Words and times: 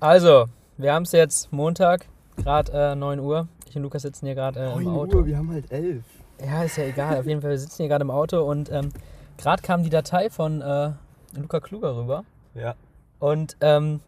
Also, 0.00 0.46
wir 0.76 0.92
haben 0.92 1.02
es 1.02 1.10
jetzt 1.10 1.52
Montag, 1.52 2.06
gerade 2.36 2.92
äh, 2.92 2.94
9 2.94 3.18
Uhr. 3.18 3.48
Ich 3.68 3.74
und 3.74 3.82
Lukas 3.82 4.02
sitzen 4.02 4.26
hier 4.26 4.36
gerade 4.36 4.60
äh, 4.60 4.72
im 4.74 4.84
9 4.84 4.94
Auto. 4.94 5.18
Uhr, 5.18 5.26
wir 5.26 5.36
haben 5.36 5.50
halt 5.50 5.72
11. 5.72 6.04
Ja, 6.40 6.62
ist 6.62 6.76
ja 6.76 6.84
egal. 6.84 7.18
Auf 7.18 7.26
jeden 7.26 7.40
Fall, 7.40 7.50
wir 7.50 7.58
sitzen 7.58 7.78
hier 7.78 7.88
gerade 7.88 8.02
im 8.02 8.12
Auto 8.12 8.40
und 8.48 8.70
ähm, 8.70 8.90
gerade 9.38 9.60
kam 9.60 9.82
die 9.82 9.90
Datei 9.90 10.30
von 10.30 10.60
äh, 10.60 10.92
Luca 11.36 11.58
Kluger 11.58 11.96
rüber. 11.96 12.24
Ja. 12.54 12.76
Und 13.18 13.56
ähm, 13.60 13.98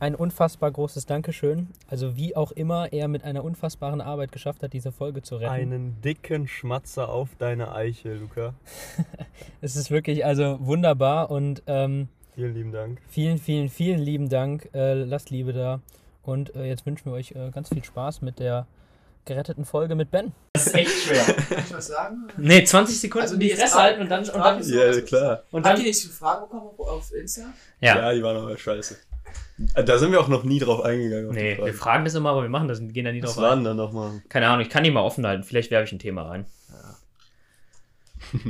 ein 0.00 0.16
unfassbar 0.16 0.72
großes 0.72 1.06
Dankeschön. 1.06 1.68
Also 1.88 2.16
wie 2.16 2.34
auch 2.34 2.50
immer 2.50 2.92
er 2.92 3.06
mit 3.06 3.22
einer 3.22 3.44
unfassbaren 3.44 4.00
Arbeit 4.00 4.32
geschafft 4.32 4.64
hat, 4.64 4.72
diese 4.72 4.90
Folge 4.90 5.22
zu 5.22 5.36
retten. 5.36 5.52
Einen 5.52 6.00
dicken 6.02 6.48
Schmatzer 6.48 7.08
auf 7.08 7.36
deine 7.38 7.72
Eichel, 7.72 8.18
Luca. 8.18 8.54
Es 9.60 9.76
ist 9.76 9.92
wirklich 9.92 10.24
also 10.24 10.58
wunderbar 10.60 11.30
und 11.30 11.62
ähm, 11.68 12.08
Vielen 12.36 12.54
lieben 12.54 12.70
Dank. 12.70 13.00
vielen, 13.08 13.38
vielen, 13.38 13.68
vielen 13.68 13.98
lieben 13.98 14.28
Dank. 14.28 14.68
Äh, 14.74 14.92
lasst 15.04 15.30
Liebe 15.30 15.52
da. 15.52 15.80
Und 16.22 16.54
äh, 16.54 16.66
jetzt 16.66 16.86
wünschen 16.86 17.06
wir 17.06 17.12
euch 17.12 17.32
äh, 17.32 17.50
ganz 17.50 17.70
viel 17.70 17.82
Spaß 17.82 18.20
mit 18.22 18.38
der 18.38 18.66
geretteten 19.24 19.64
Folge 19.64 19.94
mit 19.96 20.10
Ben. 20.12 20.32
Das 20.52 20.66
ist 20.68 20.74
echt 20.74 20.90
schwer. 20.90 21.24
Kann 21.48 21.58
ich 21.66 21.72
was 21.74 21.86
sagen? 21.88 22.28
Nee, 22.36 22.62
20 22.62 23.00
Sekunden 23.00 23.22
Also 23.24 23.36
die 23.38 23.50
Fresse 23.50 23.74
halten 23.74 24.02
und 24.02 24.08
dann, 24.10 24.20
und 24.28 24.38
dann, 24.38 24.62
So, 24.62 24.74
Ja, 24.76 24.88
was 24.88 25.04
klar. 25.04 25.42
und 25.50 25.64
Habt 25.66 25.78
dann 25.78 25.82
ihr 25.82 25.88
nicht 25.88 25.98
so 26.00 26.10
Fragen 26.10 26.42
bekommen 26.42 26.70
auf 26.78 27.10
Insta? 27.12 27.42
ja. 27.80 27.96
Ja, 27.96 28.12
die 28.14 28.22
waren 28.22 28.36
aber 28.36 28.56
scheiße. 28.56 28.96
Da 29.84 29.98
sind 29.98 30.12
wir 30.12 30.20
auch 30.20 30.28
noch 30.28 30.44
nie 30.44 30.58
drauf 30.60 30.82
eingegangen. 30.82 31.30
Nee, 31.30 31.56
wir 31.56 31.72
Fragen. 31.74 32.04
das 32.04 32.14
immer, 32.14 32.30
aber 32.30 32.42
wir 32.42 32.48
machen 32.50 32.68
das, 32.68 32.80
wir 32.80 32.88
gehen 32.88 33.04
da 33.06 33.12
nie 33.12 33.22
Was 33.22 33.34
drauf 33.34 33.42
waren 33.42 33.60
ein. 33.60 33.64
dann 33.64 33.76
nochmal? 33.78 34.22
Keine 34.28 34.46
Ahnung, 34.48 34.60
ich 34.60 34.68
kann 34.70 34.84
die 34.84 34.90
mal 34.90 35.00
offen 35.00 35.26
halten. 35.26 35.42
Vielleicht 35.42 35.70
werfe 35.70 35.86
ich 35.86 35.92
ein 35.92 35.98
Thema 35.98 36.22
rein. 36.28 36.44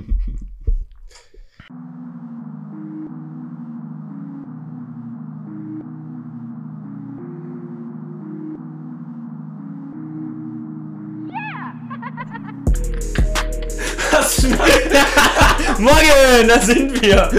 Morgen, 16.17 16.49
da 16.49 16.61
sind 16.61 17.03
wir. 17.03 17.31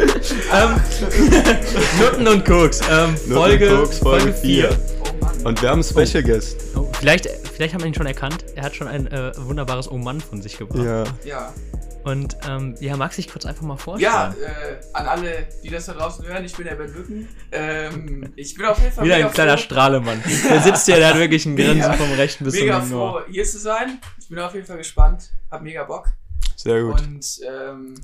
ähm, 0.54 0.80
Nutten 2.00 2.28
und 2.28 2.46
Koks. 2.46 2.82
Ähm, 2.92 3.18
Folge, 3.18 3.70
und 3.76 3.84
Koks, 3.86 3.98
Folge 4.00 4.34
vier. 4.34 4.78
Oh 5.04 5.24
Mann. 5.24 5.46
Und 5.46 5.62
wir 5.62 5.70
haben 5.70 5.82
einen 5.84 6.06
Special 6.06 6.24
Guest. 6.24 6.58
Oh, 6.76 6.88
vielleicht, 7.00 7.28
vielleicht 7.56 7.74
haben 7.74 7.82
wir 7.82 7.88
ihn 7.88 7.94
schon 7.94 8.06
erkannt. 8.06 8.46
Er 8.56 8.64
hat 8.64 8.76
schon 8.76 8.88
ein 8.88 9.08
äh, 9.08 9.32
wunderbares 9.38 9.90
Oh 9.90 9.98
Mann 9.98 10.22
von 10.22 10.42
sich 10.42 10.58
gebracht. 10.58 10.84
Ja. 10.84 11.04
Ja, 11.24 11.54
Und 12.04 12.38
ähm, 12.48 12.76
ja, 12.80 12.96
magst 12.98 13.18
du 13.18 13.22
dich 13.24 13.32
kurz 13.32 13.46
einfach 13.46 13.64
mal 13.64 13.78
vorstellen? 13.78 14.12
ja 14.14 14.30
äh, 14.46 14.78
an 14.94 15.08
alle, 15.08 15.48
die 15.64 15.70
das 15.70 15.86
da 15.88 15.94
draußen 15.94 16.26
hören, 16.28 16.46
ich 16.46 16.56
bin 16.56 16.66
der 16.66 16.76
Ben 16.76 16.92
Bücken. 16.94 17.28
Ähm, 17.52 18.32
ich 18.36 18.54
bin 18.56 18.66
auf 18.66 18.80
jeden 18.80 18.92
Fall 18.92 19.06
Wieder 19.06 19.16
mega 19.16 19.28
ein 19.28 19.34
kleiner 19.34 19.58
froh, 19.58 19.64
Strahlemann. 19.64 20.24
Der 20.50 20.62
sitzt 20.62 20.86
hier, 20.86 20.98
der 20.98 21.10
hat 21.10 21.18
wirklich 21.18 21.46
ein 21.46 21.56
Grinsen 21.56 21.78
Mega- 21.78 21.94
vom 21.94 22.12
rechten 22.14 22.44
bis 22.44 22.54
zum 22.56 22.64
mega 22.64 22.78
linken 22.80 22.94
Ohr. 22.96 23.22
froh, 23.24 23.32
hier 23.32 23.44
zu 23.46 23.58
sein. 23.58 24.00
Ich 24.20 24.30
bin 24.30 24.38
auf 24.40 24.54
jeden 24.54 24.66
Fall 24.68 24.78
gespannt, 24.78 25.30
hab 25.50 25.62
mega 25.64 25.84
Bock. 25.84 26.08
Sehr 26.56 26.82
gut. 26.84 27.02
Und 27.02 27.40
ähm, 27.48 27.96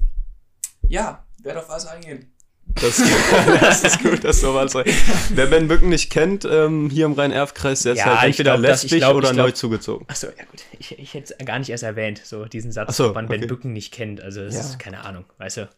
ja, 0.94 1.26
werde 1.42 1.60
auf 1.60 1.70
was 1.70 1.88
eingehen. 1.88 2.30
Das, 2.76 2.98
das 3.60 3.84
ist 3.84 4.02
gut, 4.02 4.24
dass 4.24 4.42
du 4.42 4.54
was 4.54 4.74
Wer 4.76 5.48
Ben 5.48 5.68
Bücken 5.68 5.90
nicht 5.90 6.12
kennt, 6.12 6.46
ähm, 6.46 6.90
hier 6.90 7.06
im 7.06 7.14
Rhein-Erf-Kreis, 7.14 7.84
der 7.84 7.94
ist 7.94 8.00
Ja, 8.00 8.20
halt 8.20 8.30
entweder 8.30 8.54
glaub, 8.58 8.62
lesbisch 8.62 9.00
glaub, 9.00 9.16
oder 9.16 9.32
glaub- 9.34 9.48
neu 9.48 9.52
zugezogen. 9.52 10.06
Achso, 10.08 10.28
ja 10.28 10.46
gut. 10.46 10.64
Ich, 10.80 10.98
ich 10.98 11.14
hätte 11.14 11.36
es 11.38 11.46
gar 11.46 11.60
nicht 11.60 11.70
erst 11.70 11.84
erwähnt, 11.84 12.22
so 12.24 12.46
diesen 12.46 12.72
Satz, 12.72 12.90
Ach 12.92 12.94
so, 12.94 13.10
ob 13.10 13.16
man 13.16 13.28
Ben 13.28 13.40
okay. 13.40 13.48
Bücken 13.48 13.74
nicht 13.74 13.92
kennt. 13.94 14.22
Also 14.22 14.44
das 14.44 14.56
Ja. 14.56 14.62
ist 14.62 14.80
keine 14.80 15.04
Ahnung, 15.04 15.26
weißt 15.38 15.58
du. 15.58 15.70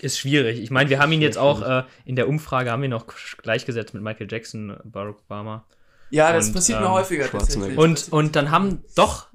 Ist 0.00 0.18
schwierig. 0.18 0.60
Ich 0.60 0.70
meine, 0.70 0.88
wir 0.90 0.98
haben 0.98 1.10
ihn 1.12 1.22
jetzt 1.22 1.38
auch 1.38 1.62
äh, 1.62 1.84
in 2.04 2.16
der 2.16 2.28
Umfrage 2.28 2.70
haben 2.70 2.82
wir 2.82 2.88
noch 2.88 3.06
gleichgesetzt 3.42 3.94
mit 3.94 4.02
Michael 4.02 4.28
Jackson, 4.30 4.76
Barack 4.84 5.16
Obama. 5.26 5.64
Ja, 6.10 6.32
das 6.32 6.48
Und, 6.48 6.54
passiert 6.54 6.78
ähm, 6.78 6.84
mir 6.84 6.92
häufiger 6.92 7.28
tatsächlich. 7.30 7.76
Und, 7.76 8.12
und 8.12 8.36
dann 8.36 8.50
haben 8.50 8.84
doch 8.94 9.26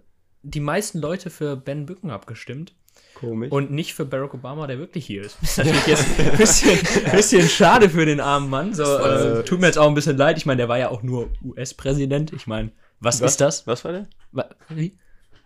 die 0.43 0.59
meisten 0.59 0.99
Leute 0.99 1.30
für 1.30 1.55
Ben 1.55 1.86
Bücken 1.86 2.09
abgestimmt 2.11 2.73
Komisch. 3.15 3.52
und 3.52 3.71
nicht 3.71 3.93
für 3.95 4.05
Barack 4.05 4.33
Obama, 4.33 4.67
der 4.67 4.77
wirklich 4.77 5.05
hier 5.05 5.23
ist. 5.23 5.37
Das 5.42 5.52
ist 5.52 5.58
natürlich 5.58 5.87
jetzt 5.87 6.20
ein 6.20 6.37
bisschen, 6.37 6.80
bisschen 7.11 7.49
schade 7.49 7.89
für 7.89 8.05
den 8.05 8.20
armen 8.20 8.49
Mann. 8.49 8.73
So, 8.73 8.83
äh, 8.83 8.87
sympathisch. 8.87 9.49
tut 9.49 9.59
mir 9.61 9.67
jetzt 9.67 9.77
auch 9.77 9.87
ein 9.87 9.95
bisschen 9.95 10.17
leid. 10.17 10.37
Ich 10.37 10.45
meine, 10.45 10.58
der 10.58 10.70
war 10.70 10.77
ja 10.77 10.89
auch 10.89 11.02
nur 11.02 11.30
US-Präsident. 11.43 12.33
Ich 12.33 12.45
meine, 12.45 12.71
was, 12.99 13.21
was 13.21 13.31
ist 13.31 13.42
das? 13.42 13.67
Was 13.67 13.83
war 13.86 13.92
der? 13.92 14.08
Wie? 14.70 14.98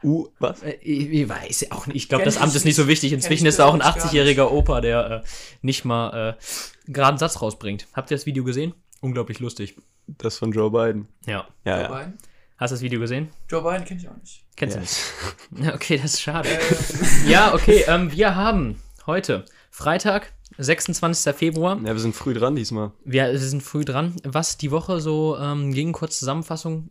U, 0.04 0.28
was? 0.40 0.64
Äh, 0.64 0.78
Ich, 0.82 1.10
ich 1.10 1.30
weiß 1.30 1.62
ja 1.62 1.72
auch 1.72 1.88
nicht. 1.88 1.96
Ich 1.98 2.10
glaube, 2.10 2.24
das 2.26 2.38
Amt 2.38 2.56
ist 2.56 2.66
nicht 2.66 2.76
so 2.76 2.88
wichtig. 2.88 3.12
Inzwischen 3.14 3.46
ist 3.46 3.60
da 3.60 3.66
auch 3.66 3.74
ein 3.74 3.80
persönlich 3.80 4.38
gar 4.38 4.46
80-jähriger 4.48 4.52
Opa, 4.52 4.82
der 4.82 5.12
äh, 5.24 5.28
nicht 5.62 5.86
mal 5.86 6.36
äh, 6.38 6.92
gerade 6.92 7.10
einen 7.10 7.18
Satz 7.18 7.42
rausbringt. 7.42 7.88
Habt 7.94 8.10
ihr 8.12 8.18
das 8.18 8.26
Video 8.26 8.44
gesehen? 8.44 8.74
Unglaublich 9.02 9.40
lustig. 9.40 9.76
Das 10.08 10.38
von 10.38 10.52
Joe 10.52 10.72
Biden. 10.72 11.08
Ja. 11.26 11.48
Ja, 11.66 11.76
Joe 11.76 11.84
ja. 11.84 11.98
Biden? 12.00 12.18
Hast 12.60 12.72
du 12.72 12.76
das 12.76 12.82
Video 12.82 13.00
gesehen? 13.00 13.30
Joe 13.50 13.62
Biden 13.64 13.86
kenne 13.86 14.00
ich 14.02 14.10
auch 14.10 14.16
nicht. 14.18 14.44
Kennst 14.58 14.76
Ja. 14.76 14.82
du 14.82 15.62
nicht? 15.62 15.74
Okay, 15.74 15.98
das 16.02 16.14
ist 16.16 16.22
schade. 16.22 16.50
Ja, 17.28 17.54
okay. 17.54 17.86
Ähm, 17.88 18.12
wir 18.12 18.36
haben 18.36 18.82
heute 19.08 19.46
Freitag, 19.72 20.34
26. 20.58 21.34
Februar. 21.36 21.78
Ja, 21.78 21.94
wir 21.94 22.00
sind 22.00 22.14
früh 22.16 22.34
dran 22.34 22.56
diesmal. 22.56 22.92
Wir 23.06 23.38
sind 23.40 23.64
früh 23.64 23.86
dran. 23.86 24.16
Was 24.26 24.58
die 24.58 24.72
Woche 24.72 25.00
so 25.00 25.38
ähm, 25.40 25.72
ging, 25.74 25.94
kurz 25.94 26.20
Zusammenfassung. 26.20 26.90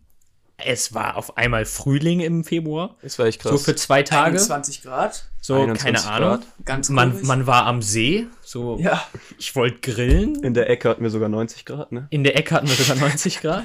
Es 0.56 0.92
war 0.94 1.16
auf 1.16 1.36
einmal 1.36 1.66
Frühling 1.66 2.20
im 2.20 2.42
Februar. 2.44 2.96
Das 3.02 3.18
war 3.18 3.26
echt 3.26 3.40
krass. 3.42 3.52
So 3.52 3.58
für 3.58 3.76
zwei 3.76 4.02
Tage. 4.02 4.38
21 4.38 4.82
Grad. 4.82 5.24
So, 5.40 5.54
21 5.54 5.84
keine 5.84 6.04
Ahnung. 6.12 6.28
Grad. 6.30 6.46
Ganz 6.64 6.88
Man, 6.88 7.12
komisch. 7.12 7.26
man 7.28 7.46
war 7.46 7.66
am 7.66 7.80
See. 7.82 8.26
So, 8.42 8.78
Ja, 8.80 9.06
ich 9.38 9.54
wollte 9.54 9.78
grillen. 9.92 10.42
In 10.42 10.54
der 10.54 10.68
Ecke 10.70 10.88
hatten 10.88 11.02
wir 11.02 11.10
sogar 11.10 11.28
90 11.28 11.64
Grad, 11.64 11.92
ne? 11.92 12.06
In 12.10 12.24
der 12.24 12.36
Ecke 12.36 12.54
hatten 12.56 12.66
wir 12.68 12.74
sogar 12.74 12.96
90 12.96 13.40
Grad. 13.40 13.64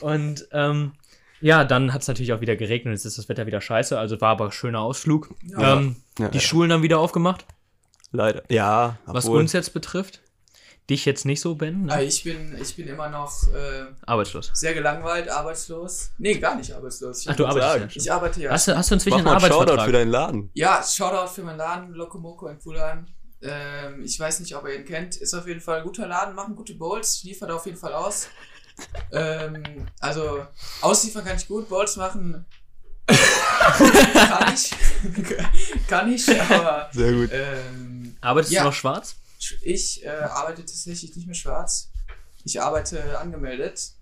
Und 0.00 0.48
ähm, 0.52 0.92
ja, 1.40 1.64
dann 1.64 1.92
hat 1.92 2.02
es 2.02 2.08
natürlich 2.08 2.32
auch 2.32 2.40
wieder 2.40 2.56
geregnet. 2.56 2.86
und 2.86 2.92
Jetzt 2.92 3.04
ist 3.04 3.18
das 3.18 3.28
Wetter 3.28 3.46
wieder 3.46 3.60
scheiße. 3.60 3.98
Also 3.98 4.20
war 4.20 4.30
aber 4.30 4.46
ein 4.46 4.52
schöner 4.52 4.80
Ausflug. 4.80 5.34
Ja. 5.42 5.78
Ähm, 5.78 5.96
Ja, 6.18 6.28
die 6.28 6.38
ja. 6.38 6.42
Schulen 6.44 6.72
haben 6.72 6.82
wieder 6.82 6.98
aufgemacht. 6.98 7.44
Leider. 8.12 8.42
Ja, 8.48 8.98
Was 9.06 9.24
obwohl- 9.26 9.40
uns 9.40 9.52
jetzt 9.52 9.72
betrifft. 9.72 10.20
Dich 10.88 11.04
jetzt 11.04 11.24
nicht 11.24 11.40
so, 11.40 11.54
Ben. 11.54 11.88
Ah, 11.88 11.98
Ne? 11.98 12.04
ich 12.04 12.24
bin, 12.24 12.58
ich 12.60 12.74
bin 12.74 12.88
immer 12.88 13.08
noch 13.08 13.30
äh, 13.54 13.84
Arbeitslos. 14.06 14.50
sehr 14.54 14.74
gelangweilt, 14.74 15.28
arbeitslos. 15.28 16.10
Nee, 16.18 16.34
gar 16.38 16.56
nicht 16.56 16.72
arbeitslos. 16.72 17.20
Ich, 17.20 17.30
Ach, 17.30 17.36
du 17.36 17.46
arbeitest 17.46 17.74
ja 17.84 17.90
schon. 17.90 18.02
ich 18.02 18.12
arbeite 18.12 18.40
ja. 18.42 18.50
Hast 18.50 18.66
du, 18.66 18.76
hast 18.76 18.90
du 18.90 18.94
inzwischen 18.94 19.18
Mach 19.18 19.18
einen 19.18 19.24
mal 19.26 19.34
einen 19.36 19.40
Shoutout 19.52 19.54
Arbeitsvertrag? 19.72 19.86
für 19.86 19.92
deinen 19.92 20.10
Laden. 20.10 20.50
Ja, 20.54 20.82
Shoutout 20.82 21.30
für 21.32 21.42
meinen 21.42 21.58
Laden, 21.58 21.92
Lokomoko 21.92 22.48
in 22.48 22.58
Fulheim. 22.58 23.06
Ähm, 23.40 24.02
ich 24.02 24.18
weiß 24.18 24.40
nicht, 24.40 24.56
ob 24.56 24.66
ihr 24.66 24.74
ihn 24.80 24.84
kennt. 24.84 25.16
Ist 25.16 25.32
auf 25.32 25.46
jeden 25.46 25.60
Fall 25.60 25.78
ein 25.78 25.84
guter 25.84 26.08
Laden, 26.08 26.34
machen 26.34 26.56
gute 26.56 26.74
Bowls, 26.74 27.22
liefert 27.22 27.52
auf 27.52 27.66
jeden 27.66 27.78
Fall 27.78 27.92
aus. 27.94 28.26
Ähm, 29.12 29.86
also, 30.00 30.46
ausliefern 30.80 31.24
kann 31.24 31.36
ich 31.36 31.46
gut, 31.48 31.68
Bowls 31.68 31.96
machen 31.96 32.44
kann 34.14 34.54
ich. 34.54 34.70
kann 35.88 36.12
ich, 36.12 36.40
aber 36.42 36.88
Sehr 36.92 37.12
gut. 37.12 37.30
ähm, 37.32 38.16
Arbeitest 38.20 38.52
Ja. 38.52 38.62
du 38.62 38.68
noch 38.68 38.74
schwarz? 38.74 39.16
ich 39.62 40.04
äh, 40.04 40.08
arbeite 40.08 40.60
tatsächlich 40.64 41.16
nicht 41.16 41.26
mehr 41.26 41.34
schwarz. 41.34 41.90
Ich 42.44 42.60
arbeite 42.62 43.18
angemeldet. 43.18 43.92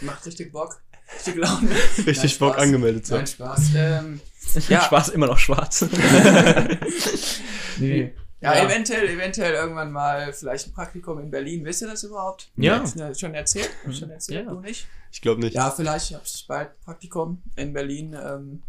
Macht 0.00 0.26
richtig 0.26 0.50
Bock. 0.52 0.80
Richtig 1.14 1.36
Laune. 1.36 1.70
Richtig 1.98 2.16
Nein, 2.32 2.38
Bock 2.40 2.54
Spaß. 2.54 2.62
angemeldet 2.64 3.06
zu 3.06 3.14
Nein, 3.14 3.26
sein. 3.26 3.34
Spaß. 3.36 3.60
Ähm, 3.76 4.20
Ja. 4.68 4.82
Schwarz, 4.82 5.08
immer 5.08 5.26
noch 5.28 5.38
schwarz. 5.38 5.82
nee. 7.78 8.12
Ja, 8.40 8.54
Ja. 8.54 8.64
eventuell, 8.64 9.06
eventuell 9.08 9.52
irgendwann 9.54 9.92
mal 9.92 10.32
vielleicht 10.32 10.68
ein 10.68 10.72
Praktikum 10.72 11.18
in 11.18 11.30
Berlin. 11.30 11.64
Wisst 11.64 11.82
ihr 11.82 11.88
das 11.88 12.02
überhaupt? 12.04 12.50
Ja. 12.56 12.80
Hast 12.80 12.98
du 12.98 13.14
schon 13.14 13.34
erzählt? 13.34 13.70
Hab 13.84 13.90
ich 13.90 13.98
schon 13.98 14.10
erzählt? 14.10 14.46
Ja. 14.46 14.50
Du 14.52 14.60
nicht? 14.60 14.86
Ich 15.12 15.20
glaube 15.20 15.40
nicht. 15.40 15.54
Ja, 15.54 15.70
vielleicht 15.70 16.12
habe 16.14 16.22
ich 16.24 16.44
bald 16.48 16.80
Praktikum 16.80 17.42
in 17.56 17.72
Berlin 17.72 18.14
ähm, 18.14 18.62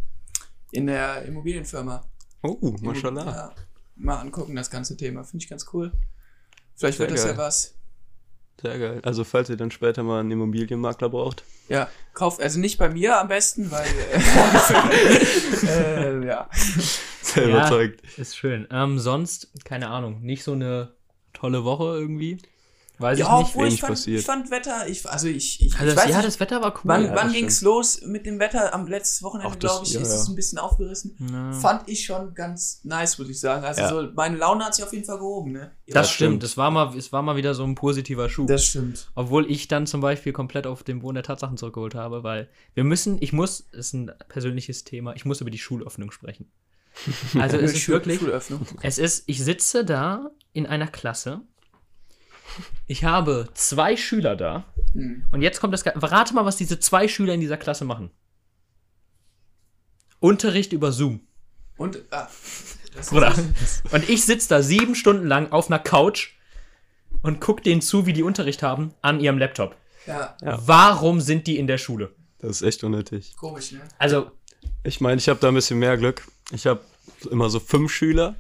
in 0.72 0.88
der 0.88 1.22
Immobilienfirma. 1.24 2.04
Oh, 2.44 2.76
mashallah. 2.82 3.26
Ja, 3.26 3.52
mal 3.96 4.20
angucken, 4.20 4.56
das 4.56 4.70
ganze 4.70 4.98
Thema. 4.98 5.24
Finde 5.24 5.44
ich 5.44 5.50
ganz 5.50 5.66
cool. 5.74 5.92
Vielleicht 6.76 6.98
Sehr 6.98 7.08
wird 7.08 7.18
das 7.18 7.26
ja 7.26 7.32
geil. 7.32 7.38
was. 7.38 7.76
Sehr 8.62 8.78
geil. 8.80 9.00
Also, 9.04 9.24
falls 9.24 9.50
ihr 9.50 9.58
dann 9.58 9.72
später 9.72 10.04
mal 10.04 10.20
einen 10.20 10.32
Immobilienmakler 10.32 11.10
braucht. 11.10 11.44
Ja, 11.70 11.88
kauf, 12.14 12.40
also 12.40 12.60
nicht 12.60 12.78
bei 12.78 12.90
mir 12.90 13.20
am 13.20 13.28
besten, 13.28 13.72
weil. 13.72 13.86
Äh, 15.64 16.22
äh, 16.22 16.28
ja. 16.28 16.50
Sehr 17.34 17.48
Ja. 17.50 17.56
überzeugt. 17.58 18.02
Ist 18.18 18.36
schön. 18.38 18.68
Ähm, 18.72 19.00
sonst, 19.00 19.52
keine 19.66 19.90
Ahnung, 19.90 20.22
nicht 20.22 20.44
so 20.44 20.54
eine 20.54 20.94
tolle 21.34 21.64
Woche 21.64 21.86
irgendwie. 21.98 22.38
Weiß 23.00 23.18
ja, 23.18 23.26
ich 23.26 23.32
nicht. 23.32 23.50
obwohl 23.56 23.68
ich 23.68 23.80
fand, 23.80 23.94
passiert. 23.94 24.20
ich 24.20 24.26
fand 24.28 24.52
Wetter, 24.52 24.88
ich, 24.88 25.10
also 25.10 25.26
ich, 25.28 25.60
ich, 25.60 25.74
Also 25.74 25.88
ich 25.88 25.96
das, 25.96 26.04
weiß 26.04 26.12
ja, 26.12 26.18
nicht, 26.18 26.28
das 26.28 26.40
Wetter 26.40 26.62
war 26.62 26.72
cool. 26.76 26.82
wann, 26.84 27.06
ja, 27.06 27.16
wann 27.16 27.28
das 27.30 27.34
ging's 27.36 27.62
los 27.64 28.02
mit 28.06 28.28
dem 28.28 28.38
Wetter? 28.40 28.76
Am 28.76 28.86
letzten 28.86 29.26
Wochenende, 29.26 29.58
glaube 29.58 29.84
ich, 29.86 29.94
ja, 29.94 30.02
ist 30.02 30.10
ja. 30.10 30.16
es 30.18 30.28
ein 30.30 30.36
bisschen 30.36 30.60
aufgerissen. 30.60 31.18
Ja. 31.32 31.52
Fand 31.54 31.90
ich 31.90 32.06
schon 32.06 32.36
ganz 32.36 32.82
nice, 32.84 33.18
muss 33.18 33.28
ich 33.30 33.40
sagen. 33.40 33.66
Also 33.66 33.82
Ja. 33.82 33.90
so, 33.90 34.08
meine 34.14 34.38
Laune 34.38 34.64
hat 34.66 34.76
sich 34.76 34.86
auf 34.86 34.94
jeden 34.94 35.06
Fall 35.06 35.18
gehoben, 35.18 35.52
ne? 35.54 35.72
Das 35.88 35.94
das 35.94 36.12
stimmt. 36.12 36.44
Das 36.44 36.58
war 36.58 36.70
mal, 36.70 36.96
es 36.96 37.12
war 37.12 37.24
mal 37.24 37.36
wieder 37.36 37.56
so 37.56 37.64
ein 37.64 37.74
positiver 37.74 38.30
Schub. 38.30 38.46
Das 38.48 38.64
stimmt. 38.68 39.10
Obwohl 39.16 39.50
ich 39.50 39.68
dann 39.68 39.88
zum 39.88 40.02
Beispiel 40.02 40.32
komplett 40.32 40.68
auf 40.68 40.84
den 40.84 41.00
Boden 41.00 41.16
der 41.16 41.24
Tatsachen 41.24 41.58
zurückgeholt 41.58 41.96
habe, 41.96 42.22
weil 42.22 42.50
wir 42.76 42.84
müssen, 42.84 43.18
ich 43.20 43.34
muss, 43.34 43.62
ist 43.72 43.94
ein 43.96 44.12
persönliches 44.30 44.84
Thema, 44.84 45.16
ich 45.16 45.26
muss 45.26 45.42
über 45.42 45.50
die 45.50 45.58
Schulöffnung 45.58 46.12
sprechen. 46.12 46.52
Also 47.40 47.58
es 47.58 47.74
ist 47.74 47.88
wirklich, 47.88 48.20
Schulöffnung. 48.20 48.66
es 48.82 48.98
ist, 48.98 49.24
ich 49.28 49.44
sitze 49.44 49.86
da 49.86 50.30
in 50.54 50.66
einer 50.66 50.88
Klasse 50.88 51.42
Ich 52.88 53.04
habe 53.04 53.48
zwei 53.54 53.96
Schüler 53.96 54.36
da. 54.36 54.66
Hm. 54.94 55.26
Und 55.32 55.42
jetzt 55.42 55.60
kommt 55.62 55.74
das. 55.74 55.84
Rate 55.86 56.34
mal, 56.34 56.46
was 56.46 56.58
diese 56.58 56.80
zwei 56.80 57.08
Schüler 57.08 57.34
in 57.34 57.40
dieser 57.40 57.58
Klasse 57.58 57.86
machen. 57.86 58.12
Unterricht 60.20 60.74
über 60.74 60.92
Zoom. 60.92 61.22
Und, 61.78 62.00
ah, 62.12 62.28
Bruder. 63.10 63.34
Und 63.92 64.10
ich 64.10 64.26
sitze 64.26 64.50
da 64.50 64.62
sieben 64.62 64.96
Stunden 64.96 65.26
lang 65.26 65.52
auf 65.52 65.68
einer 65.68 65.80
Couch 65.80 66.36
und 67.22 67.40
guck 67.40 67.64
denen 67.64 67.82
zu, 67.82 68.06
wie 68.06 68.14
die 68.14 68.24
Unterricht 68.24 68.64
haben, 68.64 68.94
an 69.02 69.20
ihrem 69.20 69.38
Laptop. 69.38 69.76
Ja, 70.08 70.36
Warum 70.42 71.22
sind 71.22 71.46
die 71.48 71.58
in 71.58 71.68
der 71.68 71.78
Schule? 71.78 72.12
Das 72.40 72.50
ist 72.50 72.62
echt 72.64 72.84
unnötig. 72.84 73.36
komisch, 73.36 73.72
ne? 73.74 73.82
Also, 74.00 74.32
Ich 74.84 75.00
meine, 75.00 75.18
ich 75.18 75.30
habe 75.30 75.40
da 75.40 75.50
ein 75.50 75.54
bisschen 75.54 75.78
mehr 75.78 75.98
Glück. 75.98 76.24
Ich 76.52 76.66
habe 76.68 76.82
immer 77.30 77.50
so 77.50 77.60
fünf 77.60 77.92
Schüler, 77.92 78.36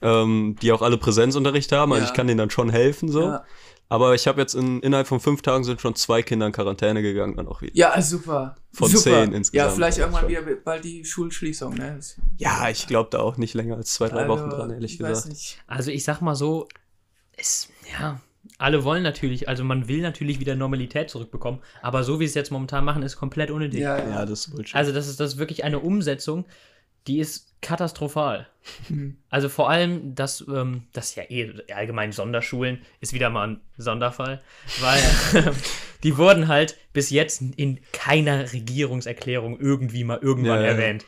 ähm, 0.00 0.56
die 0.60 0.72
auch 0.72 0.82
alle 0.82 0.98
Präsenzunterricht 0.98 1.72
haben. 1.72 1.92
Also 1.92 2.04
Ja. 2.04 2.10
ich 2.10 2.14
kann 2.16 2.26
denen 2.26 2.38
dann 2.38 2.50
schon 2.50 2.70
helfen 2.70 3.08
so. 3.08 3.22
Ja. 3.22 3.44
Aber 3.88 4.14
ich 4.14 4.26
habe 4.26 4.40
jetzt 4.40 4.54
in, 4.54 4.80
innerhalb 4.80 5.06
von 5.06 5.20
fünf 5.20 5.42
Tagen 5.42 5.64
sind 5.64 5.80
schon 5.82 5.94
zwei 5.94 6.22
Kinder 6.22 6.46
in 6.46 6.52
Quarantäne 6.52 7.02
gegangen 7.02 7.36
dann 7.36 7.46
auch 7.46 7.60
wieder. 7.60 7.72
Ja, 7.74 8.00
super. 8.00 8.56
Von 8.72 8.88
super. 8.88 9.02
zehn 9.02 9.32
insgesamt. 9.34 9.68
Ja, 9.68 9.74
vielleicht 9.74 9.98
irgendwann 9.98 10.22
Schon. 10.22 10.30
wieder 10.30 10.42
bald 10.64 10.82
die 10.84 11.04
Schulschließung, 11.04 11.74
ne? 11.74 12.00
Ja, 12.38 12.70
ich 12.70 12.86
glaube 12.86 13.10
da 13.12 13.18
auch 13.20 13.36
nicht 13.36 13.52
länger 13.52 13.76
als 13.76 13.92
zwei, 13.92 14.08
drei 14.08 14.26
Wochen 14.28 14.44
Also, 14.44 14.56
dran, 14.56 14.70
ehrlich 14.70 14.94
ich 14.94 15.00
weiß 15.00 15.08
gesagt. 15.24 15.28
nicht. 15.28 15.62
also 15.66 15.90
ich 15.90 16.04
sag 16.04 16.22
mal 16.22 16.34
so, 16.34 16.68
es, 17.36 17.68
ja, 17.98 18.18
alle 18.56 18.82
wollen 18.84 19.02
natürlich, 19.02 19.46
also 19.48 19.62
man 19.62 19.88
will 19.88 20.00
natürlich 20.00 20.40
wieder 20.40 20.54
Normalität 20.54 21.10
zurückbekommen, 21.10 21.60
aber 21.82 22.02
so 22.02 22.18
wie 22.18 22.24
sie 22.24 22.30
es 22.30 22.34
jetzt 22.34 22.50
momentan 22.50 22.86
machen, 22.86 23.02
ist 23.02 23.16
komplett 23.16 23.50
unnötig. 23.50 23.80
Ja, 23.80 23.98
Ja, 23.98 24.08
ja. 24.08 24.24
das 24.26 24.46
ist 24.46 24.54
Bullshit. 24.56 24.74
Also 24.74 24.92
das 24.92 25.06
ist, 25.06 25.20
das 25.20 25.34
ist 25.34 25.38
wirklich 25.38 25.64
eine 25.64 25.80
Umsetzung, 25.80 26.46
die 27.06 27.18
ist 27.18 27.48
katastrophal. 27.60 28.46
Mhm. 28.88 29.16
Also 29.30 29.48
vor 29.48 29.70
allem, 29.70 30.14
dass 30.14 30.44
ähm, 30.48 30.84
das 30.92 31.14
ja 31.14 31.24
eh 31.28 31.52
allgemein 31.74 32.12
Sonderschulen 32.12 32.82
ist 33.00 33.12
wieder 33.12 33.30
mal 33.30 33.48
ein 33.48 33.60
Sonderfall, 33.76 34.40
weil 34.80 35.00
die 36.02 36.16
wurden 36.16 36.48
halt 36.48 36.76
bis 36.92 37.10
jetzt 37.10 37.42
in 37.56 37.80
keiner 37.92 38.52
Regierungserklärung 38.52 39.58
irgendwie 39.58 40.04
mal 40.04 40.18
irgendwann 40.20 40.60
Ja, 40.60 40.66
ja. 40.66 40.72
erwähnt. 40.72 41.04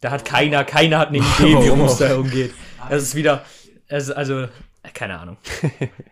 Da 0.00 0.10
hat 0.10 0.24
keiner, 0.24 0.64
keiner 0.64 0.98
hat 0.98 1.08
eine 1.08 1.18
Idee, 1.18 1.54
worum 1.54 1.82
es 1.82 1.96
da 1.98 2.16
umgeht. 2.16 2.52
Das 2.88 3.02
ist 3.02 3.14
wieder, 3.16 3.44
also, 3.88 4.14
also 4.14 4.46
keine 4.94 5.18
Ahnung. 5.18 5.36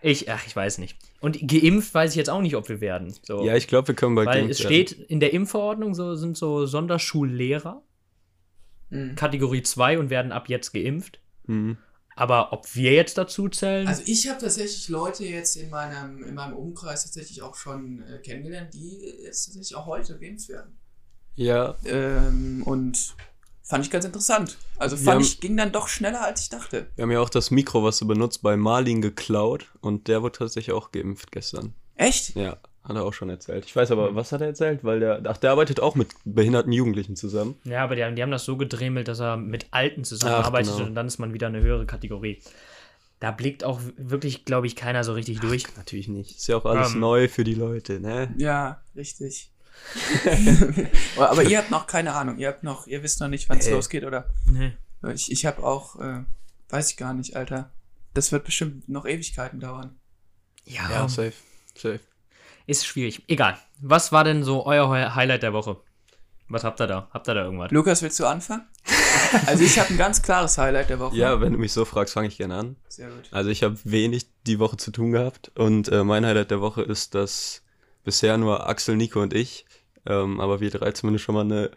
Ich, 0.02 0.30
ach, 0.30 0.44
ich 0.46 0.54
weiß 0.54 0.78
nicht. 0.78 0.98
Und 1.20 1.38
geimpft 1.48 1.94
weiß 1.94 2.10
ich 2.10 2.16
jetzt 2.16 2.28
auch 2.28 2.40
nicht, 2.42 2.56
ob 2.56 2.68
wir 2.68 2.80
werden. 2.80 3.14
So. 3.22 3.44
ja, 3.44 3.54
ich 3.56 3.68
glaube, 3.68 3.88
wir 3.88 3.94
können 3.94 4.16
bald 4.16 4.28
Weil 4.28 4.40
geimpft 4.40 4.50
es 4.60 4.60
werden. 4.60 4.86
steht 4.88 4.92
in 5.08 5.20
der 5.20 5.32
Impfverordnung, 5.32 5.94
so 5.94 6.14
sind 6.16 6.36
so 6.36 6.66
Sonderschullehrer, 6.66 7.82
Mhm. 8.96 9.14
Kategorie 9.16 9.62
2 9.62 9.98
und 9.98 10.10
werden 10.10 10.32
ab 10.32 10.48
jetzt 10.48 10.72
geimpft. 10.72 11.20
Mhm. 11.46 11.78
Aber 12.18 12.52
ob 12.54 12.74
wir 12.74 12.92
jetzt 12.92 13.18
dazu 13.18 13.48
zählen, 13.50 13.86
Also 13.86 14.02
ich 14.06 14.26
habe 14.28 14.40
tatsächlich 14.40 14.88
Leute 14.88 15.24
jetzt 15.26 15.54
in 15.56 15.68
meinem, 15.68 16.22
in 16.24 16.34
meinem 16.34 16.54
Umkreis 16.56 17.04
tatsächlich 17.04 17.42
auch 17.42 17.54
schon 17.54 18.02
äh, 18.02 18.18
kennengelernt, 18.18 18.72
die 18.72 19.00
jetzt 19.24 19.44
tatsächlich 19.46 19.74
auch 19.76 19.84
heute 19.86 20.18
geimpft 20.18 20.48
werden. 20.48 20.78
Ja, 21.34 21.76
Ähm, 21.84 22.62
und 22.64 23.14
fand 23.62 23.84
ich 23.84 23.90
ganz 23.90 24.06
interessant. 24.06 24.56
Also 24.78 24.96
fand 24.96 25.08
haben- 25.16 25.20
ich, 25.20 25.40
ging 25.40 25.56
dann 25.58 25.72
doch 25.72 25.88
schneller, 25.88 26.22
als 26.24 26.40
ich 26.42 26.48
dachte. 26.48 26.86
wir 26.94 27.02
haben 27.02 27.10
ja 27.10 27.20
auch 27.20 27.28
das 27.28 27.50
Mikro, 27.50 27.84
was 27.84 27.98
du 27.98 28.06
benutzt, 28.06 28.40
bei 28.40 28.56
Marlin 28.56 29.02
geklaut 29.02 29.66
und 29.82 30.08
der 30.08 30.22
wurde 30.22 30.38
tatsächlich 30.38 30.74
auch 30.74 30.92
geimpft 30.92 31.30
gestern. 31.32 31.74
Echt? 31.96 32.34
Ja, 32.34 32.56
hat 32.88 32.96
er 32.96 33.04
auch 33.04 33.12
schon 33.14 33.28
erzählt. 33.30 33.64
Ich 33.66 33.74
weiß 33.74 33.90
aber, 33.90 34.14
was 34.14 34.32
hat 34.32 34.40
er 34.40 34.46
erzählt? 34.48 34.84
Weil 34.84 35.00
der, 35.00 35.20
ach, 35.24 35.36
der 35.38 35.50
arbeitet 35.50 35.80
auch 35.80 35.94
mit 35.94 36.08
behinderten 36.24 36.72
Jugendlichen 36.72 37.16
zusammen. 37.16 37.56
ja, 37.64 37.82
aber 37.84 37.96
die, 37.96 38.04
haben- 38.04 38.16
die 38.16 38.22
haben 38.22 38.30
das 38.30 38.44
so 38.44 38.56
gedremelt, 38.56 39.08
dass 39.08 39.20
er 39.20 39.36
mit 39.36 39.66
Alten 39.72 40.04
zusammenarbeitet 40.04 40.70
Ach, 40.72 40.76
genau. 40.78 40.88
und 40.88 40.94
dann 40.94 41.06
ist 41.06 41.18
man 41.18 41.32
wieder 41.34 41.48
eine 41.48 41.60
höhere 41.60 41.86
Kategorie. 41.86 42.40
Da 43.18 43.30
blickt 43.30 43.64
auch 43.64 43.80
wirklich, 43.96 44.44
glaube 44.44 44.66
ich, 44.66 44.76
keiner 44.76 45.02
so 45.02 45.14
richtig 45.14 45.40
durch. 45.40 45.64
Natürlich 45.76 46.06
nicht. 46.08 46.36
Ist 46.36 46.46
ja 46.48 46.56
auch 46.58 46.66
alles 46.66 46.92
Ähm. 46.94 47.00
neu 47.00 47.28
für 47.28 47.44
die 47.44 47.54
Leute, 47.54 47.98
ne? 47.98 48.32
Ja, 48.36 48.82
richtig. 48.94 49.50
aber 51.16 51.42
ihr 51.44 51.58
habt 51.58 51.70
noch 51.70 51.86
keine 51.86 52.14
Ahnung. 52.14 52.38
Ihr 52.38 52.48
habt 52.48 52.62
noch, 52.62 52.86
ihr 52.86 53.02
wisst 53.02 53.20
noch 53.20 53.28
nicht, 53.28 53.48
wann 53.48 53.58
es 53.58 53.70
losgeht, 53.70 54.04
oder? 54.04 54.26
Nee. 54.50 54.72
Ich, 55.14 55.30
ich 55.30 55.46
habe 55.46 55.62
auch, 55.62 56.00
äh, 56.00 56.24
weiß 56.70 56.90
ich 56.90 56.96
gar 56.96 57.14
nicht, 57.14 57.36
Alter. 57.36 57.70
Das 58.14 58.32
wird 58.32 58.44
bestimmt 58.44 58.88
noch 58.88 59.06
Ewigkeiten 59.06 59.60
dauern. 59.60 59.96
Ja, 60.64 60.90
Ja, 60.90 61.08
safe. 61.08 61.32
Safe. 61.74 62.00
Ist 62.66 62.86
schwierig. 62.86 63.22
Egal. 63.28 63.56
Was 63.80 64.12
war 64.12 64.24
denn 64.24 64.42
so 64.42 64.66
euer 64.66 64.88
Hi- 64.88 65.14
Highlight 65.14 65.42
der 65.42 65.52
Woche? 65.52 65.76
Was 66.48 66.62
habt 66.64 66.80
ihr 66.80 66.86
da? 66.86 67.08
Habt 67.12 67.28
ihr 67.28 67.34
da 67.34 67.44
irgendwas? 67.44 67.70
Lukas, 67.72 68.02
willst 68.02 68.20
du 68.20 68.26
anfangen? 68.26 68.66
also 69.46 69.64
ich 69.64 69.78
habe 69.78 69.90
ein 69.90 69.96
ganz 69.98 70.22
klares 70.22 70.56
Highlight 70.58 70.90
der 70.90 71.00
Woche. 71.00 71.16
Ja, 71.16 71.40
wenn 71.40 71.52
du 71.52 71.58
mich 71.58 71.72
so 71.72 71.84
fragst, 71.84 72.14
fange 72.14 72.28
ich 72.28 72.36
gerne 72.38 72.54
an. 72.56 72.76
Sehr 72.88 73.08
gut. 73.08 73.28
Also 73.32 73.50
ich 73.50 73.62
habe 73.64 73.76
wenig 73.84 74.26
die 74.46 74.58
Woche 74.60 74.76
zu 74.76 74.92
tun 74.92 75.10
gehabt 75.10 75.50
und 75.56 75.88
äh, 75.88 76.04
mein 76.04 76.24
Highlight 76.24 76.50
der 76.52 76.60
Woche 76.60 76.82
ist, 76.82 77.14
dass 77.16 77.62
bisher 78.04 78.38
nur 78.38 78.68
Axel, 78.68 78.96
Nico 78.96 79.20
und 79.20 79.34
ich, 79.34 79.66
ähm, 80.06 80.40
aber 80.40 80.60
wir 80.60 80.70
drei 80.70 80.92
zumindest 80.92 81.24
schon 81.24 81.34
mal 81.34 81.40
eine 81.40 81.70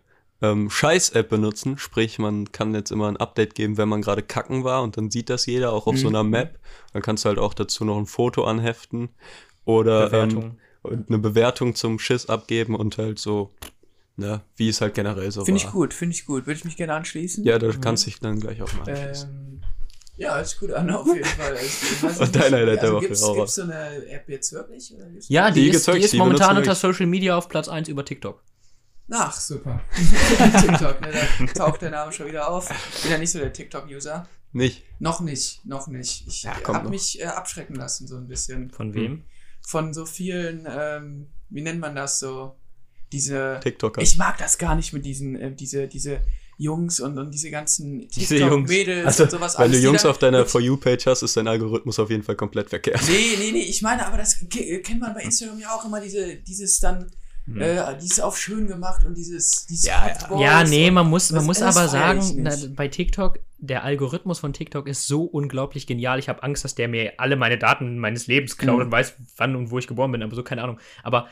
ähm, 0.44 0.69
Scheiß-App 0.69 1.27
benutzen. 1.30 1.80
Sprich, 1.80 2.19
man 2.19 2.51
kann 2.51 2.75
jetzt 2.75 2.92
immer 2.92 3.07
ein 3.07 3.18
Update 3.18 3.56
geben, 3.56 3.77
wenn 3.77 3.89
man 3.89 4.03
gerade 4.03 4.21
kacken 4.21 4.63
war 4.63 4.83
und 4.83 4.95
dann 4.97 5.09
sieht 5.09 5.31
das 5.31 5.47
jeder, 5.47 5.74
auch 5.74 5.88
auf 5.88 5.97
so 5.97 6.07
einer 6.09 6.24
Map. 6.24 6.59
Dann 6.94 7.01
kannst 7.01 7.25
du 7.25 7.30
halt 7.30 7.39
auch 7.39 7.56
dazu 7.56 7.83
noch 7.85 7.97
ein 7.97 8.06
Foto 8.06 8.44
anheften 8.44 9.09
oder 9.65 10.06
Bewertung. 10.06 10.44
Ähm, 10.44 10.57
und 10.81 11.09
eine 11.09 11.17
Bewertung 11.19 11.75
zum 11.75 11.99
Schiss 11.99 12.27
abgeben 12.27 12.75
und 12.75 12.97
halt 12.97 13.19
so, 13.19 13.53
ne, 14.15 14.41
wie 14.55 14.69
es 14.69 14.81
halt 14.81 14.93
generell 14.93 15.31
so 15.31 15.45
Finde 15.45 15.61
ich 15.61 15.69
gut, 15.69 15.93
finde 15.93 16.15
ich 16.15 16.25
gut. 16.25 16.47
Würde 16.47 16.57
ich 16.57 16.65
mich 16.65 16.77
gerne 16.77 16.93
anschließen. 16.93 17.43
Ja, 17.43 17.59
da 17.59 17.71
kannst 17.73 18.05
du 18.05 18.11
dich 18.11 18.19
dann 18.19 18.39
gleich 18.39 18.61
auch 18.61 18.71
mal 18.73 18.89
anschließen. 18.89 19.29
Ähm, 19.29 19.61
ja, 20.17 20.35
hört 20.35 20.47
sich 20.47 20.59
gut 20.59 20.71
an, 20.71 20.89
auf 20.89 21.07
jeden 21.07 21.23
Fall. 21.39 21.55
Also, 21.55 22.15
ich 22.15 22.19
Und 22.19 22.35
dein 22.35 22.53
Highlight 22.53 22.81
der 22.81 22.93
Woche, 22.93 23.07
Gibt's, 23.07 23.23
hau 23.23 23.35
gibt's 23.35 23.55
so 23.55 23.63
eine 23.63 24.05
App 24.07 24.27
jetzt 24.27 24.51
wirklich? 24.51 24.93
Oder 24.93 25.05
gibt's 25.09 25.29
Ja, 25.29 25.49
die, 25.49 25.61
Die 25.61 25.67
ist, 25.67 25.71
gibt's 25.71 25.85
die 25.85 25.91
wirklich, 25.91 26.05
ist 26.05 26.13
momentan 26.15 26.57
unter. 26.57 26.75
Social 26.75 27.07
Media 27.07 27.37
auf 27.37 27.47
Platz 27.47 27.67
1 27.69 27.87
über 27.87 28.03
TikTok. 28.03 28.43
Ach, 29.11 29.33
super. 29.39 29.81
TikTok, 30.61 31.01
ne, 31.01 31.11
da 31.11 31.45
taucht 31.53 31.81
der 31.81 31.89
Name 31.89 32.11
schon 32.11 32.27
wieder 32.27 32.47
auf. 32.49 32.67
Bin 33.01 33.11
ja 33.11 33.17
nicht 33.17 33.31
so 33.31 33.39
der 33.39 33.51
TikTok-User. 33.53 34.27
Nicht. 34.51 34.83
Noch 34.99 35.21
nicht, 35.21 35.65
noch 35.65 35.87
nicht. 35.87 36.27
Ich 36.27 36.43
Ja, 36.43 36.55
habe 36.67 36.89
mich 36.89 37.19
äh, 37.19 37.25
abschrecken 37.25 37.75
lassen, 37.75 38.07
so 38.07 38.17
ein 38.17 38.27
bisschen. 38.27 38.71
Von 38.71 38.93
wem? 38.93 39.23
Von 39.71 39.94
so 39.94 40.06
vielen, 40.07 40.68
ähm, 40.68 41.27
wie 41.50 41.62
nennt 41.62 41.80
man 41.80 41.94
das 41.95 42.19
so? 42.19 42.56
Diese. 43.12 43.60
TikToker. 43.62 44.01
Ich 44.01 44.18
mag 44.18 44.38
das 44.39 44.57
gar 44.57 44.75
nicht 44.75 44.94
mit 44.94 45.06
diesen, 45.06 45.36
äh, 45.36 45.51
diese, 45.54 45.88
diese 45.88 46.21
Jungs 46.57 47.00
und, 47.00 47.18
und 47.19 47.31
diese 47.31 47.51
ganzen. 47.51 48.10
TikTok-Mädels 48.10 49.06
Also, 49.06 49.24
und 49.25 49.31
sowas. 49.31 49.54
wenn 49.60 49.66
alles, 49.66 49.77
du 49.77 49.83
Jungs 49.83 50.06
auf 50.06 50.18
deiner 50.18 50.45
For 50.48 50.60
You-Page 50.60 51.06
hast, 51.06 51.21
ist 51.21 51.38
dein 51.38 51.48
Algorithmus 51.48 52.00
auf 52.00 52.10
jeden 52.10 52.24
Fall 52.24 52.36
komplett 52.36 52.69
verkehrt. 52.69 53.00
Nee, 53.07 53.36
nee, 53.38 53.51
nee, 53.51 53.62
ich 53.62 53.83
meine, 53.83 54.07
aber 54.07 54.18
das 54.18 54.39
ke- 54.50 54.81
kennt 54.81 55.01
man 55.01 55.13
bei 55.13 55.21
Instagram 55.21 55.60
ja 55.60 55.69
auch 55.75 55.86
immer, 55.86 56.01
diese, 56.01 56.36
dieses 56.38 56.80
dann, 56.80 57.11
äh, 57.57 57.97
dieses 57.99 58.19
auf 58.19 58.37
schön 58.37 58.68
gemacht 58.68 59.06
und 59.06 59.15
dieses, 59.15 59.65
dieses 59.65 59.85
Ja, 59.85 60.07
ja. 60.31 60.39
Ja, 60.39 60.63
nee, 60.63 60.91
man 60.91 61.09
muss, 61.09 61.31
man 61.31 61.45
muss 61.45 61.61
aber 61.61 61.87
sagen, 61.87 62.21
na, 62.37 62.53
bei 62.75 62.87
TikTok, 62.87 63.39
der 63.57 63.83
Algorithmus 63.83 64.39
von 64.39 64.53
TikTok 64.53 64.87
ist 64.87 65.07
so 65.07 65.23
unglaublich 65.23 65.85
genial. 65.87 66.19
Ich 66.19 66.29
habe 66.29 66.44
Angst, 66.44 66.63
dass 66.63 66.75
der 66.75 66.87
mir 66.87 67.13
alle 67.18 67.35
meine 67.35 67.57
Daten 67.57 67.97
meines 67.97 68.27
Lebens 68.27 68.57
klaut 68.57 68.77
Mhm. 68.77 68.85
und 68.85 68.91
weiß, 68.91 69.15
wann 69.37 69.56
und 69.56 69.71
wo 69.71 69.79
ich 69.79 69.87
geboren 69.87 70.11
bin, 70.11 70.23
aber 70.23 70.35
so 70.35 70.44
keine 70.44 70.63
Ahnung. 70.63 70.79
Aber 71.03 71.27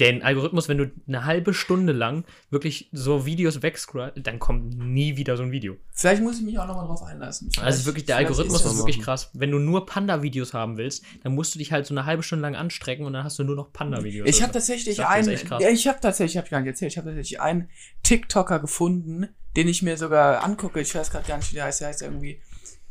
den 0.00 0.22
Algorithmus, 0.22 0.68
wenn 0.68 0.78
du 0.78 0.90
eine 1.06 1.24
halbe 1.26 1.52
Stunde 1.54 1.92
lang 1.92 2.24
wirklich 2.50 2.88
so 2.92 3.26
Videos 3.26 3.62
wegscrollst, 3.62 4.26
dann 4.26 4.38
kommt 4.38 4.76
nie 4.78 5.16
wieder 5.16 5.36
so 5.36 5.42
ein 5.42 5.52
Video. 5.52 5.76
Vielleicht 5.92 6.22
muss 6.22 6.38
ich 6.38 6.42
mich 6.44 6.58
auch 6.58 6.66
nochmal 6.66 6.86
drauf 6.86 7.02
einlassen. 7.02 7.48
Also 7.48 7.60
Vielleicht- 7.60 7.86
wirklich, 7.86 8.04
der 8.06 8.16
Algorithmus 8.16 8.64
ist 8.64 8.78
wirklich 8.78 9.00
krass. 9.00 9.30
Wenn 9.34 9.50
du 9.50 9.58
nur 9.58 9.86
Panda-Videos 9.86 10.54
haben 10.54 10.78
willst, 10.78 11.04
dann 11.22 11.34
musst 11.34 11.54
du 11.54 11.58
dich 11.58 11.70
halt 11.70 11.86
so 11.86 11.94
eine 11.94 12.06
halbe 12.06 12.22
Stunde 12.22 12.42
lang 12.42 12.56
anstrecken 12.56 13.04
und 13.06 13.12
dann 13.12 13.22
hast 13.24 13.38
du 13.38 13.44
nur 13.44 13.54
noch 13.56 13.72
Panda-Videos. 13.72 14.26
Ich 14.28 14.36
habe 14.42 14.46
Also, 14.54 14.58
tatsächlich 14.58 15.04
einen, 15.06 15.28
ich 15.28 15.86
habe 15.88 16.00
tatsächlich, 16.00 16.36
habe 16.38 16.46
ich 16.46 16.50
gar 16.50 16.60
nicht 16.60 16.68
erzählt, 16.68 16.92
ich 16.92 16.98
habe 16.98 17.08
tatsächlich 17.08 17.40
einen 17.40 17.68
TikToker 18.02 18.58
gefunden, 18.58 19.28
den 19.56 19.68
ich 19.68 19.82
mir 19.82 19.96
sogar 19.96 20.42
angucke. 20.42 20.80
Ich 20.80 20.94
weiß 20.94 21.10
gerade 21.10 21.28
gar 21.28 21.36
nicht, 21.36 21.50
wie 21.50 21.56
der 21.56 21.64
heißt. 21.64 21.80
Der 21.82 21.88
heißt 21.88 22.02
irgendwie 22.02 22.40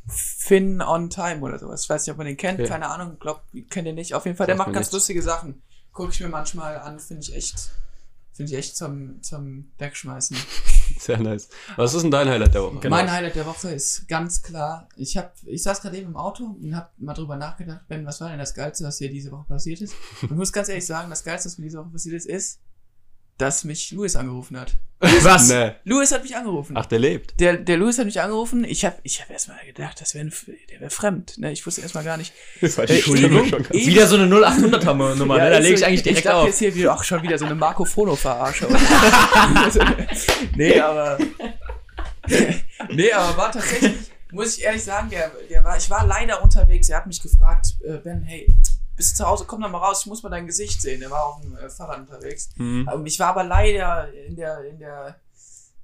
Finn 0.08 0.82
on 0.82 1.10
Time 1.10 1.42
oder 1.42 1.60
sowas. 1.60 1.84
Ich 1.84 1.89
weiß 1.89 2.06
nicht, 2.06 2.12
ob 2.12 2.18
man 2.18 2.28
den 2.28 2.38
kennt, 2.38 2.60
Ja. 2.60 2.68
keine 2.68 2.88
Ahnung, 2.89 3.18
glaub, 3.20 3.44
kennt 3.70 3.88
ihr 3.88 3.94
nicht. 3.94 4.13
Auf 4.13 4.25
jeden 4.25 4.38
Fall, 4.38 4.48
der 4.48 4.56
macht 4.56 4.68
ganz 4.74 4.88
nichts. 4.88 4.94
lustige 4.94 5.22
Sachen. 5.22 5.62
Gucke 6.00 6.13
ich 6.13 6.22
mir 6.22 6.29
manchmal 6.29 6.77
an, 6.77 6.98
finde 6.98 7.24
ich 7.24 7.36
echt, 7.36 7.72
finde 8.32 8.53
ich 8.53 8.58
echt 8.58 8.77
zum, 8.77 9.22
zum 9.22 9.70
Wegschmeißen. 9.79 10.38
Sehr 10.98 11.18
nice. 11.18 11.50
Was 11.75 11.94
ist 11.94 12.03
denn 12.03 12.12
dein 12.12 12.29
Highlight 12.29 12.53
der 12.53 12.63
Woche? 12.63 12.79
Genau. 12.79 12.96
Mein 12.96 13.12
Highlight 13.12 13.36
der 13.36 13.46
Woche 13.46 13.72
ist 13.72 14.08
ganz 14.08 14.41
klar, 14.41 14.88
ich 14.96 15.18
habe, 15.18 15.29
ich 15.46 15.62
saß 15.62 15.82
gerade 15.82 15.98
eben 15.98 16.12
im 16.12 16.15
Auto 16.15 16.56
und 16.58 16.74
habe 16.74 16.88
mal 17.00 17.13
drüber 17.13 17.36
nachgedacht, 17.36 17.82
Ben, 17.89 18.06
was 18.06 18.22
war 18.22 18.29
denn 18.29 18.39
das 18.39 18.53
Geilste, 18.53 18.86
was 18.86 18.96
dir 18.96 19.10
diese 19.10 19.29
Woche 19.34 19.44
passiert 19.44 19.82
ist? 19.82 19.94
Und 20.22 20.32
ich 20.32 20.38
muss 20.38 20.53
ganz 20.53 20.70
ehrlich 20.70 20.86
sagen, 20.86 21.10
das 21.10 21.25
Geilste, 21.25 21.50
was 21.50 21.58
mir 21.58 21.65
diese 21.65 21.79
Woche 21.79 21.89
passiert 21.89 22.15
ist, 22.15 22.27
ist, 22.27 22.62
dass 23.39 23.63
mich 23.63 23.91
Louis 23.91 24.15
angerufen 24.15 24.60
hat. 24.60 24.75
Was? 25.22 25.48
Nee. 25.48 25.72
Louis 25.86 26.12
hat 26.12 26.24
mich 26.24 26.36
angerufen. 26.36 26.75
Ach, 26.75 26.86
der 26.86 27.00
lebt. 27.00 27.39
Der, 27.39 27.55
der 27.55 27.77
Louis 27.77 27.98
hat 27.98 28.05
mich 28.05 28.19
angerufen. 28.19 28.65
Ich 28.65 28.84
habe 28.84 28.98
ich 29.03 29.22
hab 29.22 29.29
erstmal 29.29 29.58
gedacht, 29.65 30.01
das 30.01 30.13
wär 30.13 30.22
ein, 30.22 30.34
der 30.69 30.81
wäre 30.81 30.89
fremd. 30.89 31.38
Ne? 31.38 31.53
Ich 31.53 31.65
wusste 31.65 31.79
erstmal 31.81 32.03
gar 32.03 32.17
nicht. 32.17 32.34
Das 32.62 32.77
war 32.77 32.84
Äh, 32.89 32.96
Entschuldigung. 32.96 33.48
schon 33.48 33.63
ganz- 33.63 33.74
Wieder 33.74 34.05
so 34.08 34.17
eine 34.17 34.25
0800er 34.36 35.15
Nummer, 35.15 35.38
Ja, 35.38 35.46
ne? 35.46 35.50
da 35.51 35.58
lege 35.60 35.75
ich 35.75 35.86
eigentlich 35.86 36.03
direkt 36.03 36.19
ich 36.19 36.24
dachte 36.25 36.38
auf. 36.38 36.48
jetzt 36.48 36.60
hier 36.60 36.75
wieder, 36.75 36.91
ach, 36.91 37.03
schon 37.05 37.24
wieder 37.24 37.38
so 37.38 37.46
eine 37.46 37.55
Marco 37.55 37.86
Fono-Verarsche. 37.86 38.67
nee, 40.58 40.77
aber. 40.79 41.17
nee, 42.89 43.12
aber 43.13 43.38
war 43.38 43.51
tatsächlich, 43.51 43.93
muss 44.31 44.58
ich 44.58 44.63
ehrlich 44.65 44.84
sagen, 44.84 45.10
der, 45.10 45.31
der 45.50 45.63
war, 45.63 45.77
ich 45.77 45.89
war 45.89 46.05
leider 46.05 46.43
unterwegs. 46.43 46.89
Er 46.89 46.98
hat 46.98 47.08
mich 47.08 47.22
gefragt, 47.22 47.75
äh, 47.86 47.98
Ben, 47.98 48.22
hey, 48.24 48.48
bist 49.00 49.13
du 49.13 49.24
zu 49.24 49.27
Hause, 49.29 49.46
komm 49.48 49.62
doch 49.62 49.70
mal 49.72 49.77
raus, 49.77 50.01
ich 50.01 50.08
muss 50.08 50.24
mal 50.24 50.29
dein 50.29 50.46
Gesicht 50.46 50.82
sehen. 50.82 51.00
Der 51.00 51.10
war 51.10 51.24
auf 51.25 51.41
dem 51.41 51.56
äh, 51.56 51.70
Fahrrad 51.70 52.00
unterwegs. 52.00 52.50
Mhm. 52.58 52.86
Ich 53.06 53.18
war 53.18 53.27
aber 53.27 53.46
leider 53.46 54.13
in 54.13 54.36
der, 54.36 54.65
in 54.65 54.77
der 54.77 55.15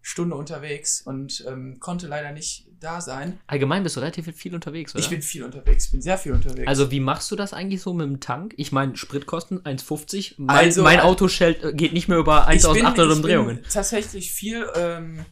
Stunde 0.01 0.36
unterwegs 0.36 1.00
und 1.00 1.45
ähm, 1.48 1.79
konnte 1.79 2.07
leider 2.07 2.34
nicht 2.34 2.67
da 2.81 3.00
sein. 3.00 3.39
Allgemein 3.48 3.84
bist 3.84 3.95
du 3.95 4.01
relativ 4.01 4.29
viel 4.36 4.53
unterwegs, 4.53 4.93
oder? 4.93 5.01
Ich 5.01 5.10
bin 5.10 5.22
viel 5.22 5.45
unterwegs, 5.45 5.89
bin 5.89 6.01
sehr 6.01 6.17
viel 6.17 6.34
unterwegs. 6.34 6.67
also 6.67 6.91
wie 6.91 7.00
machst 7.00 7.31
du 7.31 7.38
das 7.38 7.53
eigentlich 7.53 7.81
so 7.81 7.93
mit 7.93 8.05
dem 8.05 8.19
Tank? 8.19 8.53
Ich 8.57 8.74
meine, 8.74 8.98
Spritkosten 8.98 9.62
1,50. 9.62 10.34
Mein, 10.36 10.57
Also, 10.57 10.84
mein 10.84 11.00
äh, 11.00 11.03
Auto 11.03 11.29
schält, 11.29 11.63
äh, 11.63 11.72
geht 11.72 11.93
nicht 11.93 12.10
mehr 12.10 12.17
über 12.17 12.41
ich 12.51 12.63
bin, 12.63 12.72
1800 12.72 12.98
ich 12.98 13.15
Umdrehungen. 13.15 13.55
bin 13.62 13.72
tatsächlich 13.72 14.34
viel, 14.34 14.67
ähm, 14.75 15.24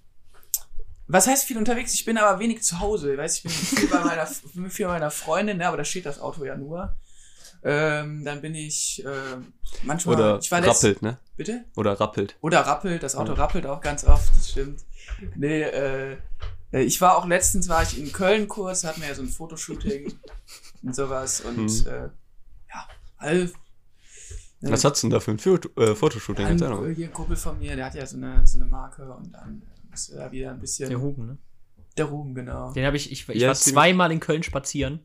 was 1.08 1.28
heißt 1.28 1.44
viel 1.44 1.58
unterwegs? 1.58 1.94
Ich 1.94 2.06
bin 2.06 2.18
aber 2.18 2.40
wenig 2.40 2.64
zu 2.64 2.80
Hause. 2.80 3.18
Weißt, 3.18 3.40
ich 3.40 3.44
bin 3.44 3.52
viel 3.52 3.90
bei 3.90 4.00
meiner, 4.06 4.26
viel 4.70 4.86
bei 4.86 4.94
meiner 4.94 5.12
Freundin, 5.12 5.58
ne, 5.58 5.68
aber 5.68 5.76
da 5.76 5.84
steht 5.84 6.06
das 6.06 6.22
Auto 6.22 6.46
ja 6.46 6.56
nur. 6.56 6.96
Ähm, 7.66 8.26
dann 8.26 8.42
bin 8.42 8.56
ich 8.56 9.04
ähm, 9.06 9.54
manchmal. 9.84 10.16
Oder 10.16 10.40
ich 10.40 10.52
war 10.52 10.62
rappelt, 10.66 11.02
ne? 11.02 11.18
Bitte? 11.38 11.66
Oder 11.76 12.00
rappelt. 12.00 12.36
Oder 12.42 12.62
rappelt, 12.62 13.02
das 13.04 13.16
Auto 13.16 13.34
Ja. 13.34 13.38
rappelt 13.40 13.66
auch 13.66 13.82
ganz 13.82 14.04
oft, 14.04 14.36
das 14.36 14.50
stimmt. 14.50 14.82
Nee, 15.36 15.62
äh, 15.64 16.18
äh, 16.74 16.82
ich 16.82 17.00
war 17.02 17.18
auch 17.18 17.26
letztens, 17.26 17.70
war 17.70 17.82
ich 17.84 17.98
in 17.98 18.12
Köln 18.12 18.48
kurz, 18.48 18.84
hatten 18.84 19.02
wir 19.02 19.08
ja 19.08 19.16
so 19.16 19.22
ein 19.22 19.30
Fotoshooting 19.30 20.12
und 20.84 20.96
sowas 20.96 21.42
und 21.42 21.58
Mhm. 21.58 21.88
äh, 21.88 22.10
ja, 22.74 22.88
all, 23.18 23.52
Was 24.62 24.84
hat's 24.84 25.02
denn 25.02 25.10
da 25.10 25.20
für 25.20 25.32
ein 25.32 25.40
Foto 25.40 25.70
äh, 25.82 25.96
Fotoshooting? 25.96 26.46
ein, 26.46 26.96
hier 26.96 27.08
ein 27.08 27.14
Kumpel 27.14 27.36
von 27.38 27.58
mir, 27.60 27.76
der 27.76 27.86
hat 27.86 27.96
ja 27.96 28.06
so 28.06 28.18
eine, 28.18 28.46
so 28.46 28.58
eine 28.60 28.66
Marke 28.70 29.04
und 29.14 29.32
dann 29.34 29.62
äh, 29.62 29.90
musste 29.90 30.16
da 30.16 30.32
wieder 30.32 30.52
ein 30.52 30.60
bisschen 30.60 30.90
Der 30.90 31.00
Huben, 31.00 31.28
ne? 31.28 31.38
der 31.98 32.06
Ruhm, 32.06 32.34
genau. 32.34 32.74
Den 32.74 32.86
habe 32.86 32.98
ich, 32.98 33.12
ich, 33.12 33.30
ich 33.30 33.42
Ja, 33.42 33.48
war 33.50 33.52
ist 33.54 33.66
zweimal 33.66 34.12
in 34.12 34.20
Köln 34.20 34.42
spazieren. 34.44 35.00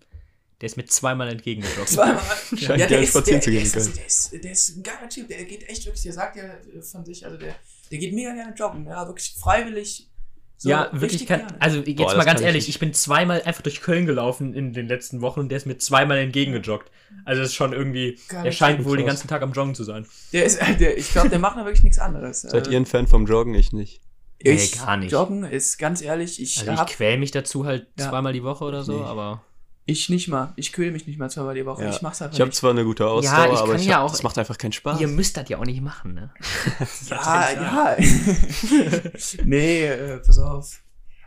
Der 0.60 0.66
ist 0.66 0.76
mir 0.76 0.86
zweimal 0.86 1.28
entgegengekommen. 1.28 1.86
Zweimal. 1.86 2.20
Scheint 2.56 2.80
ja, 2.80 2.86
der 2.88 3.00
ist, 3.02 3.10
spazieren 3.10 3.40
der, 3.40 3.44
zu 3.44 3.50
der, 3.50 3.60
gehen 3.60 3.66
ist, 3.66 3.72
können. 3.74 3.92
der, 3.94 4.06
ist, 4.06 4.32
der 4.44 4.50
ist 4.52 4.76
ein 4.76 4.82
geiler 4.82 5.08
Typ, 5.08 5.28
der 5.28 5.44
geht 5.44 5.68
echt 5.68 5.84
wirklich, 5.86 6.02
der 6.02 6.12
sagt 6.12 6.36
ja 6.36 6.42
äh, 6.44 6.82
von 6.82 7.04
sich, 7.04 7.24
also 7.24 7.36
der, 7.38 7.54
der 7.90 7.98
geht 7.98 8.12
mega 8.12 8.32
gerne 8.34 8.54
joggen, 8.56 8.86
ja, 8.86 9.06
wirklich 9.06 9.34
freiwillig. 9.38 10.08
so 10.56 10.68
ja, 10.68 10.88
wirklich 10.92 11.26
kann, 11.26 11.40
gerne. 11.46 11.60
also 11.60 11.78
jetzt 11.78 11.96
Boah, 11.96 12.16
mal 12.16 12.24
ganz 12.24 12.40
ich 12.40 12.46
ehrlich, 12.46 12.62
nicht. 12.66 12.74
ich 12.74 12.80
bin 12.80 12.92
zweimal 12.92 13.40
einfach 13.42 13.62
durch 13.62 13.80
Köln 13.82 14.04
gelaufen 14.06 14.52
in 14.52 14.72
den 14.72 14.88
letzten 14.88 15.20
Wochen 15.20 15.38
und 15.40 15.48
der 15.48 15.58
ist 15.58 15.66
mir 15.66 15.78
zweimal 15.78 16.18
entgegengejoggt. 16.18 16.90
Also 17.24 17.40
das 17.40 17.50
ist 17.50 17.54
schon 17.54 17.72
irgendwie, 17.72 18.18
er 18.30 18.50
scheint 18.50 18.84
wohl 18.84 18.96
den 18.96 19.06
ganzen 19.06 19.28
Tag 19.28 19.42
am 19.42 19.52
Joggen 19.52 19.76
zu 19.76 19.84
sein. 19.84 20.06
Der 20.32 20.44
ist, 20.44 20.56
äh, 20.60 20.76
der, 20.76 20.98
ich 20.98 21.12
glaube, 21.12 21.28
der 21.28 21.38
macht 21.38 21.56
da 21.56 21.64
wirklich 21.64 21.84
nichts 21.84 22.00
anderes. 22.00 22.42
Seid 22.42 22.66
Äh, 22.66 22.72
ihr 22.72 22.76
ein 22.80 22.86
Fan 22.86 23.06
vom 23.06 23.26
Joggen? 23.26 23.54
Ich 23.54 23.72
nicht. 23.72 24.00
Nee, 24.42 24.52
ich, 24.52 24.76
gar 24.78 24.96
nicht. 24.96 25.12
Joggen 25.12 25.44
ist 25.44 25.78
ganz 25.78 26.02
ehrlich, 26.02 26.42
ich 26.42 26.58
Also 26.68 26.82
ich 26.82 26.88
quäl 26.96 27.16
mich 27.18 27.30
dazu 27.30 27.64
halt 27.64 27.86
Ja. 27.98 28.08
zweimal 28.10 28.32
die 28.32 28.42
Woche 28.42 28.64
oder 28.64 28.82
so, 28.82 28.98
Nee. 28.98 29.04
aber 29.04 29.44
ich 29.88 30.09
nicht 30.11 30.28
mal. 30.28 30.52
Ich 30.57 30.73
kühle 30.73 30.90
mich 30.92 31.07
nicht 31.07 31.18
mal 31.18 31.30
zweimal 31.30 31.54
die 31.54 31.64
Woche. 31.66 31.83
Ja. 31.83 31.90
Ich 31.90 32.02
mach's 32.02 32.21
einfach 32.23 32.35
Ich 32.35 32.40
habe 32.40 32.50
zwar 32.50 32.71
eine 32.73 32.85
gute 32.85 33.07
Ausdauer, 33.07 33.47
Ja, 33.47 33.52
ich 33.52 33.59
aber 33.59 33.73
kann 33.73 33.80
ich 33.80 33.87
ja 33.87 33.97
hab, 33.97 34.04
auch- 34.04 34.11
das 34.11 34.23
macht 34.23 34.37
einfach 34.38 34.59
keinen 34.59 34.73
Spaß. 34.73 35.00
ihr 35.00 35.09
müsst 35.09 35.37
das 35.37 35.49
ja 35.49 35.59
auch 35.59 35.64
nicht 35.64 35.80
machen, 35.80 36.14
ne? 36.14 36.30
Ja, 37.11 37.50
ja. 37.50 37.97
nee, 39.45 39.87
äh, 39.87 40.18
pass 40.18 40.38
auf. 40.38 40.80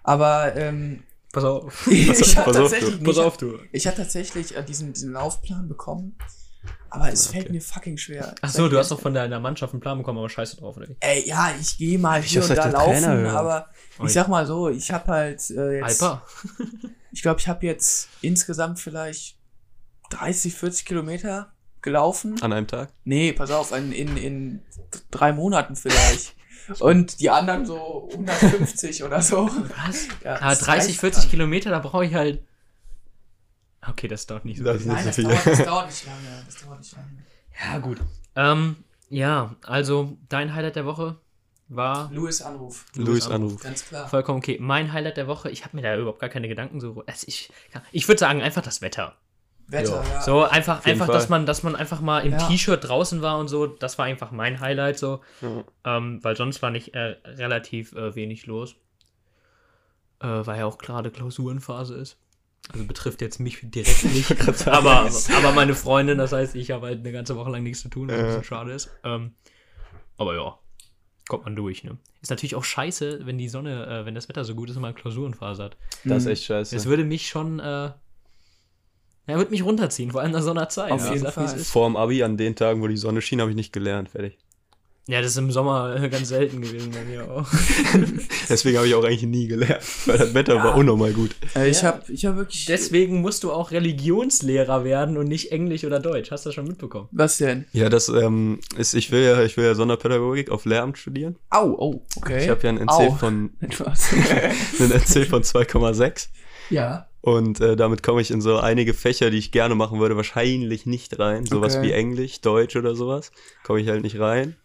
Aber 0.03 0.56
ähm, 0.56 1.03
Pass 1.34 1.44
auf. 1.46 1.88
ich 1.91 2.08
Pass 2.08 2.36
habe 2.36 2.50
auf, 2.50 2.56
du. 2.56 2.62
tatsächlich, 2.62 3.03
Pass 3.03 3.18
auf, 3.18 3.38
du. 3.38 3.60
ich 3.72 3.88
habe 3.88 3.98
tatsächlich 3.98 4.56
äh, 4.56 4.63
diesen, 4.63 4.94
diesen 4.94 5.13
Laufplan 5.13 5.68
bekommen, 5.70 6.18
aber 6.89 7.12
es 7.12 7.27
fällt 7.27 7.50
mir 7.51 7.62
fucking 7.62 7.98
schwer. 7.98 8.36
Ach 8.41 8.50
so, 8.50 8.68
du 8.68 8.77
hast 8.77 8.91
doch 8.91 9.00
von 9.00 9.13
deiner 9.13 9.39
Mannschaft 9.39 9.74
einen 9.74 9.80
Plan 9.80 9.98
bekommen, 9.98 10.20
aber 10.20 10.30
scheiße 10.30 10.58
drauf, 10.58 10.75
oder? 10.77 10.88
Ey, 11.00 11.27
ja, 11.27 11.51
ich 11.60 11.77
gehe 11.77 11.98
mal 11.98 12.20
Ich 12.20 12.32
hier 12.34 12.44
und 12.44 12.50
da 12.56 12.68
laufen, 12.68 13.01
Trainer 13.01 13.34
aber 13.34 13.70
ich 14.06 14.12
sag 14.13 14.27
mal 14.27 14.46
so, 14.46 14.70
ich 14.70 14.91
habe 14.91 15.08
halt 15.08 15.50
äh, 15.51 15.80
jetzt, 15.80 16.03
Alper. 16.03 16.25
Ich 17.12 17.22
glaube, 17.22 17.39
ich 17.39 17.48
habe 17.48 17.65
jetzt 17.65 18.10
insgesamt 18.22 18.80
vielleicht 18.80 19.38
30, 20.12 20.53
40 20.53 20.86
Kilometer 20.86 21.53
gelaufen. 21.82 22.41
An 22.41 22.53
einem 22.53 22.68
Tag? 22.68 22.91
Nee, 23.03 23.34
pass 23.34 23.51
auf, 23.51 23.72
in, 23.72 23.91
in, 23.91 24.18
in 24.18 24.62
drei 25.10 25.34
Monaten 25.34 25.75
vielleicht. 25.75 26.36
Und 26.80 27.20
die 27.20 27.30
anderen 27.30 27.65
so 27.65 28.08
150 28.12 29.03
oder 29.03 29.22
so. 29.22 29.50
Was? 29.86 30.08
Ja, 30.24 30.36
Ah, 30.36 30.50
das 30.51 30.60
30, 30.60 30.68
reicht 30.89 31.00
40 31.00 31.24
dann. 31.24 31.32
Kilometer, 31.32 31.70
da 31.72 31.80
brauche 31.80 32.06
ich 32.06 32.13
halt. 32.13 32.44
Okay, 33.88 34.08
das 34.08 34.27
dauert 34.27 34.46
nicht 34.46 34.60
so 34.60 34.63
Das 34.63 34.86
Nein, 34.86 35.03
das 35.06 35.15
dauert, 35.18 35.46
das 35.46 35.63
dauert 35.65 35.88
nicht 35.88 36.06
lange. 36.06 36.44
Das 36.46 36.56
dauert 36.62 36.80
nicht 36.80 36.96
lange. 36.96 37.24
Ja, 37.60 37.80
gut. 37.80 37.98
Ähm, 38.36 38.75
ja, 39.10 39.56
also 39.63 40.18
dein 40.30 40.53
Highlight 40.53 40.75
der 40.75 40.86
Woche 40.86 41.18
war 41.75 42.11
Louis 42.11 42.41
Anruf, 42.41 42.85
Louis 42.95 43.27
Anruf. 43.27 43.61
ganz 43.61 43.85
klar. 43.87 44.07
vollkommen 44.09 44.39
okay. 44.39 44.57
Mein 44.59 44.91
Highlight 44.93 45.17
der 45.17 45.27
Woche, 45.27 45.49
ich 45.49 45.63
habe 45.65 45.75
mir 45.77 45.83
da 45.83 45.95
überhaupt 45.97 46.19
gar 46.19 46.29
keine 46.29 46.47
Gedanken 46.47 46.79
so. 46.79 47.03
Also 47.07 47.25
ich 47.27 47.51
ich 47.91 48.07
würde 48.07 48.19
sagen, 48.19 48.41
einfach 48.41 48.61
das 48.61 48.81
Wetter. 48.81 49.15
Wetter, 49.67 50.03
ja. 50.11 50.21
So 50.21 50.43
einfach, 50.43 50.83
einfach, 50.85 51.05
Fall. 51.05 51.15
dass 51.15 51.29
man, 51.29 51.45
dass 51.45 51.63
man 51.63 51.77
einfach 51.77 52.01
mal 52.01 52.19
im 52.25 52.33
Ja. 52.33 52.47
T-Shirt 52.49 52.85
draußen 52.85 53.21
war 53.21 53.37
und 53.39 53.47
so. 53.47 53.67
Das 53.67 53.97
war 53.97 54.03
einfach 54.05 54.31
mein 54.31 54.59
Highlight 54.59 54.99
so, 54.99 55.21
Ja. 55.41 55.63
ähm, 55.97 56.21
weil 56.23 56.35
sonst 56.35 56.61
war 56.61 56.71
nicht 56.71 56.93
äh, 56.93 57.15
relativ 57.25 57.93
äh, 57.93 58.13
wenig 58.13 58.47
los, 58.47 58.75
äh, 60.19 60.27
weil 60.27 60.59
ja 60.59 60.65
auch 60.65 60.77
gerade 60.77 61.09
Klausurenphase 61.09 61.95
ist. 61.95 62.17
Also 62.73 62.85
betrifft 62.85 63.21
jetzt 63.21 63.39
mich 63.39 63.59
direkt 63.63 64.03
nicht, 64.13 64.67
aber, 64.67 65.09
aber 65.37 65.51
meine 65.53 65.73
Freundin, 65.73 66.17
das 66.17 66.31
heißt, 66.33 66.55
ich 66.55 66.69
habe 66.71 66.87
halt 66.87 66.99
eine 66.99 67.11
ganze 67.13 67.35
Woche 67.37 67.49
lang 67.51 67.63
nichts 67.63 67.81
zu 67.81 67.89
tun, 67.89 68.07
was 68.09 68.15
ein 68.15 68.19
Ja. 68.19 68.25
bisschen 68.27 68.43
schade 68.43 68.71
ist. 68.73 68.89
Ähm, 69.03 69.33
aber 70.17 70.35
ja, 70.35 70.59
kommt 71.31 71.45
man 71.45 71.55
durch, 71.55 71.83
ne? 71.83 71.97
Ist 72.21 72.29
natürlich 72.29 72.55
auch 72.55 72.63
scheiße, 72.63 73.25
wenn 73.25 73.38
die 73.38 73.47
Sonne, 73.50 73.85
äh, 73.88 74.05
wenn 74.05 74.13
das 74.15 74.27
Wetter 74.29 74.43
so 74.43 74.53
gut 74.53 74.69
ist 74.69 74.75
und 74.75 74.81
man 74.81 74.93
Klausurenphase 74.93 75.63
hat. 75.63 75.77
Das 76.03 76.19
ist 76.19 76.25
Mhm. 76.25 76.31
echt 76.31 76.43
scheiße. 76.43 76.75
Es 76.75 76.85
würde 76.85 77.05
mich 77.05 77.27
schon, 77.29 77.59
äh, 77.59 77.63
ja, 77.63 77.95
würde 79.27 79.51
mich 79.51 79.63
runterziehen, 79.63 80.11
vor 80.11 80.21
allem 80.21 80.31
nach 80.31 80.41
so 80.41 80.51
einer 80.51 80.67
Zeit. 80.69 80.91
Auf 80.91 81.05
ja. 81.05 81.13
jeden 81.13 81.31
Fall. 81.31 81.45
ist. 81.45 81.71
Vor 81.71 81.88
dem 81.89 81.95
Abi, 81.95 82.21
an 82.23 82.35
den 82.38 82.55
Tagen, 82.55 82.81
wo 82.81 82.88
die 82.88 82.97
Sonne 82.97 83.21
schien, 83.21 83.39
habe 83.39 83.50
ich 83.51 83.55
nicht 83.55 83.71
gelernt. 83.71 84.09
Fertig. 84.09 84.38
Ja, 85.08 85.20
das 85.22 85.31
ist 85.31 85.38
im 85.38 85.51
Sommer 85.51 85.98
ganz 86.12 86.29
selten 86.29 86.62
gewesen 86.62 86.91
bei 86.91 87.03
mir 87.03 87.29
auch. 87.29 87.48
Deswegen 88.50 88.77
habe 88.77 88.88
ich 88.88 88.93
auch 88.96 89.03
eigentlich 89.03 89.24
nie 89.24 89.48
gelernt, 89.48 89.81
weil 90.05 90.17
das 90.20 90.34
Wetter 90.34 90.55
Ja. 90.55 90.63
war 90.63 90.75
unnormal 90.77 91.12
gut. 91.12 91.31
Äh, 91.55 91.70
ich 91.70 91.81
Ja. 91.81 91.88
habe 91.89 92.12
ich 92.12 92.25
hab 92.25 92.36
wirklich. 92.38 92.65
Deswegen 92.65 93.20
musst 93.22 93.43
du 93.43 93.51
auch 93.51 93.72
Religionslehrer 93.72 94.84
werden 94.84 95.17
und 95.17 95.27
nicht 95.27 95.51
Englisch 95.51 95.84
oder 95.86 96.00
Deutsch. 96.00 96.29
Hast 96.31 96.46
du 96.46 96.50
das 96.50 96.55
schon 96.55 96.67
mitbekommen? 96.67 97.08
was 97.12 97.38
denn? 97.38 97.65
Ja, 97.74 97.89
das 97.89 98.10
ähm, 98.10 98.60
ist, 98.77 98.93
ich 98.93 99.12
will 99.12 99.24
ja, 99.24 99.43
ich 99.43 99.58
will 99.58 99.65
ja 99.65 99.74
Sonderpädagogik 99.75 100.50
auf 100.51 100.65
Lehramt 100.65 100.98
studieren. 100.98 101.36
Au, 101.50 101.72
oh, 101.77 102.03
okay. 102.17 102.43
Ich 102.43 102.50
habe 102.50 102.62
ja 102.63 102.70
einen 102.70 102.79
NC 102.79 102.89
Au. 102.91 103.12
von 103.15 103.50
Etwas. 103.60 104.12
einen 104.79 104.91
NC 104.91 105.25
von 105.27 105.41
2,6 105.43 106.29
ja. 106.70 107.08
und 107.22 107.60
äh, 107.60 107.75
damit 107.75 108.03
komme 108.03 108.22
ich 108.22 108.31
in 108.31 108.39
so 108.41 108.58
einige 108.58 108.93
Fächer, 108.93 109.29
die 109.31 109.38
ich 109.39 109.51
gerne 109.51 109.75
machen 109.75 110.00
würde, 110.00 110.15
wahrscheinlich 110.15 110.86
nicht 110.86 111.17
rein. 111.20 111.46
Sowas 111.46 111.75
Okay. 111.75 111.88
wie 111.88 111.91
Englisch, 111.91 112.41
Deutsch 112.41 112.75
oder 112.75 112.96
sowas 112.96 113.31
komme 113.63 113.81
ich 113.81 113.88
halt 113.88 114.03
nicht 114.03 114.20
rein. 114.20 114.55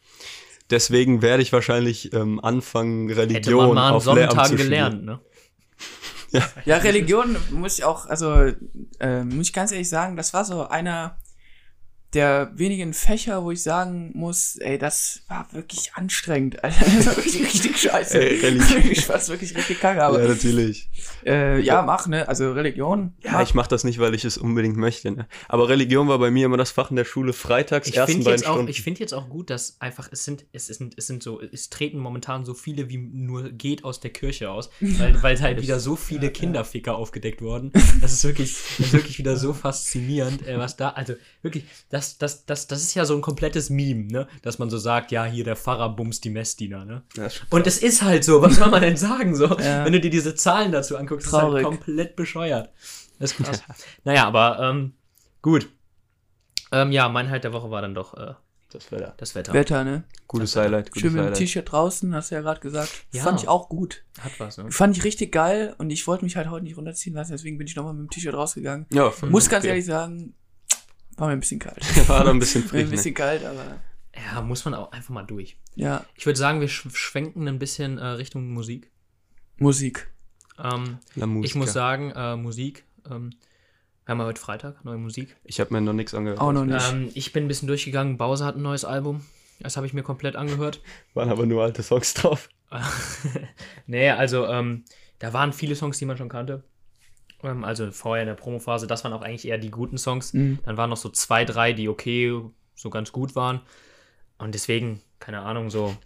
Deswegen 0.70 1.23
werde 1.23 1.42
ich 1.42 1.52
wahrscheinlich 1.52 2.12
ähm, 2.12 2.40
anfangen, 2.40 3.08
Hätte 3.08 3.20
Religion 3.20 3.66
man 3.66 3.75
mal 3.75 3.88
an 3.88 3.94
auf 3.94 4.06
Lehramt 4.06 4.32
Sonntagen 4.32 4.56
gelernt, 4.56 5.04
ne? 5.04 5.20
Ja, 6.64 6.76
Religion 6.78 7.37
muss 7.50 7.78
ich 7.78 7.85
auch, 7.85 8.06
also 8.06 8.52
äh, 8.99 9.25
muss 9.25 9.46
ich 9.46 9.52
ganz 9.52 9.73
ehrlich 9.73 9.88
sagen, 9.88 10.16
das 10.16 10.35
war 10.35 10.44
so 10.44 10.66
einer 10.66 11.16
der 12.14 12.52
wenigen 12.54 12.94
Fächer, 12.94 13.42
wo 13.44 13.50
ich 13.50 13.62
sagen 13.62 14.10
muss, 14.14 14.56
ey, 14.56 14.78
das 14.78 15.22
war 15.28 15.46
wirklich 15.52 15.94
anstrengend. 15.94 16.62
Alter, 16.64 16.84
das 16.84 17.06
war 17.06 17.16
wirklich 17.16 17.42
richtig 17.42 17.78
scheiße. 17.78 18.18
Ey, 18.18 18.40
Religion. 18.40 18.82
Ich 18.90 19.04
fand's 19.04 19.28
wirklich 19.28 19.54
richtig 19.56 19.80
kacke, 19.80 20.02
aber 20.02 20.22
ja, 20.22 20.28
natürlich. 20.28 20.88
äh, 21.25 21.60
ja, 21.60 21.82
mach, 21.82 22.06
ne? 22.06 22.28
Also 22.28 22.52
Religion. 22.52 23.14
Ja, 23.22 23.32
mach. 23.32 23.42
ich 23.42 23.54
mache 23.54 23.68
das 23.68 23.84
nicht, 23.84 23.98
weil 23.98 24.14
ich 24.14 24.25
es 24.25 24.38
unbedingt 24.38 24.76
möchte. 24.76 25.10
Ne? 25.10 25.26
Aber 25.48 25.68
Religion 25.68 26.08
war 26.08 26.18
bei 26.18 26.30
mir 26.30 26.46
immer 26.46 26.56
das 26.56 26.70
Fach 26.70 26.90
in 26.90 26.96
der 26.96 27.04
Schule 27.04 27.32
freitags, 27.32 27.88
Ich 27.88 27.96
ersten 27.96 28.12
finde 28.12 28.25
beiden 28.26 28.40
jetzt, 28.40 28.48
auch, 28.48 28.54
Stunden. 28.54 28.70
ich 28.70 28.82
find 28.82 28.98
jetzt 28.98 29.12
auch 29.12 29.28
gut, 29.28 29.50
dass 29.50 29.80
einfach, 29.80 30.08
es 30.10 30.25
sind, 30.25 30.46
es 30.52 30.66
sind, 30.66 30.94
es 30.96 31.06
sind 31.06 31.22
so, 31.22 31.40
es 31.40 31.68
treten 31.70 31.98
momentan 31.98 32.44
so 32.44 32.54
viele, 32.54 32.88
wie 32.88 32.98
nur 32.98 33.50
geht 33.50 33.84
aus 33.84 34.00
der 34.00 34.10
Kirche 34.10 34.50
aus, 34.50 34.70
weil, 34.80 35.22
weil 35.22 35.40
halt 35.40 35.60
wieder 35.60 35.80
so 35.80 35.96
viele 35.96 36.30
Kinderficker 36.30 36.96
aufgedeckt 36.96 37.42
wurden. 37.42 37.72
Das 38.00 38.12
ist 38.12 38.25
wirklich, 38.25 38.56
das 38.78 38.86
ist 38.86 38.92
wirklich 38.92 39.18
wieder 39.18 39.36
so 39.36 39.52
faszinierend, 39.52 40.46
äh, 40.46 40.58
was 40.58 40.76
da, 40.76 40.90
also 40.90 41.14
wirklich, 41.42 41.64
das, 41.90 41.96
das, 42.19 42.45
das, 42.47 42.67
das 42.67 42.83
ist 42.83 42.95
ja 42.95 43.05
so 43.05 43.15
ein 43.15 43.21
komplettes 43.23 43.71
Meme, 43.71 44.05
ne? 44.11 44.29
Dass 44.43 44.59
man 44.59 44.71
so 44.71 44.79
sagt, 44.79 45.11
ja, 45.12 45.25
hier 45.25 45.45
der 45.45 45.57
Pfarrer 45.57 45.88
bumst 45.91 46.25
die 46.25 46.31
Messdiener, 46.31 46.85
ne? 46.85 47.03
Ja, 47.17 47.26
ist 47.26 47.43
Und 47.50 47.67
es 47.67 47.79
ist 47.79 48.03
halt 48.03 48.25
so, 48.25 48.43
was 48.43 48.57
soll 48.57 48.71
man 48.71 48.83
denn 48.83 48.97
sagen? 48.97 49.35
So, 49.37 49.47
Ja. 49.59 49.85
wenn 49.85 49.93
du 49.93 50.00
dir 50.00 50.11
diese 50.11 50.35
Zahlen 50.35 50.73
dazu 50.73 50.97
anguckst, 50.97 51.26
ist 51.29 51.33
halt 51.33 51.43
Traurig. 51.45 51.65
komplett 51.65 52.17
bescheuert. 52.17 52.71
Das 53.19 53.33
ist 53.33 53.37
krass. 53.45 53.62
naja, 54.05 54.26
aber 54.26 54.59
ähm, 54.61 54.95
gut. 55.43 55.69
Ähm, 56.73 56.93
ja, 56.93 57.09
mein 57.09 57.26
Highlight 57.29 57.45
der 57.45 57.53
Woche 57.53 57.71
war 57.71 57.81
dann 57.83 57.95
doch 57.95 58.15
äh, 58.15 58.35
das 58.73 58.91
Wetter. 58.91 59.15
das 59.17 59.35
Wetter. 59.35 59.53
Wetter, 59.55 59.85
ne? 59.85 60.05
Gutes 60.26 60.57
Highlight, 60.57 60.88
gutes 60.91 61.00
Schön 61.03 61.12
mit 61.15 61.25
dem. 61.25 61.35
T-Shirt 61.35 61.71
draußen, 61.71 62.12
hast 62.15 62.31
du 62.31 62.35
ja 62.35 62.41
gerade 62.41 62.61
gesagt. 62.61 62.91
Ja. 63.12 63.23
Fand 63.23 63.41
ich 63.41 63.49
auch 63.49 63.69
gut. 63.69 64.05
Hat 64.21 64.33
was, 64.38 64.59
ne? 64.59 64.71
Fand 64.73 64.97
ich 64.97 65.05
richtig 65.05 65.31
geil 65.33 65.75
und 65.79 65.91
ich 65.91 66.07
wollte 66.09 66.25
mich 66.25 66.37
halt 66.37 66.50
heute 66.50 66.65
nicht 66.65 66.76
runterziehen 66.76 67.15
lassen, 67.15 67.33
deswegen 67.33 67.57
bin 67.59 67.67
ich 67.69 67.76
nochmal 67.76 67.95
mit 67.95 68.09
dem 68.09 68.11
T-Shirt 68.11 68.35
rausgegangen. 68.35 68.87
Ja, 68.93 69.12
Muss 69.29 69.49
ganz 69.49 69.62
okay. 69.62 69.69
ehrlich 69.69 69.85
sagen, 69.87 70.35
war 71.16 71.28
mir 71.28 71.32
ein 71.35 71.40
bisschen 71.40 71.58
kalt. 71.58 71.82
War 72.08 72.25
da 72.25 72.30
ein 72.30 72.38
bisschen 72.38 72.62
frisch, 72.62 72.80
ein 72.82 72.87
ne? 72.87 72.90
bisschen 72.92 73.14
kalt, 73.14 73.44
aber 73.44 73.78
Ja, 74.14 74.40
muss 74.42 74.64
man 74.64 74.75
auch 74.75 74.92
einfach 74.92 75.11
mal 75.11 75.23
durch. 75.25 75.56
ja, 75.75 76.04
Ich 76.14 76.26
würde 76.26 76.38
sagen, 76.38 76.61
wir 76.61 76.68
sch 76.68 76.87
schwenken 76.92 77.49
ein 77.49 77.58
bisschen 77.58 77.99
äh, 77.99 78.06
Richtung 78.06 78.49
Musik. 78.50 78.90
Musik. 79.58 80.08
Ähm, 80.62 80.99
La 81.14 81.26
ich 81.42 81.54
muss 81.54 81.73
sagen, 81.73 82.12
äh, 82.12 82.37
Musik 82.37 82.85
ähm, 83.11 83.30
Wir 84.04 84.12
haben 84.12 84.20
ja 84.20 84.26
heute 84.26 84.40
Freitag, 84.40 84.85
neue 84.85 84.99
Musik. 84.99 85.37
Ich 85.44 85.61
habe 85.61 85.73
mir 85.75 85.80
noch 85.80 85.92
nichts 85.92 86.14
angehört. 86.14 86.40
Auch 86.40 86.52
noch 86.52 86.64
nicht. 86.64 86.92
Ähm, 86.92 87.11
ich 87.14 87.32
bin 87.32 87.44
ein 87.44 87.49
bisschen 87.49 87.68
durchgegangen. 87.68 88.16
Bowser 88.18 88.44
hat 88.46 88.56
ein 88.56 88.62
neues 88.62 88.85
Album. 88.85 89.25
Das 89.61 89.76
habe 89.76 89.87
ich 89.87 89.94
mir 89.94 90.02
komplett 90.02 90.37
angehört. 90.37 90.80
Waren 91.14 91.30
aber 91.30 91.46
nur 91.46 91.62
alte 91.62 91.82
Songs 91.82 92.14
drauf. 92.14 92.49
nee, 93.87 94.11
also 94.11 94.46
ähm, 94.46 94.85
da 95.18 95.32
waren 95.32 95.52
viele 95.52 95.75
Songs, 95.76 95.99
die 95.99 96.04
man 96.04 96.16
schon 96.16 96.28
kannte. 96.28 96.62
Ähm, 97.47 97.65
also 97.65 97.91
vorher 97.91 98.23
in 98.23 98.29
der 98.29 98.35
Promophase, 98.35 98.87
das 98.87 99.05
waren 99.05 99.12
auch 99.12 99.23
eigentlich 99.23 99.47
eher 99.47 99.59
die 99.59 99.71
guten 99.71 99.99
Songs. 99.99 100.33
Mhm. 100.33 100.59
Dann 100.65 100.76
waren 100.76 100.91
noch 100.91 100.97
so 100.97 101.09
zwei, 101.09 101.45
drei, 101.45 101.73
die 101.73 101.88
okay, 101.88 102.41
so 102.75 102.91
ganz 102.91 103.12
gut 103.12 103.35
waren. 103.35 103.61
Und 104.38 104.55
deswegen, 104.55 105.00
keine 105.19 105.41
Ahnung, 105.41 105.71
so 105.71 105.97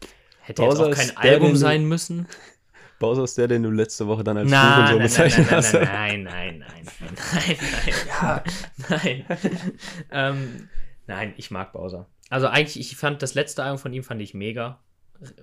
hätte 0.40 0.62
jetzt 0.62 0.70
Bowser 0.70 0.86
auch 0.86 0.90
ist 0.90 0.98
kein 0.98 1.16
Album 1.16 1.56
sein 1.56 1.84
müssen. 1.84 2.26
Bowser 3.00 3.24
ist 3.24 3.38
der, 3.38 3.48
den 3.48 3.62
du 3.62 3.70
letzte 3.70 4.06
Woche 4.06 4.22
dann 4.22 4.36
als 4.36 4.50
Nein, 4.50 4.76
Hurensohn 4.76 4.98
nein, 4.98 5.06
bezeichnet 5.06 5.46
nein, 5.46 5.56
hast. 5.56 5.72
nein, 5.72 6.22
nein, 6.22 6.58
nein, 6.58 6.84
nein, 6.84 7.16
nein, 7.16 7.56
nein, 7.58 7.94
Ja. 8.06 8.44
nein, 8.88 9.24
nein. 9.26 9.72
ähm, 10.10 10.68
nein, 11.06 11.34
ich 11.38 11.50
mag 11.50 11.72
Bowser. 11.72 12.06
Also 12.28 12.46
eigentlich, 12.46 12.78
ich 12.78 12.96
fand 12.96 13.22
das 13.22 13.34
letzte 13.34 13.64
Album 13.64 13.78
von 13.78 13.92
ihm 13.92 14.04
fand 14.04 14.20
ich 14.20 14.34
mega. 14.34 14.80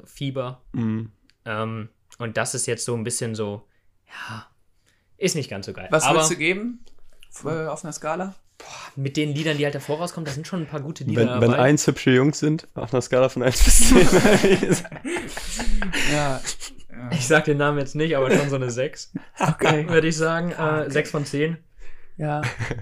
Fieber. 0.06 0.62
Mhm. 0.72 1.12
Ähm, 1.46 1.90
und 2.20 2.38
das 2.38 2.56
ist 2.56 2.68
jetzt 2.68 2.86
so 2.86 2.96
ein 2.96 3.04
bisschen 3.04 3.36
so, 3.36 3.68
ja, 4.08 4.48
ist 5.18 5.36
nicht 5.36 5.50
ganz 5.50 5.66
so 5.66 5.74
geil. 5.74 5.88
Was 5.92 6.08
würdest 6.10 6.32
du 6.32 6.36
geben? 6.38 6.84
Äh, 7.46 7.68
Auf 7.68 7.84
einer 7.84 7.94
Skala? 7.94 8.36
mit 8.96 9.18
den 9.18 9.36
Liedern, 9.36 9.56
die 9.58 9.66
halt 9.66 9.76
davor 9.76 10.00
rauskommen, 10.00 10.26
da 10.26 10.32
sind 10.32 10.48
schon 10.48 10.62
ein 10.62 10.66
paar 10.68 10.80
gute 10.80 11.04
Lieder 11.04 11.22
Wenn, 11.36 11.42
wenn 11.42 11.52
dabei. 11.52 11.64
eins 11.64 11.86
hübsche 11.86 12.10
Jungs 12.10 12.40
sind, 12.40 12.68
auf 12.74 12.92
einer 12.92 13.02
Skala 13.02 13.30
von 13.30 13.44
1 13.44 13.64
bis 13.64 13.90
10. 13.90 14.08
Ja. 16.12 16.42
ich 17.12 17.28
sag 17.28 17.46
den 17.46 17.58
Namen 17.58 17.78
jetzt 17.78 17.96
nicht, 17.96 18.18
aber 18.18 18.32
schon 18.32 18.50
so 18.50 18.56
eine 18.56 18.72
6, 18.72 19.14
Okay. 19.40 19.88
würde 19.88 20.08
ich 20.08 20.18
sagen. 20.18 20.52
Äh, 20.52 20.90
6 20.90 21.12
von 21.12 21.26
10. 21.26 21.58
Ja. 22.18 22.42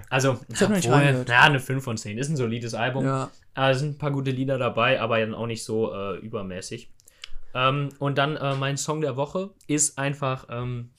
Also, 0.10 0.39
Ich 0.48 0.62
hab 0.62 0.70
noch 0.70 0.77
nicht 0.77 0.88
obwohl, 0.89 1.25
na, 1.27 1.42
eine 1.42 1.60
5 1.60 1.84
von 1.84 1.98
10. 1.98 2.18
Ist 2.18 2.30
ein 2.30 2.38
solides 2.38 2.74
Album. 2.74 3.04
Ja. 3.06 3.30
Äh, 3.58 3.72
es 3.72 3.80
sind 3.80 3.96
ein 3.96 3.98
paar 3.98 4.12
gute 4.12 4.32
Lieder 4.32 4.58
dabei, 4.58 5.01
aber 5.01 5.20
dann 5.20 5.34
auch 5.36 5.48
nicht 5.48 5.65
so 5.65 5.94
äh, 5.94 6.18
übermäßig. 6.20 6.89
Ähm, 7.54 7.89
und 8.00 8.18
dann 8.18 8.38
äh, 8.38 8.56
mein 8.56 8.77
Song 8.77 9.01
der 9.01 9.18
Woche 9.18 9.50
ist 9.68 9.98
einfach 9.98 10.48
ähm, 10.50 10.92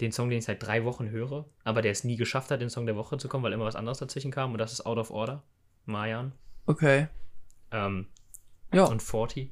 den 0.00 0.12
Song, 0.12 0.30
den 0.30 0.38
ich 0.38 0.44
seit 0.44 0.62
drei 0.62 0.84
Wochen 0.84 1.08
höre, 1.10 1.46
aber 1.64 1.82
der 1.82 1.92
es 1.92 2.04
nie 2.04 2.16
geschafft 2.16 2.50
hat, 2.50 2.60
den 2.60 2.70
Song 2.70 2.86
der 2.86 2.96
Woche 2.96 3.18
zu 3.18 3.28
kommen, 3.28 3.44
weil 3.44 3.52
immer 3.52 3.64
was 3.64 3.76
anderes 3.76 3.98
dazwischen 3.98 4.30
kam. 4.30 4.52
Und 4.52 4.58
das 4.58 4.72
ist 4.72 4.86
Out 4.86 4.98
of 4.98 5.10
Order, 5.10 5.42
Mayan 5.86 6.32
Okay. 6.66 7.08
ähm, 7.70 8.06
Ja. 8.72 8.84
und 8.84 9.02
40. 9.02 9.50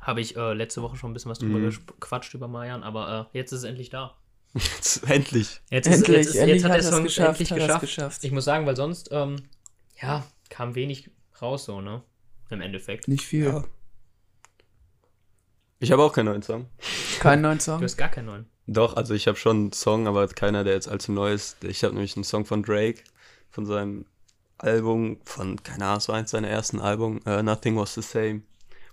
Habe 0.00 0.20
ich 0.20 0.36
äh, 0.36 0.52
letzte 0.52 0.82
Woche 0.82 0.96
schon 0.96 1.10
ein 1.10 1.14
bisschen 1.14 1.30
was 1.30 1.38
drüber 1.38 1.58
Mhm. 1.58 1.70
gequatscht 1.86 2.34
über 2.34 2.46
Mayan, 2.48 2.82
aber 2.82 3.30
äh, 3.32 3.38
jetzt 3.38 3.52
ist 3.52 3.60
es 3.60 3.64
endlich 3.64 3.88
da. 3.90 4.16
Jetzt, 4.52 5.08
endlich. 5.10 5.60
Jetzt, 5.70 5.86
Endlich, 5.88 6.08
ist, 6.08 6.08
jetzt, 6.08 6.26
ist, 6.28 6.34
endlich 6.36 6.54
jetzt 6.56 6.64
hat 6.64 6.70
hat 6.72 6.76
der 6.84 6.92
Song 6.92 7.02
geschafft, 7.04 7.40
endlich 7.40 7.48
geschafft. 7.48 7.80
geschafft. 7.80 8.24
Ich 8.24 8.30
muss 8.30 8.44
sagen, 8.44 8.66
weil 8.66 8.76
sonst, 8.76 9.08
ähm, 9.10 9.36
ja, 10.00 10.24
kam 10.50 10.74
wenig 10.76 11.10
raus 11.42 11.64
so, 11.64 11.80
ne? 11.80 12.02
Im 12.50 12.60
Endeffekt. 12.60 13.08
Nicht 13.08 13.24
viel. 13.24 13.46
Ja. 13.46 13.64
Ich 15.80 15.90
habe 15.90 16.02
auch 16.04 16.12
keinen 16.12 16.26
neuen 16.26 16.42
Song. 16.42 16.68
Kein 17.18 17.40
neuen 17.40 17.58
Du 17.58 17.64
Song. 17.64 17.82
hast 17.82 17.96
gar 17.96 18.08
keinen 18.10 18.26
neuen. 18.26 18.46
Doch, 18.66 18.96
also 18.96 19.14
ich 19.14 19.26
habe 19.28 19.36
schon 19.36 19.56
einen 19.56 19.72
Song, 19.72 20.06
aber 20.06 20.26
keiner, 20.28 20.64
der 20.64 20.74
jetzt 20.74 20.88
allzu 20.88 21.12
neu 21.12 21.32
ist. 21.32 21.62
Ich 21.64 21.84
habe 21.84 21.94
nämlich 21.94 22.16
einen 22.16 22.24
Song 22.24 22.44
von 22.46 22.62
Drake, 22.62 23.02
von 23.50 23.66
seinem 23.66 24.06
Album, 24.58 25.18
von, 25.24 25.62
keine 25.62 25.86
Ahnung, 25.86 26.00
so 26.00 26.12
eins 26.12 26.30
seiner 26.30 26.48
ersten 26.48 26.80
Album, 26.80 27.20
äh, 27.26 27.42
Nothing 27.42 27.76
Was 27.76 27.94
the 27.94 28.02
Same, 28.02 28.42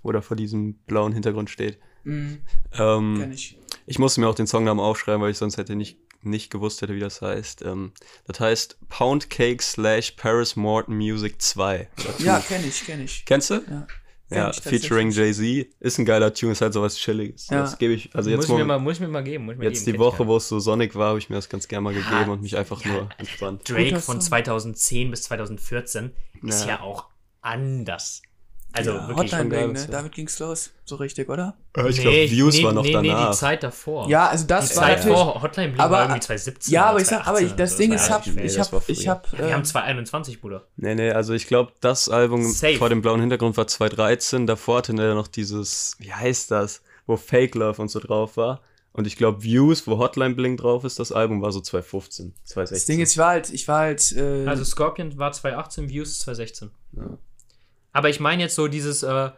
wo 0.04 0.12
er 0.12 0.22
vor 0.22 0.36
diesem 0.36 0.74
blauen 0.88 1.14
Hintergrund 1.14 1.50
steht. 1.50 1.80
Mhm. 2.04 2.40
Ähm, 2.74 3.18
Kenn 3.20 3.32
ich. 3.32 3.58
Ich 3.86 4.00
musste 4.00 4.20
mir 4.22 4.28
auch 4.28 4.36
den 4.36 4.48
Songnamen 4.48 4.84
aufschreiben, 4.84 5.22
weil 5.22 5.32
ich 5.32 5.38
sonst 5.38 5.58
hätte 5.58 5.76
nicht, 5.76 5.98
nicht 6.22 6.52
gewusst 6.52 6.82
hätte, 6.82 6.94
wie 6.96 7.00
das 7.00 7.22
heißt. 7.22 7.62
Ähm, 7.62 7.94
das 8.26 8.40
heißt 8.40 8.78
Pound 8.90 9.30
Cake 9.30 9.64
slash 9.64 10.12
Paris 10.12 10.56
Morton 10.56 10.98
Music 10.98 11.42
2. 11.42 11.88
oder 11.98 12.14
Ja, 12.26 12.42
2. 12.42 12.48
kenn 12.56 12.68
ich, 12.68 12.86
kenn 12.86 13.02
ich. 13.02 13.24
Kennst 13.26 13.52
du? 13.52 13.56
Ja. 13.70 13.88
Ja, 14.32 14.52
featuring 14.54 15.12
Jay-Z. 15.12 15.68
Ist 15.80 15.98
ein 15.98 16.06
geiler 16.06 16.34
Tune, 16.34 16.54
ist 16.54 16.62
halt 16.62 16.74
sowas 16.74 16.96
Chilliges. 16.98 17.50
Ja. 17.50 17.62
Das 17.62 17.78
gebe 17.78 17.94
ich, 17.94 18.16
also 18.16 18.30
jetzt, 18.30 18.38
muss, 18.38 18.50
ich 18.50 18.56
mir 18.56 18.66
mal, 18.66 18.80
muss 18.80 18.94
ich 18.96 19.00
mir 19.02 19.08
mal 19.10 19.24
geben. 19.24 19.46
Muss 19.46 19.54
ich 19.54 19.60
mir 19.60 19.66
jetzt 19.66 19.86
geben. 19.86 19.98
die 19.98 20.00
Woche, 20.00 20.26
wo 20.26 20.38
es 20.38 20.48
so 20.48 20.60
Sonic 20.60 20.96
war, 20.96 21.10
habe 21.10 21.20
ich 21.20 21.30
mir 21.30 21.36
das 21.36 21.50
ganz 21.50 21.68
gerne 21.68 21.82
mal 21.84 21.94
Ja, 21.94 22.02
gegeben 22.02 22.32
und 22.32 22.42
mich 22.42 22.58
einfach 22.58 22.84
ja, 22.86 22.92
nur 22.92 23.10
entspannt. 23.18 23.68
Drake 23.70 24.00
von 24.00 24.22
Song. 24.22 24.30
2010 24.30 25.12
bis 25.12 25.24
2014 25.24 26.12
ist 26.44 26.62
Ja. 26.62 26.70
ja 26.70 26.82
auch 26.82 27.08
anders. 27.42 28.22
Also 28.74 28.92
Ja, 28.92 29.08
wirklich. 29.10 29.32
Hotline 29.34 29.50
Bling, 29.50 29.72
ne? 29.74 29.80
ja. 29.80 29.86
Damit 29.88 30.14
ging's 30.14 30.40
los. 30.40 30.72
So 30.86 30.96
richtig, 30.96 31.30
oder? 31.30 31.56
Äh, 31.76 31.90
ich 31.90 32.00
glaube, 32.00 32.16
Views 32.30 32.56
nee, 32.58 32.64
war 32.64 32.72
noch 32.72 32.84
nee, 32.84 32.94
danach. 32.94 33.26
Nee, 33.26 33.32
die 33.32 33.38
Zeit 33.38 33.64
davor. 33.64 34.08
Ja, 34.10 34.28
also 34.30 34.44
die 34.44 34.48
das 34.48 34.76
war 34.78 34.84
Zeit 34.84 34.98
natürlich. 35.00 35.18
vor 35.18 35.42
Hotline 35.42 35.68
Bling 35.70 35.82
aber- 35.82 35.92
war 35.96 36.02
irgendwie 36.04 36.20
2017. 36.22 36.74
Ja, 36.74 36.82
oder 36.82 36.90
aber 36.92 37.02
ich 37.02 37.08
sag, 37.08 37.28
aber 37.28 37.42
ich, 37.42 37.48
2018 37.56 37.58
das 37.58 37.72
oder 37.72 37.78
Ding 37.80 37.90
so. 37.90 37.96
ist, 37.96 38.10
hab, 38.10 38.28
nee, 38.28 38.42
ich 38.46 38.60
hab, 38.60 38.90
ich 38.90 39.08
hab, 39.08 39.32
Wir 39.38 39.46
haben 39.54 39.60
ähm, 39.60 39.66
2021, 39.66 40.42
Bruder. 40.42 40.68
Nee, 40.78 40.96
nee, 40.96 41.12
also 41.12 41.34
ich 41.34 41.48
glaube, 41.48 41.74
das 41.82 42.08
Album 42.10 42.44
Safe. 42.52 42.78
vor 42.78 42.88
dem 42.90 43.02
blauen 43.02 43.20
Hintergrund 43.20 43.58
war 43.58 43.68
2013. 43.68 44.48
Davor 44.48 44.78
hatte 44.78 44.94
er 44.94 45.16
noch 45.16 45.28
dieses, 45.28 45.96
wie 46.00 46.14
heißt 46.14 46.52
das, 46.52 46.82
wo 47.08 47.18
Fake 47.18 47.56
Love 47.56 47.82
und 47.82 47.90
so 47.90 48.00
drauf 48.00 48.38
war. 48.38 48.62
Und 48.94 49.08
ich 49.08 49.16
glaube, 49.16 49.42
Views, 49.44 49.88
wo 49.88 49.98
Hotline 50.00 50.36
Bling 50.36 50.58
drauf 50.58 50.84
ist, 50.84 51.00
das 51.00 51.12
Album 51.14 51.42
war 51.42 51.52
so 51.54 51.62
2015, 51.62 52.34
2016. 52.44 52.76
das 52.76 52.86
Ding 52.86 53.00
ist, 53.02 53.12
ich 53.14 53.18
war 53.18 53.30
halt, 53.30 53.50
ich 53.50 53.68
war 53.68 53.80
halt, 53.80 54.12
äh, 54.14 54.46
Also 54.46 54.64
Scorpion 54.66 55.18
war 55.18 55.32
2018, 55.32 55.90
Views 55.90 56.20
2016. 56.20 56.72
Ja. 56.98 57.04
Aber 57.94 58.10
ich 58.10 58.20
meine 58.20 58.44
jetzt 58.44 58.56
so 58.56 58.68
dieses 58.68 59.04
äh, 59.04 59.30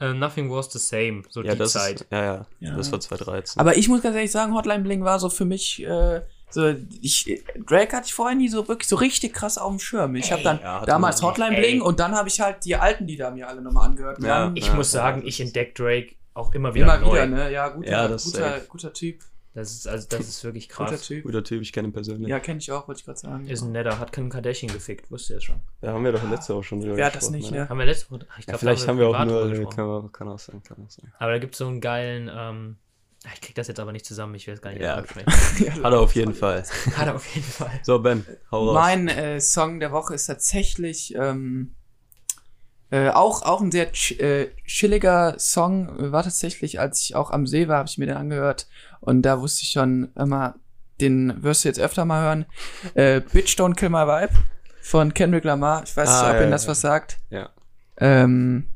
äh, 0.00 0.12
Nothing 0.14 0.50
Was 0.50 0.72
the 0.72 0.78
Same, 0.78 1.22
so 1.30 1.42
ja, 1.42 1.52
die 1.52 1.58
das 1.58 1.72
Zeit. 1.72 2.00
Ist, 2.02 2.06
ja, 2.10 2.24
ja, 2.24 2.46
Ja. 2.60 2.76
das 2.76 2.90
war 2.92 3.00
2013. 3.00 3.60
aber 3.60 3.76
ich 3.76 3.88
muss 3.88 4.02
ganz 4.02 4.16
ehrlich 4.16 4.32
sagen, 4.32 4.54
Hotline 4.54 4.82
Bling 4.82 5.04
war 5.04 5.18
so 5.18 5.28
für 5.28 5.44
mich, 5.44 5.82
äh, 5.84 6.22
so, 6.52 6.74
ich, 7.00 7.44
Drake 7.66 7.96
hatte 7.96 8.06
ich 8.06 8.14
vorher 8.14 8.36
nie 8.36 8.48
so 8.48 8.66
wirklich 8.66 8.88
so 8.88 8.96
richtig 8.96 9.32
krass 9.34 9.56
auf 9.56 9.70
dem 9.70 9.78
Schirm. 9.78 10.16
Ich 10.16 10.32
habe 10.32 10.42
dann 10.42 10.58
ja, 10.60 10.84
damals 10.84 11.22
Hotline 11.22 11.54
Ey. 11.56 11.60
Bling 11.60 11.80
und 11.82 12.00
dann 12.00 12.14
habe 12.16 12.28
ich 12.28 12.40
halt 12.40 12.64
die 12.64 12.74
alten 12.74 13.06
Lieder 13.06 13.30
mir 13.30 13.46
alle 13.46 13.60
nochmal 13.62 13.86
angehört. 13.86 14.18
Ja. 14.20 14.46
dann 14.46 14.56
Ich 14.56 14.66
Ja, 14.66 14.74
muss 14.74 14.92
ja, 14.92 15.00
sagen, 15.00 15.22
ich 15.24 15.40
entdecke 15.40 15.74
Drake 15.80 16.14
auch 16.34 16.52
immer 16.54 16.74
wieder 16.74 16.86
immer 16.96 16.98
neu. 17.06 17.12
wieder, 17.12 17.26
ne? 17.26 17.52
Ja, 17.52 17.68
guter, 17.68 18.08
guter, 18.16 18.60
guter 18.68 18.92
Typ. 18.92 19.20
Das 19.52 19.72
ist, 19.72 19.88
also, 19.88 20.06
das 20.08 20.28
ist 20.28 20.44
wirklich 20.44 20.68
Guter 20.68 20.90
krass. 20.90 21.02
Typ. 21.08 21.24
Guter 21.24 21.42
Typ, 21.42 21.60
ich 21.62 21.72
kenne 21.72 21.88
ihn 21.88 21.92
persönlich. 21.92 22.28
Ja, 22.28 22.38
kenne 22.38 22.58
ich 22.60 22.70
auch, 22.70 22.86
wollte 22.86 23.00
ich 23.00 23.04
gerade 23.04 23.18
sagen. 23.18 23.48
Ist 23.48 23.62
ein 23.62 23.72
netter, 23.72 23.98
hat 23.98 24.12
keinen 24.12 24.30
Kardashian 24.30 24.72
gefickt, 24.72 25.10
wusste 25.10 25.34
ihr 25.34 25.40
schon. 25.40 25.60
Da 25.80 25.92
haben 25.92 26.04
wir 26.04 26.12
doch 26.12 26.22
letzte 26.30 26.54
Woche 26.54 26.62
schon 26.62 26.80
drüber 26.80 26.96
Wer 26.96 27.06
hat 27.06 27.16
das 27.16 27.30
nicht, 27.30 27.50
ne? 27.50 27.58
ne? 27.62 27.68
Haben 27.68 27.78
wir 27.78 27.86
letzte 27.86 28.10
Woche. 28.12 28.26
Ich 28.38 28.46
Ja, 28.46 28.52
glaub, 28.52 28.60
vielleicht 28.60 28.86
haben 28.86 28.98
wir 28.98 29.08
auch 29.08 29.12
privat 29.12 29.26
nur, 29.28 29.40
drüber 29.42 29.50
gesprochen. 29.56 29.76
kann, 29.76 29.86
man- 29.88 30.12
kann 30.12 30.28
auch 30.28 30.38
sein, 30.38 30.62
kann 30.62 30.76
auch 30.86 30.90
sein. 30.90 31.12
Aber 31.18 31.32
da 31.32 31.38
gibt 31.38 31.54
es 31.54 31.58
so 31.58 31.66
einen 31.66 31.80
geilen, 31.80 32.30
ähm, 32.32 32.76
ich 33.34 33.40
krieg 33.40 33.54
das 33.56 33.66
jetzt 33.66 33.80
aber 33.80 33.90
nicht 33.90 34.06
zusammen, 34.06 34.36
ich 34.36 34.46
will 34.46 34.54
es 34.54 34.62
gar 34.62 34.70
nicht 34.70 34.82
Ja. 34.82 35.00
aussprechen. 35.00 35.26
Hat 35.82 35.92
er 35.92 36.00
auf 36.00 36.14
jeden 36.14 36.32
Fall. 36.34 36.62
Hat 36.96 37.08
er 37.08 37.16
auf 37.16 37.34
jeden 37.34 37.46
Fall. 37.46 37.80
So, 37.82 37.98
Ben, 37.98 38.24
hau 38.52 38.66
raus. 38.66 38.74
Mein 38.74 39.08
äh, 39.08 39.40
Song 39.40 39.80
der 39.80 39.90
Woche 39.90 40.14
ist 40.14 40.26
tatsächlich 40.26 41.12
ähm, 41.16 41.74
äh, 42.92 43.08
auch, 43.10 43.42
auch 43.42 43.60
ein 43.60 43.70
sehr 43.70 43.92
ch 43.92 44.12
äh, 44.20 44.50
chilliger 44.64 45.38
Song. 45.38 46.12
War 46.12 46.22
tatsächlich, 46.22 46.80
als 46.80 47.02
ich 47.02 47.14
auch 47.14 47.30
am 47.30 47.46
See 47.46 47.68
war, 47.68 47.78
habe 47.78 47.88
ich 47.88 47.98
mir 47.98 48.06
den 48.06 48.16
angehört. 48.16 48.68
Und 49.00 49.22
da 49.22 49.40
wusste 49.40 49.62
ich 49.62 49.70
schon 49.70 50.12
immer, 50.14 50.56
den 51.00 51.42
wirst 51.42 51.64
du 51.64 51.68
jetzt 51.68 51.80
öfter 51.80 52.04
mal 52.04 52.22
hören. 52.22 52.46
Äh, 52.94 53.20
Bitch 53.20 53.58
Don't 53.58 53.74
Kill 53.74 53.88
My 53.88 54.06
Vibe 54.06 54.34
von 54.82 55.14
Kendrick 55.14 55.44
Lamar. 55.44 55.82
Ich 55.84 55.96
weiß 55.96 56.08
Ah, 56.08 56.22
nicht, 56.22 56.28
ob 56.30 56.34
ja, 56.36 56.42
Ihnen 56.42 56.50
das 56.50 56.64
ja. 56.64 56.70
was 56.70 56.80
sagt. 56.80 57.18
Ja. 57.30 57.50
Ähm, 57.96 58.66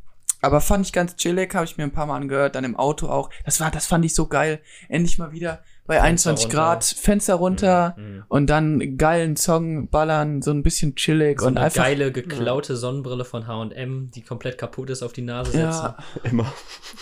aber 0.40 0.60
fand 0.60 0.84
ich 0.86 0.92
ganz 0.92 1.16
chillig, 1.16 1.54
habe 1.54 1.64
ich 1.64 1.76
mir 1.78 1.84
ein 1.84 1.92
paar 1.92 2.06
Mal 2.06 2.16
angehört, 2.16 2.54
dann 2.54 2.64
im 2.64 2.76
Auto 2.76 3.08
auch. 3.08 3.30
Das 3.44 3.60
war, 3.60 3.70
das 3.70 3.86
fand 3.86 4.04
ich 4.04 4.14
so 4.14 4.26
geil. 4.26 4.60
Endlich 4.88 5.18
mal 5.18 5.32
wieder 5.32 5.62
bei 5.86 5.96
Fenster 6.00 6.30
21 6.30 6.44
runter. 6.46 6.56
Grad, 6.56 6.84
Fenster 6.84 7.34
runter 7.34 7.94
Mhm. 7.98 8.24
und 8.28 8.46
dann 8.48 8.96
geilen 8.96 9.36
Song 9.36 9.88
ballern, 9.90 10.40
so 10.40 10.50
ein 10.50 10.62
bisschen 10.62 10.94
chillig 10.96 11.40
So 11.40 11.46
und 11.46 11.56
eine 11.58 11.66
einfach. 11.66 11.82
geile, 11.84 12.10
geklaute 12.10 12.76
Sonnenbrille 12.76 13.24
von 13.26 13.46
H&M, 13.46 14.10
die 14.14 14.22
komplett 14.22 14.56
kaputt 14.56 14.88
ist, 14.90 15.02
auf 15.02 15.12
die 15.12 15.22
Nase 15.22 15.50
setzen. 15.52 15.66
ja, 15.66 15.96
Immer. 16.22 16.50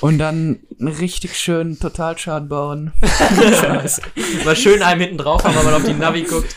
und 0.00 0.18
dann 0.18 0.60
einen 0.80 0.88
richtig 0.88 1.38
schönen 1.38 1.78
Totalschaden 1.78 2.48
bauen. 2.48 2.92
Mal 4.44 4.56
schön 4.56 4.82
einem 4.82 5.00
hinten 5.00 5.18
drauf 5.18 5.44
haben, 5.44 5.54
wenn 5.56 5.64
man 5.64 5.74
auf 5.74 5.84
die 5.84 5.94
Navi 5.94 6.22
guckt. 6.22 6.54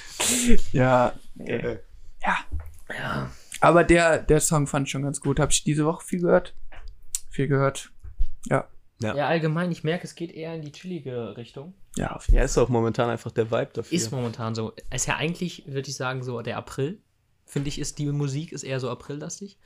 ja, 0.72 1.14
Äh, 1.40 1.78
Ja. 2.24 3.30
aber 3.62 3.84
der, 3.84 4.20
der 4.20 4.40
Song 4.40 4.68
fand 4.68 4.88
ich 4.88 4.92
schon 4.92 5.04
ganz 5.04 5.20
gut. 5.22 5.40
Habe 5.40 5.52
ich 5.52 5.64
diese 5.64 5.86
Woche 5.86 6.04
viel 6.06 6.22
gehört? 6.22 6.54
Viel 7.30 7.48
gehört. 7.48 7.92
Ja. 8.50 8.68
Ja. 9.02 9.16
Ja, 9.16 9.28
allgemein, 9.28 9.72
ich 9.72 9.84
merke, 9.84 10.06
es 10.06 10.16
geht 10.16 10.32
eher 10.32 10.56
in 10.56 10.62
die 10.62 10.72
chillige 10.72 11.36
Richtung. 11.36 11.74
Ja, 11.98 12.18
ja, 12.30 12.44
ist 12.44 12.58
auch 12.58 12.70
momentan 12.70 13.10
einfach 13.10 13.32
der 13.32 13.52
Vibe 13.52 13.72
dafür. 13.74 13.96
Ist 13.96 14.12
momentan 14.12 14.56
so. 14.56 14.74
Ist 14.94 15.08
ja 15.08 15.18
eigentlich, 15.18 15.64
würde 15.68 15.90
ich 15.90 15.96
sagen, 15.96 16.24
so 16.24 16.42
der 16.42 16.58
April. 16.58 17.00
Finde 17.46 17.70
ich, 17.70 17.78
ist 17.78 18.00
die 18.00 18.06
Musik 18.08 18.52
ist 18.52 18.64
eher 18.64 18.80
so 18.80 18.90
aprillastig. 18.90 19.58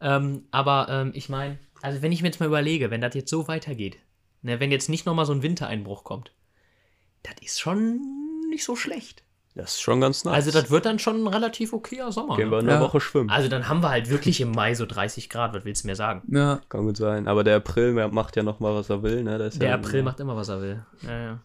Ähm, 0.00 0.44
aber 0.50 0.88
ähm, 0.90 1.12
ich 1.14 1.28
meine, 1.28 1.58
also 1.82 2.02
wenn 2.02 2.12
ich 2.12 2.22
mir 2.22 2.28
jetzt 2.28 2.38
mal 2.38 2.46
überlege, 2.46 2.90
wenn 2.90 3.00
das 3.00 3.14
jetzt 3.14 3.30
so 3.30 3.48
weitergeht, 3.48 3.98
ne, 4.42 4.60
wenn 4.60 4.70
jetzt 4.70 4.88
nicht 4.88 5.06
nochmal 5.06 5.26
so 5.26 5.32
ein 5.32 5.42
Wintereinbruch 5.42 6.04
kommt, 6.04 6.32
das 7.22 7.34
ist 7.40 7.60
schon 7.60 8.00
nicht 8.50 8.64
so 8.64 8.76
schlecht. 8.76 9.23
Das 9.56 9.74
ist 9.74 9.80
schon 9.82 10.00
ganz 10.00 10.24
nice. 10.24 10.34
Also 10.34 10.50
das 10.50 10.70
wird 10.70 10.84
dann 10.84 10.98
schon 10.98 11.22
ein 11.22 11.26
relativ 11.28 11.72
okayer 11.72 12.10
Sommer. 12.10 12.36
Gehen 12.36 12.50
wir 12.50 12.60
Ne? 12.62 12.70
eine 12.72 12.80
Ja. 12.80 12.80
Woche 12.80 13.00
schwimmen. 13.00 13.30
Also 13.30 13.48
dann 13.48 13.68
haben 13.68 13.82
wir 13.82 13.90
halt 13.90 14.10
wirklich 14.10 14.40
im 14.40 14.50
Mai 14.50 14.74
so 14.74 14.84
30 14.84 15.30
Grad, 15.30 15.54
was 15.54 15.64
willst 15.64 15.84
du 15.84 15.88
mir 15.88 15.94
sagen? 15.94 16.22
Ja. 16.34 16.60
Kann 16.68 16.84
gut 16.86 16.96
sein. 16.96 17.28
Aber 17.28 17.44
der 17.44 17.56
April 17.56 17.92
macht 18.10 18.34
ja 18.34 18.42
noch 18.42 18.58
mal, 18.58 18.74
was 18.74 18.90
er 18.90 19.02
will. 19.04 19.22
Ne? 19.22 19.38
Da 19.38 19.46
ist 19.46 19.62
Der 19.62 19.68
ja, 19.68 19.74
April 19.76 20.02
macht 20.02 20.18
immer, 20.18 20.34
was 20.36 20.48
er 20.48 20.60
will. 20.60 20.84
Ja, 21.02 21.18
ja. 21.18 21.38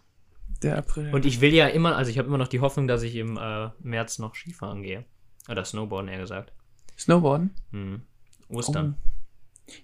Der 0.63 0.78
April. 0.80 1.13
Und 1.13 1.26
ich 1.26 1.39
will 1.39 1.54
ja 1.54 1.67
immer, 1.67 1.95
also 1.95 2.10
ich 2.10 2.17
habe 2.17 2.28
immer 2.28 2.39
noch 2.39 2.48
die 2.48 2.62
Hoffnung, 2.62 2.88
dass 2.88 3.04
ich 3.04 3.15
im 3.15 3.38
äh, 3.38 3.69
März 3.82 4.17
noch 4.17 4.34
Skifahren 4.36 4.82
gehe. 4.82 5.06
Oder 5.48 5.63
Snowboarden, 5.63 6.10
eher 6.10 6.19
gesagt. 6.19 6.52
Snowboarden? 6.98 7.54
Hm. 7.72 8.02
Ostern. 8.50 8.95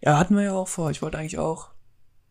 Ja, 0.02 0.18
hatten 0.18 0.36
wir 0.36 0.44
ja 0.44 0.54
auch 0.54 0.68
vor. 0.68 0.90
Ich 0.90 1.04
wollte 1.04 1.20
eigentlich 1.20 1.38
auch 1.38 1.70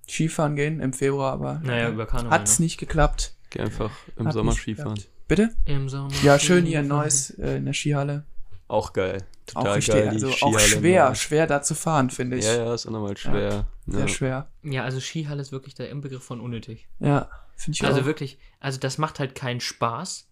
Skifahren 0.08 0.56
gehen 0.56 0.80
im 0.80 0.92
Februar, 0.92 1.32
aber 1.32 1.60
Naja, 1.62 1.88
über 1.88 2.04
Karneval. 2.06 2.38
hat's 2.40 2.58
ne? 2.58 2.64
nicht 2.64 2.78
geklappt. 2.78 3.36
Geh 3.50 3.60
einfach 3.60 3.90
im 4.16 4.26
Hat 4.26 4.32
Sommer 4.34 4.52
Skifahren. 4.52 4.96
geklappt. 4.96 5.13
Bitte? 5.28 5.50
Im 5.64 5.88
Sommer. 5.88 6.10
Ja, 6.22 6.38
schön 6.38 6.64
hier 6.66 6.80
in 6.80 6.86
Skifahren. 6.86 7.02
Neuss 7.04 7.30
äh, 7.38 7.56
in 7.56 7.64
der 7.64 7.72
Skihalle. 7.72 8.24
Auch 8.68 8.92
geil. 8.92 9.22
Total 9.46 9.72
auch 9.72 9.76
richtig, 9.76 9.94
geil. 9.94 10.08
also 10.08 10.28
auch 10.40 10.58
schwer, 10.58 11.08
neu. 11.10 11.14
schwer 11.14 11.46
da 11.46 11.62
zu 11.62 11.74
fahren, 11.74 12.10
finde 12.10 12.38
ich. 12.38 12.44
Ja, 12.46 12.56
ja, 12.56 12.74
ist 12.74 12.86
auch 12.86 12.90
nochmal 12.92 13.16
schwer. 13.16 13.66
Sehr 13.86 14.00
ja. 14.00 14.08
schwer. 14.08 14.48
Ja, 14.62 14.84
also 14.84 15.00
Skihalle 15.00 15.42
ist 15.42 15.52
wirklich 15.52 15.74
der 15.74 15.90
Inbegriff 15.90 16.22
von 16.22 16.40
unnötig. 16.40 16.88
Ja, 16.98 17.28
finde 17.56 17.76
ich 17.76 17.84
Also 17.84 18.00
auch. 18.00 18.04
wirklich, 18.06 18.38
also 18.60 18.78
das 18.78 18.96
macht 18.98 19.18
halt 19.18 19.34
keinen 19.34 19.60
Spaß. 19.60 20.26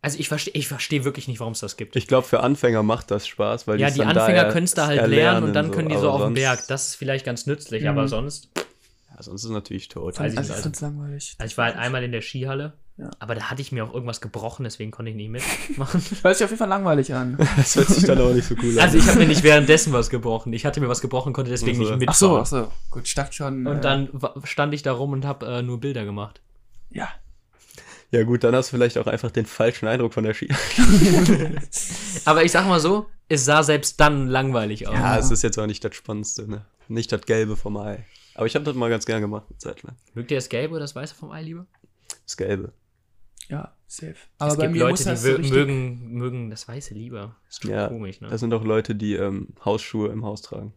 Also 0.00 0.18
ich 0.18 0.28
verstehe 0.28 0.52
ich 0.54 0.68
versteh 0.68 1.04
wirklich 1.04 1.28
nicht, 1.28 1.40
warum 1.40 1.54
es 1.54 1.60
das 1.60 1.76
gibt. 1.76 1.96
Ich 1.96 2.06
glaube, 2.06 2.26
für 2.26 2.40
Anfänger 2.40 2.82
macht 2.82 3.10
das 3.10 3.26
Spaß, 3.26 3.66
weil 3.66 3.80
ja, 3.80 3.90
die 3.90 3.98
dann 3.98 4.14
da 4.14 4.20
Anfänger 4.22 4.42
er- 4.44 4.52
können 4.52 4.64
es 4.64 4.74
da 4.74 4.86
halt 4.86 5.06
lernen 5.08 5.44
und 5.44 5.52
dann 5.54 5.70
können 5.70 5.88
die 5.88 5.96
so 5.96 6.10
auf 6.10 6.22
den 6.22 6.34
Berg. 6.34 6.66
Das 6.68 6.88
ist 6.88 6.94
vielleicht 6.96 7.24
ganz 7.24 7.46
nützlich, 7.46 7.82
Mhm. 7.82 7.88
aber 7.88 8.06
sonst. 8.08 8.50
Ja, 9.10 9.22
sonst 9.22 9.42
ist 9.42 9.46
es 9.46 9.50
natürlich 9.50 9.88
tot. 9.88 10.18
weiß 10.20 10.32
ich 10.34 10.38
also 10.38 10.70
langweilig. 10.84 11.34
Also 11.38 11.50
ich 11.52 11.56
war 11.58 11.66
halt 11.66 11.76
einmal 11.76 12.04
in 12.04 12.12
der 12.12 12.20
Skihalle, 12.20 12.74
Ja. 12.96 13.10
aber 13.18 13.34
da 13.34 13.50
hatte 13.50 13.60
ich 13.60 13.72
mir 13.72 13.84
auch 13.84 13.92
irgendwas 13.92 14.20
gebrochen, 14.20 14.62
deswegen 14.62 14.92
konnte 14.92 15.10
ich 15.10 15.16
nicht 15.16 15.28
mitmachen. 15.28 16.00
Hört 16.22 16.36
sich 16.36 16.44
auf 16.44 16.50
jeden 16.50 16.58
Fall 16.58 16.68
langweilig 16.68 17.12
an. 17.12 17.36
Das 17.56 17.74
hört 17.74 17.88
sich 17.88 18.04
dann 18.04 18.20
auch 18.20 18.32
nicht 18.32 18.46
so 18.46 18.54
cool 18.62 18.78
an. 18.78 18.84
Also 18.84 18.98
ich 18.98 19.08
habe 19.08 19.18
mir 19.18 19.26
nicht 19.26 19.42
währenddessen 19.42 19.92
was 19.92 20.10
gebrochen. 20.10 20.52
Ich 20.52 20.64
hatte 20.64 20.80
mir 20.80 20.88
was 20.88 21.00
gebrochen, 21.00 21.32
konnte 21.32 21.50
deswegen 21.50 21.82
Ach 21.82 21.88
so. 21.88 21.96
nicht 21.96 22.08
Ach 22.08 22.14
so, 22.14 22.38
ach 22.38 22.46
so. 22.46 22.72
Gut, 22.92 23.08
ich 23.08 23.14
dachte 23.14 23.32
schon. 23.32 23.66
Und 23.66 23.78
äh, 23.78 23.80
dann 23.80 24.08
stand 24.44 24.74
ich 24.74 24.82
da 24.82 24.92
rum 24.92 25.12
und 25.12 25.24
habe 25.24 25.44
äh, 25.44 25.62
nur 25.62 25.80
Bilder 25.80 26.04
gemacht. 26.04 26.40
Ja. 26.90 27.08
ja 28.12 28.22
gut, 28.22 28.44
dann 28.44 28.54
hast 28.54 28.68
du 28.68 28.76
vielleicht 28.76 28.96
auch 28.98 29.08
einfach 29.08 29.32
den 29.32 29.46
falschen 29.46 29.88
Eindruck 29.88 30.14
von 30.14 30.22
der 30.22 30.34
Ski. 30.34 30.48
Aber 32.24 32.44
ich 32.44 32.52
sag 32.52 32.68
mal 32.68 32.78
so, 32.78 33.06
es 33.28 33.44
sah 33.44 33.64
selbst 33.64 33.98
dann 33.98 34.28
langweilig 34.28 34.86
aus. 34.86 34.94
Ja, 34.94 35.18
es 35.18 35.32
ist 35.32 35.42
jetzt 35.42 35.58
auch 35.58 35.66
nicht 35.66 35.84
das 35.84 35.96
Spannendste, 35.96 36.48
ne? 36.48 36.64
Nicht 36.86 37.10
das 37.10 37.22
Gelbe 37.22 37.56
vom 37.56 37.76
Ei. 37.76 38.04
Aber 38.36 38.46
ich 38.46 38.54
habe 38.54 38.64
das 38.64 38.76
mal 38.76 38.90
ganz 38.90 39.04
gern 39.04 39.20
gemacht, 39.20 39.46
eine 39.48 39.58
Zeit 39.58 39.82
lang. 39.82 39.96
Mögt 40.14 40.30
ihr 40.30 40.36
das 40.36 40.48
Gelbe 40.48 40.74
oder 40.74 40.84
das 40.84 40.94
Weiße 40.94 41.14
vom 41.14 41.32
Ei 41.32 41.42
lieber? 41.42 41.66
Das 42.24 42.36
Gelbe. 42.36 42.72
Ja, 43.48 43.74
safe. 43.86 44.14
Aber 44.38 44.52
es 44.52 44.56
bei 44.56 44.62
gibt 44.64 44.74
mir 44.74 44.78
Leute, 44.80 44.90
muss 44.92 45.00
die 45.00 45.04
das 45.06 45.22
so 45.22 45.38
mögen, 45.38 46.12
mögen 46.12 46.50
das 46.50 46.66
Weiße 46.68 46.94
lieber. 46.94 47.36
Ist 47.48 47.62
schon 47.62 47.70
Ja, 47.70 47.88
komisch, 47.88 48.20
ne? 48.20 48.28
Das 48.28 48.40
sind 48.40 48.52
auch 48.54 48.64
Leute, 48.64 48.94
die 48.94 49.14
ähm, 49.14 49.48
Hausschuhe 49.64 50.08
im 50.08 50.24
Haus 50.24 50.42
tragen. 50.42 50.72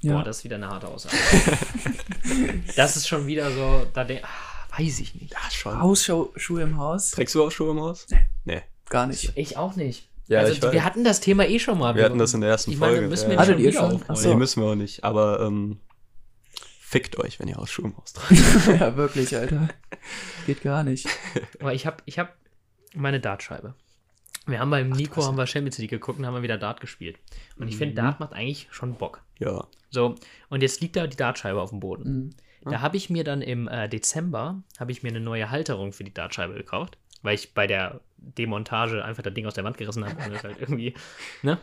Ja. 0.00 0.14
Boah, 0.14 0.24
das 0.24 0.38
ist 0.38 0.44
wieder 0.44 0.56
eine 0.56 0.68
harte 0.68 0.88
Aussage. 0.88 1.16
das 2.76 2.96
ist 2.96 3.08
schon 3.08 3.26
wieder 3.26 3.50
so, 3.50 3.86
da 3.92 4.04
denk, 4.04 4.22
ah, 4.24 4.78
weiß 4.78 5.00
ich 5.00 5.14
nicht. 5.14 5.32
Ja, 5.32 5.50
schon. 5.50 5.80
Hausschuhe 5.80 6.62
im 6.62 6.78
Haus? 6.78 7.10
Trägst 7.10 7.34
du 7.34 7.44
Hausschuhe 7.44 7.70
im 7.72 7.80
Haus? 7.80 8.06
Nee. 8.44 8.62
Gar 8.88 9.08
nicht. 9.08 9.32
Ich 9.34 9.56
auch 9.56 9.76
nicht. 9.76 10.08
Ja, 10.28 10.40
also 10.40 10.72
wir 10.72 10.84
hatten 10.84 11.04
das 11.04 11.20
Thema 11.20 11.46
eh 11.46 11.58
schon 11.58 11.78
mal. 11.78 11.94
Wir 11.94 12.04
hatten 12.04 12.18
das 12.18 12.34
in 12.34 12.42
der 12.42 12.50
ersten 12.50 12.70
ich 12.70 12.78
meine, 12.78 12.92
Folge. 12.92 13.08
müssen 13.08 13.30
wir 13.30 13.34
ja. 13.36 13.40
nicht 13.40 13.50
Hattet 13.50 13.74
schon 13.74 13.92
ihr 13.92 14.16
schon? 14.16 14.30
Nee, 14.30 14.36
müssen 14.36 14.62
wir 14.62 14.68
auch 14.70 14.74
nicht. 14.74 15.02
Aber 15.02 15.40
ähm, 15.40 15.80
fickt 16.88 17.18
euch, 17.18 17.38
wenn 17.38 17.48
ihr 17.48 17.56
Hausschuhe 17.56 17.84
im 17.84 17.96
Haus 17.98 18.14
tragt. 18.14 18.30
ja, 18.80 18.96
wirklich, 18.96 19.36
Alter. 19.36 19.68
Geht 20.46 20.62
gar 20.62 20.84
nicht. 20.84 21.06
Aber 21.60 21.74
ich 21.74 21.86
habe 21.86 21.98
ich 22.06 22.18
hab 22.18 22.34
meine 22.94 23.20
Dartscheibe. 23.20 23.74
Wir 24.46 24.60
haben 24.60 24.70
beim 24.70 24.88
Nico 24.88 25.22
haben 25.22 25.36
wir 25.36 25.46
Champions 25.46 25.76
League 25.76 25.90
geguckt 25.90 26.18
und 26.18 26.24
haben 26.24 26.34
wir 26.34 26.42
wieder 26.42 26.56
Dart 26.56 26.80
gespielt. 26.80 27.18
Und 27.58 27.68
ich 27.68 27.76
finde, 27.76 27.94
Dart 27.94 28.20
macht 28.20 28.32
eigentlich 28.32 28.68
schon 28.70 28.94
Bock. 28.94 29.22
ja. 29.38 29.66
So, 29.90 30.16
und 30.50 30.62
jetzt 30.62 30.82
liegt 30.82 30.96
da 30.96 31.06
die 31.06 31.16
Dartscheibe 31.16 31.62
auf 31.62 31.70
dem 31.70 31.80
Boden. 31.80 32.34
Mhm. 32.62 32.70
Da 32.70 32.82
habe 32.82 32.98
ich 32.98 33.08
mir 33.08 33.24
dann 33.24 33.40
im 33.40 33.68
äh, 33.68 33.88
Dezember 33.88 34.62
habe 34.78 34.92
ich 34.92 35.02
mir 35.02 35.08
eine 35.08 35.20
neue 35.20 35.50
Halterung 35.50 35.92
für 35.92 36.04
die 36.04 36.12
Dartscheibe 36.12 36.52
gekauft, 36.52 36.98
weil 37.22 37.34
ich 37.34 37.54
bei 37.54 37.66
der 37.66 38.02
Demontage 38.18 39.02
einfach 39.02 39.22
das 39.22 39.32
Ding 39.32 39.46
aus 39.46 39.54
der 39.54 39.64
Wand 39.64 39.78
gerissen 39.78 40.04
habe 40.04 40.22
und 40.22 40.34
das 40.34 40.44
halt 40.44 40.60
irgendwie, 40.60 40.92
ne? 41.42 41.58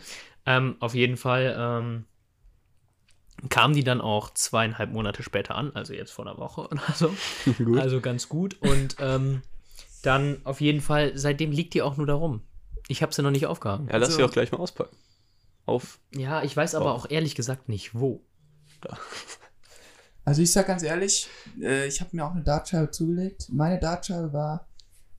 Ähm, 0.47 0.75
auf 0.79 0.95
jeden 0.95 1.17
Fall 1.17 1.55
ähm, 1.55 2.05
kam 3.49 3.73
die 3.73 3.83
dann 3.83 4.01
auch 4.01 4.29
zweieinhalb 4.33 4.91
Monate 4.91 5.23
später 5.23 5.55
an, 5.55 5.71
also 5.75 5.93
jetzt 5.93 6.11
vor 6.11 6.25
einer 6.27 6.37
Woche 6.37 6.67
oder 6.67 6.81
so. 6.95 7.13
Gut. 7.63 7.79
Also 7.79 8.01
ganz 8.01 8.29
gut. 8.29 8.61
Und 8.61 8.95
ähm, 8.99 9.41
dann 10.03 10.41
auf 10.43 10.61
jeden 10.61 10.81
Fall, 10.81 11.17
seitdem 11.17 11.51
liegt 11.51 11.73
die 11.73 11.81
auch 11.81 11.97
nur 11.97 12.07
da 12.07 12.13
rum. 12.15 12.41
Ich 12.87 13.01
habe 13.01 13.13
sie 13.13 13.21
noch 13.23 13.31
nicht 13.31 13.47
aufgehangen. 13.47 13.87
ja, 13.89 13.97
lass 13.97 14.11
So. 14.11 14.17
sie 14.17 14.23
auch 14.23 14.31
gleich 14.31 14.51
mal 14.51 14.59
auspacken. 14.59 14.95
Auf. 15.65 15.99
Ja, 16.15 16.43
ich 16.43 16.55
weiß 16.55 16.75
aber 16.75 16.93
Oh. 16.93 16.97
auch 16.97 17.09
ehrlich 17.09 17.33
gesagt 17.35 17.69
nicht 17.69 17.95
wo. 17.95 18.21
Also 20.23 20.41
ich 20.41 20.51
sag 20.51 20.67
ganz 20.67 20.83
ehrlich, 20.83 21.27
äh, 21.61 21.87
ich 21.87 22.01
habe 22.01 22.15
mir 22.15 22.25
auch 22.25 22.31
eine 22.33 22.43
Dartscheibe 22.43 22.91
zugelegt. 22.91 23.47
Meine 23.51 23.79
Dartscheibe 23.79 24.33
war, 24.33 24.67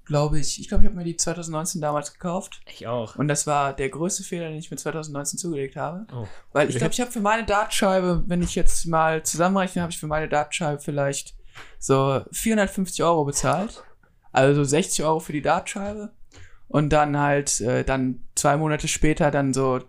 glaube 0.07 0.39
ich, 0.39 0.61
ich 0.61 0.69
glaube, 0.69 0.85
ich 0.85 0.89
habe 0.89 0.97
mir 0.97 1.05
die 1.05 1.17
2019 1.17 1.81
damals 1.81 2.13
gekauft. 2.13 2.61
Ich 2.67 2.87
auch. 2.87 3.17
Und 3.17 3.29
das 3.29 3.47
war 3.47 3.75
der 3.75 3.91
größte 3.91 4.23
Fehler, 4.23 4.49
den 4.49 4.59
ich 4.59 4.71
mir 4.71 4.77
2019 4.77 5.39
zugelegt 5.39 5.77
habe. 5.77 6.07
Oh. 6.15 6.27
Weil 6.53 6.71
ich 6.71 6.77
glaube, 6.77 6.93
ich 6.93 7.01
habe 7.01 7.11
für 7.11 7.21
meine 7.21 7.45
Dartscheibe, 7.45 8.23
wenn 8.27 8.41
ich 8.41 8.55
jetzt 8.55 8.87
mal 8.87 9.25
zusammenrechne, 9.25 9.83
habe 9.83 9.93
ich 9.93 9.99
für 9.99 10.07
meine 10.07 10.29
Dartscheibe 10.29 10.81
vielleicht 10.81 11.35
so 11.79 12.23
450 12.31 13.03
Euro 13.03 13.25
bezahlt. 13.25 13.83
Also 14.33 14.65
60 14.65 15.05
Euro 15.05 15.19
für 15.19 15.33
die 15.33 15.43
Dartscheibe. 15.43 16.13
Und 16.69 16.91
dann 16.91 17.19
halt, 17.19 17.61
äh, 17.61 17.85
dann 17.85 18.25
zwei 18.35 18.57
Monate 18.57 18.89
später 18.89 19.31
dann 19.31 19.53
so, 19.53 19.81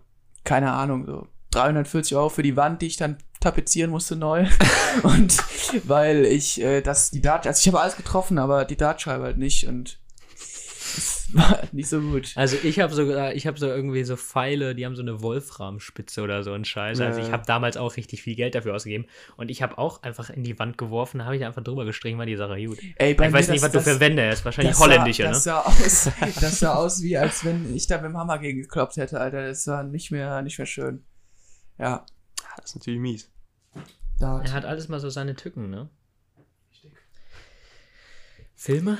keine 0.44 0.72
Ahnung, 0.72 1.06
so 1.06 1.28
340 1.52 2.16
Euro 2.16 2.28
für 2.28 2.42
die 2.42 2.56
Wand, 2.56 2.82
die 2.82 2.86
ich 2.86 2.96
dann 2.96 3.18
tapezieren 3.40 3.90
musste 3.90 4.16
neu. 4.16 4.46
und 5.04 5.36
weil 5.88 6.24
ich 6.24 6.60
äh, 6.60 6.80
das, 6.80 7.10
die 7.10 7.20
Dart, 7.20 7.46
also 7.46 7.60
ich 7.60 7.68
habe 7.68 7.80
alles 7.80 7.96
getroffen, 7.96 8.38
aber 8.38 8.64
die 8.64 8.76
Dartscheibe 8.76 9.24
halt 9.24 9.38
nicht 9.38 9.68
und 9.68 10.00
es 10.96 11.28
war 11.34 11.60
nicht 11.72 11.88
so 11.88 12.00
gut. 12.00 12.32
Also 12.36 12.56
ich 12.62 12.80
habe 12.80 12.94
sogar, 12.94 13.34
ich 13.34 13.46
habe 13.46 13.58
so 13.58 13.66
irgendwie 13.66 14.04
so 14.04 14.16
Pfeile, 14.16 14.74
die 14.74 14.86
haben 14.86 14.96
so 14.96 15.02
eine 15.02 15.20
Wolframspitze 15.20 16.22
oder 16.22 16.42
so 16.42 16.52
ein 16.52 16.64
Scheiß. 16.64 17.00
Also 17.00 17.20
ich 17.20 17.30
habe 17.32 17.42
damals 17.46 17.76
auch 17.76 17.96
richtig 17.96 18.22
viel 18.22 18.34
Geld 18.36 18.54
dafür 18.54 18.74
ausgegeben 18.74 19.06
und 19.36 19.50
ich 19.50 19.60
habe 19.62 19.76
auch 19.78 20.02
einfach 20.02 20.30
in 20.30 20.42
die 20.44 20.58
Wand 20.58 20.78
geworfen, 20.78 21.24
habe 21.24 21.36
ich 21.36 21.44
einfach 21.44 21.62
drüber 21.62 21.84
gestrichen, 21.84 22.18
war 22.18 22.26
die 22.26 22.36
Sache 22.36 22.64
gut. 22.64 22.78
Ey, 22.96 23.14
bei 23.14 23.26
ich 23.28 23.32
weiß 23.32 23.48
nicht, 23.48 23.62
das- 23.62 23.68
was 23.68 23.72
du 23.72 23.78
das- 23.90 23.96
für 23.96 24.00
Wände 24.00 24.28
hast, 24.30 24.44
wahrscheinlich 24.44 24.72
Das 24.72 24.80
holländische, 24.80 25.22
sah, 25.22 25.28
ne? 25.28 25.34
das 25.34 25.44
Sah 25.44 25.60
aus, 25.60 26.10
das 26.40 26.58
sah 26.60 26.74
aus, 26.74 27.02
wie 27.02 27.16
als 27.18 27.44
wenn 27.44 27.74
ich 27.76 27.86
da 27.86 27.96
mit 27.96 28.06
dem 28.06 28.16
Hammer 28.16 28.38
gegen 28.38 28.62
geklopft 28.62 28.96
hätte, 28.96 29.20
Alter. 29.20 29.46
Das 29.46 29.66
war 29.66 29.82
nicht 29.82 30.10
mehr, 30.10 30.40
nicht 30.42 30.58
mehr 30.58 30.66
schön. 30.66 31.04
Ja, 31.78 32.06
Das 32.56 32.70
ist 32.70 32.76
natürlich 32.76 33.00
mies. 33.00 33.30
da. 34.18 34.40
Er 34.42 34.52
hat 34.52 34.64
alles 34.64 34.88
mal 34.88 34.98
so 35.00 35.10
seine 35.10 35.34
Tücken, 35.36 35.70
ne? 35.70 35.88
Filme? 38.54 38.98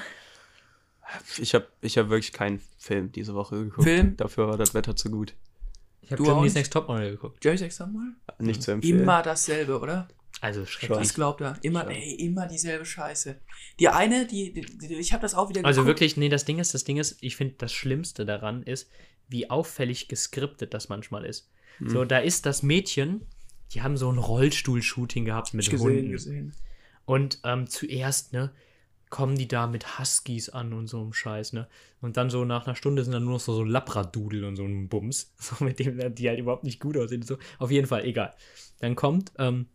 Ich 1.39 1.55
habe 1.55 1.67
ich 1.81 1.97
hab 1.99 2.09
wirklich 2.11 2.33
keinen 2.33 2.61
Film 2.77 3.13
diese 3.13 3.35
Woche 3.35 3.57
geguckt. 3.65 3.85
Film? 3.85 4.17
Dafür 4.17 4.49
war 4.49 4.57
das 4.57 4.75
Wetter 4.75 4.95
zu 4.95 5.11
gut. 5.11 5.35
Ich 6.03 6.13
habe 6.13 6.23
Germany's? 6.23 6.55
Next 6.55 6.73
Topmodel 6.73 7.11
geguckt. 7.13 7.45
Jerry 7.45 7.59
Sex 7.59 7.79
mal? 7.81 8.13
Nicht 8.39 8.63
zu 8.63 8.73
empfehlen. 8.73 9.01
Immer 9.01 9.23
dasselbe, 9.23 9.79
oder? 9.79 10.09
Also 10.41 10.63
Was 10.63 10.71
schrecklich. 10.71 11.15
glaubt 11.15 11.41
er? 11.41 11.59
Immer, 11.63 11.83
Schon. 11.83 11.91
ey, 11.93 12.15
immer 12.15 12.47
dieselbe 12.47 12.85
Scheiße. 12.85 13.37
Die 13.81 13.89
eine, 13.89 14.27
die, 14.27 14.53
die, 14.53 14.63
die 14.63 14.95
ich 14.95 15.13
habe 15.13 15.23
das 15.23 15.35
auch 15.35 15.49
wieder 15.49 15.65
Also 15.65 15.81
geguckt. 15.81 16.01
wirklich, 16.01 16.17
nee, 16.17 16.29
das 16.29 16.45
Ding 16.45 16.59
ist, 16.59 16.75
das 16.75 16.85
Ding 16.85 16.97
ist, 16.97 17.19
ich 17.21 17.37
finde, 17.37 17.55
das 17.59 17.73
Schlimmste 17.73 18.25
daran 18.25 18.63
ist, 18.63 18.89
wie 19.29 19.51
auffällig 19.51 20.09
geskriptet 20.09 20.73
das 20.75 20.89
manchmal 20.89 21.25
ist. 21.25 21.51
Hm. 21.79 21.89
So, 21.89 22.05
da 22.05 22.19
ist 22.19 22.47
das 22.47 22.63
Mädchen, 22.63 23.27
die 23.73 23.83
haben 23.83 23.97
so 23.97 24.11
ein 24.11 24.19
Rollstuhl-Shooting 24.19 25.25
gehabt 25.25 25.55
mit 25.55 25.69
gesehen, 25.69 25.87
Hunden. 25.87 26.11
gesehen. 26.13 26.55
Und 27.05 27.41
ähm, 27.45 27.67
zuerst, 27.67 28.33
ne, 28.33 28.53
kommen 29.11 29.37
die 29.37 29.49
da 29.49 29.67
mit 29.67 29.99
Huskies 29.99 30.49
an 30.49 30.73
und 30.73 30.87
so 30.87 31.01
einem 31.01 31.13
Scheiß, 31.13 31.53
ne? 31.53 31.69
Und 32.01 32.17
dann 32.17 32.31
so 32.31 32.45
nach 32.45 32.67
einer 32.67 32.77
Stunde 32.77 33.03
sind 33.03 33.13
dann 33.13 33.25
nur 33.25 33.35
noch 33.35 33.41
so, 33.41 33.55
so 33.55 33.65
Labradudel 33.65 34.45
und 34.45 34.57
so 34.57 34.65
ein 34.65 34.89
Bums, 34.89 35.33
so 35.39 35.65
mit 35.65 35.79
dem 35.79 36.15
die 36.15 36.29
halt 36.29 36.39
überhaupt 36.39 36.65
nicht 36.65 36.81
gut 36.81 36.97
aussehen. 36.97 37.23
So. 37.23 37.39
Auf 37.59 37.71
jeden 37.71 37.87
Fall, 37.87 38.05
egal. 38.05 38.35
Dann 38.81 38.95
kommt 38.95 39.33
ähm, 39.39 39.67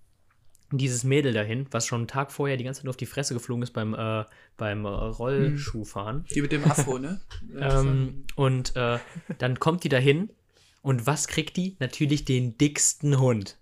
dieses 0.72 1.04
Mädel 1.04 1.34
dahin, 1.34 1.67
was 1.72 1.86
schon 1.86 2.02
einen 2.02 2.08
Tag 2.08 2.32
vorher 2.32 2.58
die 2.58 2.63
ganze 2.63 2.80
Zeit 2.80 2.86
nur 2.86 2.91
auf 2.91 2.98
die 2.98 3.06
Fresse 3.06 3.34
geflogen 3.34 3.63
ist 3.63 3.72
beim, 3.72 3.93
äh, 3.93 4.24
beim 4.58 4.86
äh, 4.86 4.89
Rollschuhfahren. 4.89 6.26
Die 6.34 6.41
mit 6.41 6.52
dem 6.52 6.63
Afro, 6.63 6.98
ne? 7.00 7.22
Ähm, 7.60 8.26
und 8.36 8.76
äh, 8.76 8.98
dann 9.38 9.60
kommt 9.60 9.84
die 9.84 9.89
dahin 9.89 10.30
und 10.82 11.06
was 11.06 11.28
kriegt 11.28 11.56
die? 11.58 11.76
Natürlich 11.80 12.26
den 12.26 12.58
dicksten 12.58 13.19
Hund. 13.19 13.58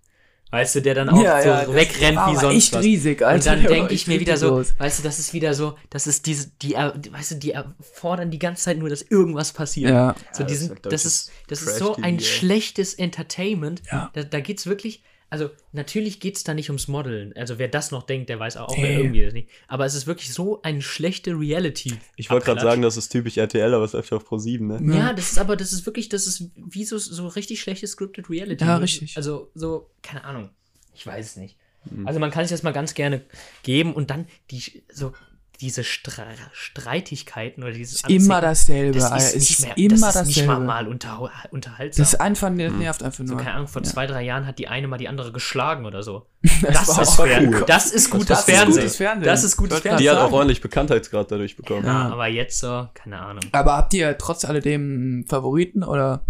Weißt 0.51 0.75
du, 0.75 0.81
der 0.81 0.95
dann 0.95 1.09
auch 1.09 1.23
Ja, 1.23 1.41
so 1.41 1.47
ja, 1.47 1.65
das 1.65 1.73
wegrennt 1.73 2.17
war 2.17 2.31
wie 2.31 2.35
sonst 2.37 2.55
echt 2.55 2.73
was. 2.73 2.83
riesig, 2.83 3.25
Alter. 3.25 3.35
Und 3.35 3.45
dann 3.63 3.71
denke 3.71 3.93
ich 3.93 4.05
mir 4.07 4.19
wieder 4.19 4.35
so, 4.35 4.49
groß. 4.49 4.73
weißt 4.77 4.99
du, 4.99 5.03
das 5.03 5.17
ist 5.17 5.33
wieder 5.33 5.53
so, 5.53 5.77
das 5.89 6.07
ist 6.07 6.25
diese, 6.25 6.49
die, 6.61 6.73
weißt 6.73 7.31
du, 7.31 7.35
die 7.35 7.51
erfordern 7.51 8.31
die 8.31 8.39
ganze 8.39 8.63
Zeit 8.63 8.77
nur, 8.77 8.89
dass 8.89 9.01
irgendwas 9.01 9.53
passiert. 9.53 9.91
Ja. 9.91 10.13
So 10.33 10.43
Ja, 10.43 10.47
diesen, 10.49 10.67
das 10.67 10.75
ist, 10.75 10.81
glaub 10.81 10.91
das 10.91 11.05
ist, 11.05 11.31
das 11.47 11.61
ist 11.61 11.77
so 11.77 11.95
ein 12.01 12.19
schlechtes 12.19 12.93
Entertainment. 12.93 13.81
Ja. 13.91 14.09
Da, 14.13 14.23
da 14.23 14.39
geht 14.41 14.59
es 14.59 14.67
wirklich, 14.67 15.03
also 15.31 15.49
natürlich 15.71 16.19
geht 16.19 16.35
es 16.35 16.43
da 16.43 16.53
nicht 16.53 16.69
ums 16.69 16.89
Modeln. 16.89 17.33
Also 17.37 17.57
wer 17.57 17.69
das 17.69 17.89
noch 17.91 18.03
denkt, 18.03 18.29
der 18.29 18.37
weiß 18.37 18.57
auch 18.57 18.75
Nee. 18.75 18.97
irgendwie 18.97 19.23
das 19.23 19.33
nicht. 19.33 19.47
Aber 19.69 19.85
es 19.85 19.95
ist 19.95 20.05
wirklich 20.05 20.33
so 20.33 20.61
eine 20.61 20.81
schlechte 20.81 21.31
Reality. 21.31 21.93
Ich 22.17 22.29
wollte 22.29 22.47
gerade 22.47 22.59
sagen, 22.59 22.81
das 22.81 22.97
ist 22.97 23.09
typisch 23.09 23.37
RTL, 23.37 23.73
aber 23.73 23.85
es 23.85 23.93
läuft 23.93 24.11
auf 24.11 24.29
Pro7, 24.29 24.59
ne? 24.61 24.93
Ja. 24.93 24.99
Ja, 24.99 25.13
das 25.13 25.31
ist 25.31 25.39
aber, 25.39 25.55
das 25.55 25.71
ist 25.71 25.85
wirklich, 25.85 26.09
das 26.09 26.27
ist 26.27 26.51
wie 26.55 26.83
so, 26.83 26.97
so 26.97 27.27
richtig 27.29 27.61
schlechte 27.61 27.87
Scripted 27.87 28.29
Reality. 28.29 28.65
Ja, 28.65 28.75
richtig. 28.75 29.15
Also, 29.15 29.49
so, 29.55 29.89
keine 30.01 30.25
Ahnung. 30.25 30.49
Ich 30.93 31.07
weiß 31.07 31.25
es 31.25 31.35
nicht. 31.37 31.57
Mhm. 31.89 32.05
Also, 32.05 32.19
man 32.19 32.29
kann 32.29 32.43
sich 32.43 32.51
das 32.51 32.63
mal 32.63 32.73
ganz 32.73 32.93
gerne 32.93 33.21
geben 33.63 33.93
und 33.93 34.09
dann 34.09 34.27
die, 34.51 34.83
so, 34.91 35.13
diese 35.61 35.83
Stra 35.83 36.23
Streitigkeiten 36.53 37.63
oder 37.63 37.71
dieses 37.73 37.95
Ist 37.95 38.09
immer 38.09 38.41
dasselbe, 38.41 38.97
das 38.97 39.11
Alter. 39.11 39.17
ist 39.17 39.35
Es 39.35 39.39
nicht 39.41 39.51
ist 39.51 39.65
mehr, 39.65 39.77
immer 39.77 40.11
das 40.11 40.15
ist 40.15 40.27
nicht 40.27 40.37
mal, 40.47 40.53
dasselbe. 40.53 40.65
mal 40.65 40.87
unter, 40.87 41.29
unterhaltsam. 41.51 42.01
Das 42.03 42.13
ist 42.13 42.19
einfach, 42.19 42.49
das 42.49 42.71
nervt 42.73 43.03
einfach 43.03 43.17
so, 43.25 43.33
nur. 43.33 43.37
keine 43.37 43.53
Ahnung, 43.55 43.67
vor 43.67 43.81
Ja. 43.83 43.89
zwei, 43.89 44.07
drei 44.07 44.23
Jahren 44.23 44.45
hat 44.47 44.59
die 44.59 44.67
eine 44.67 44.87
mal 44.87 44.97
die 44.97 45.07
andere 45.07 45.31
geschlagen 45.31 45.85
oder 45.85 46.03
so. 46.03 46.25
Das 46.61 46.87
Das, 46.87 46.97
ist, 47.09 47.19
cool. 47.19 47.63
das 47.67 47.91
ist 47.91 48.09
gutes 48.09 48.27
Das 48.27 48.39
ist 48.39 48.45
Fernsehen. 48.55 48.75
gutes 48.81 48.95
Fernsehen. 48.95 49.25
Das 49.25 49.43
ist 49.43 49.57
gutes 49.57 49.79
Fernsehen. 49.79 50.03
Die 50.03 50.09
hat 50.09 50.17
auch 50.17 50.31
ordentlich 50.31 50.61
Bekanntheitsgrad 50.61 51.31
dadurch 51.31 51.55
bekommen. 51.55 51.85
Ja, 51.85 52.07
Ja. 52.07 52.09
aber 52.13 52.27
jetzt 52.27 52.59
so, 52.59 52.87
keine 52.93 53.19
Ahnung. 53.19 53.43
Aber 53.51 53.77
habt 53.77 53.93
ihr 53.93 54.17
trotz 54.17 54.45
alledem 54.45 54.81
einen 54.81 55.25
Favoriten 55.27 55.83
oder 55.83 56.25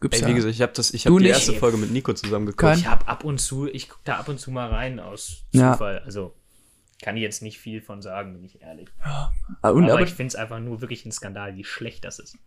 gibt's 0.00 0.16
Ey, 0.18 0.22
ja? 0.22 0.28
wie 0.28 0.34
gesagt, 0.34 0.54
ich 0.54 0.62
habe 0.62 0.72
das, 0.74 0.92
ich 0.92 1.06
habe 1.06 1.16
die 1.18 1.24
nicht? 1.24 1.32
erste 1.34 1.52
Folge 1.52 1.76
mit 1.76 1.92
Nico 1.92 2.12
zusammen 2.12 2.46
geguckt. 2.46 2.76
Ich 2.76 2.86
habe 2.88 3.06
ab 3.06 3.22
und 3.24 3.38
zu, 3.40 3.66
ich 3.68 3.88
gucke 3.88 4.02
da 4.04 4.16
ab 4.16 4.28
und 4.28 4.40
zu 4.40 4.50
mal 4.50 4.68
rein 4.68 4.98
aus 4.98 5.44
Ja. 5.52 5.72
Zufall. 5.72 6.00
Also 6.04 6.34
kann 7.02 7.16
ich 7.16 7.22
jetzt 7.22 7.42
nicht 7.42 7.58
viel 7.58 7.82
von 7.82 8.00
sagen, 8.00 8.32
bin 8.32 8.44
ich 8.44 8.62
ehrlich. 8.62 8.88
Ah, 9.00 9.30
und, 9.70 9.84
aber, 9.84 9.92
aber, 9.94 10.02
ich 10.02 10.14
finde 10.14 10.28
es 10.28 10.36
einfach 10.36 10.60
nur 10.60 10.80
wirklich 10.80 11.04
ein 11.04 11.12
Skandal, 11.12 11.56
wie 11.56 11.64
schlecht 11.64 12.04
das 12.04 12.18
ist. 12.18 12.38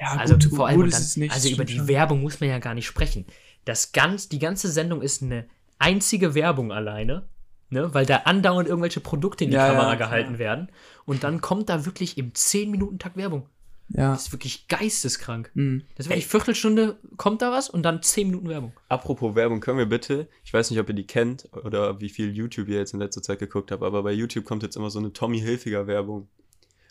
ja, 0.00 0.16
Also 0.16 0.34
gut, 0.34 0.56
vor 0.56 0.66
allem 0.66 0.80
gut 0.80 0.92
dann, 0.92 1.00
es 1.00 1.16
nicht, 1.16 1.32
also 1.32 1.48
über 1.48 1.64
die 1.64 1.76
schon. 1.76 1.88
Werbung 1.88 2.22
muss 2.22 2.40
man 2.40 2.48
ja 2.48 2.58
gar 2.58 2.74
nicht 2.74 2.86
sprechen. 2.86 3.26
Das 3.64 3.92
ganz, 3.92 4.28
die 4.28 4.38
ganze 4.38 4.68
Sendung 4.68 5.00
ist 5.02 5.22
eine 5.22 5.46
einzige 5.78 6.34
Werbung 6.34 6.72
alleine, 6.72 7.28
ne? 7.70 7.92
weil 7.94 8.06
da 8.06 8.16
andauernd 8.24 8.68
irgendwelche 8.68 9.00
Produkte 9.00 9.44
in 9.44 9.50
die 9.50 9.56
Ja, 9.56 9.68
Kamera 9.68 9.90
ja, 9.90 9.94
gehalten 9.94 10.32
ja. 10.34 10.38
werden. 10.38 10.68
Und 11.04 11.22
dann 11.22 11.40
kommt 11.40 11.68
da 11.68 11.84
wirklich 11.84 12.18
im 12.18 12.32
10-Minuten-Takt 12.32 13.16
Werbung. 13.16 13.46
Ja. 13.88 14.12
Das 14.12 14.26
ist 14.26 14.32
wirklich 14.32 14.66
geisteskrank. 14.68 15.50
Hm. 15.54 15.82
Das 15.96 16.06
ist 16.06 16.10
wirklich 16.10 16.26
Viertelstunde 16.26 16.96
kommt 17.16 17.42
da 17.42 17.52
was 17.52 17.68
und 17.68 17.82
dann 17.82 18.02
10 18.02 18.28
Minuten 18.28 18.48
Werbung. 18.48 18.72
Apropos 18.88 19.34
Werbung, 19.34 19.60
können 19.60 19.78
wir 19.78 19.86
bitte, 19.86 20.26
ich 20.44 20.52
weiß 20.54 20.70
nicht, 20.70 20.80
ob 20.80 20.88
ihr 20.88 20.94
die 20.94 21.06
kennt 21.06 21.48
oder 21.64 22.00
wie 22.00 22.08
viel 22.08 22.32
YouTube 22.34 22.68
ihr 22.68 22.78
jetzt 22.78 22.94
in 22.94 23.00
letzter 23.00 23.22
Zeit 23.22 23.38
geguckt 23.38 23.70
habt, 23.70 23.82
aber 23.82 24.02
bei 24.02 24.12
YouTube 24.12 24.44
kommt 24.44 24.62
jetzt 24.62 24.76
immer 24.76 24.90
so 24.90 24.98
eine 24.98 25.12
Tommy 25.12 25.38
Hilfiger 25.40 25.86
Werbung. 25.86 26.28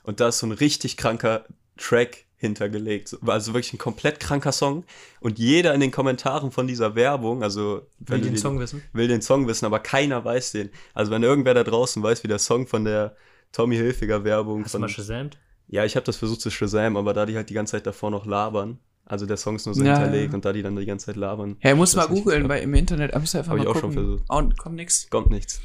Und 0.03 0.19
da 0.19 0.27
ist 0.27 0.39
so 0.39 0.47
ein 0.47 0.51
richtig 0.51 0.95
kranker 0.97 1.45
Track 1.77 2.25
hintergelegt. 2.37 3.07
So- 3.07 3.19
Also 3.25 3.53
wirklich 3.53 3.73
ein 3.73 3.77
komplett 3.79 4.19
kranker 4.19 4.51
Song. 4.51 4.83
Und 5.21 5.39
jeder 5.39 5.73
in 5.73 5.79
den 5.79 5.91
Kommentaren 5.91 6.51
von 6.51 6.67
dieser 6.67 6.93
Werbung, 6.93 7.41
also 7.41 7.87
Will 7.99 8.19
du 8.19 8.25
den 8.25 8.33
die- 8.33 8.39
Song 8.39 8.59
wissen? 8.59 8.83
will 8.93 9.07
den 9.07 9.21
Song 9.21 9.47
wissen, 9.47 9.65
aber 9.65 9.79
keiner 9.79 10.23
weiß 10.23 10.51
den. 10.51 10.69
Also 10.93 11.09
wenn 11.11 11.23
irgendwer 11.23 11.53
da 11.53 11.63
draußen 11.63 12.03
weiß, 12.03 12.23
wie 12.23 12.27
der 12.27 12.39
Song 12.39 12.67
von 12.67 12.83
der 12.85 13.15
Tommy 13.53 13.77
Hilfiger 13.77 14.23
Werbung 14.25 14.63
Hast 14.63 14.73
du 14.73 14.75
von 14.75 14.81
mal 14.81 14.89
shazamt? 14.89 15.37
Ja, 15.67 15.85
ich 15.85 15.95
habe 15.95 16.05
das 16.05 16.17
versucht 16.17 16.41
zu 16.41 16.49
Shazam, 16.51 16.97
aber 16.97 17.13
da 17.13 17.25
die 17.25 17.35
halt 17.35 17.49
die 17.49 17.53
ganze 17.53 17.71
Zeit 17.71 17.87
davor 17.87 18.11
noch 18.11 18.25
labern, 18.25 18.77
also 19.05 19.25
der 19.25 19.37
Song 19.37 19.55
ist 19.55 19.65
nur 19.65 19.73
so 19.75 19.83
Ja, 19.83 19.97
hinterlegt 19.97 20.29
ja. 20.31 20.35
und 20.35 20.45
da 20.45 20.53
die 20.53 20.61
dann 20.61 20.75
die 20.75 20.85
ganze 20.85 21.07
Zeit 21.07 21.15
labern, 21.15 21.57
Ja, 21.61 21.73
muss 21.75 21.95
mal 21.95 22.07
googeln 22.07 22.47
bei, 22.47 22.61
im 22.61 22.73
Internet, 22.73 23.13
aber 23.13 23.23
ich 23.23 23.35
einfach 23.35 23.51
Hab 23.51 23.57
mal 23.57 23.63
ich 23.63 23.69
auch 23.69 23.73
schon 23.79 23.93
gucken. 23.93 24.17
versucht. 24.19 24.29
Und 24.29 24.57
kommt 24.57 24.75
nix. 24.75 25.09
kommt 25.09 25.29
nichts. 25.31 25.61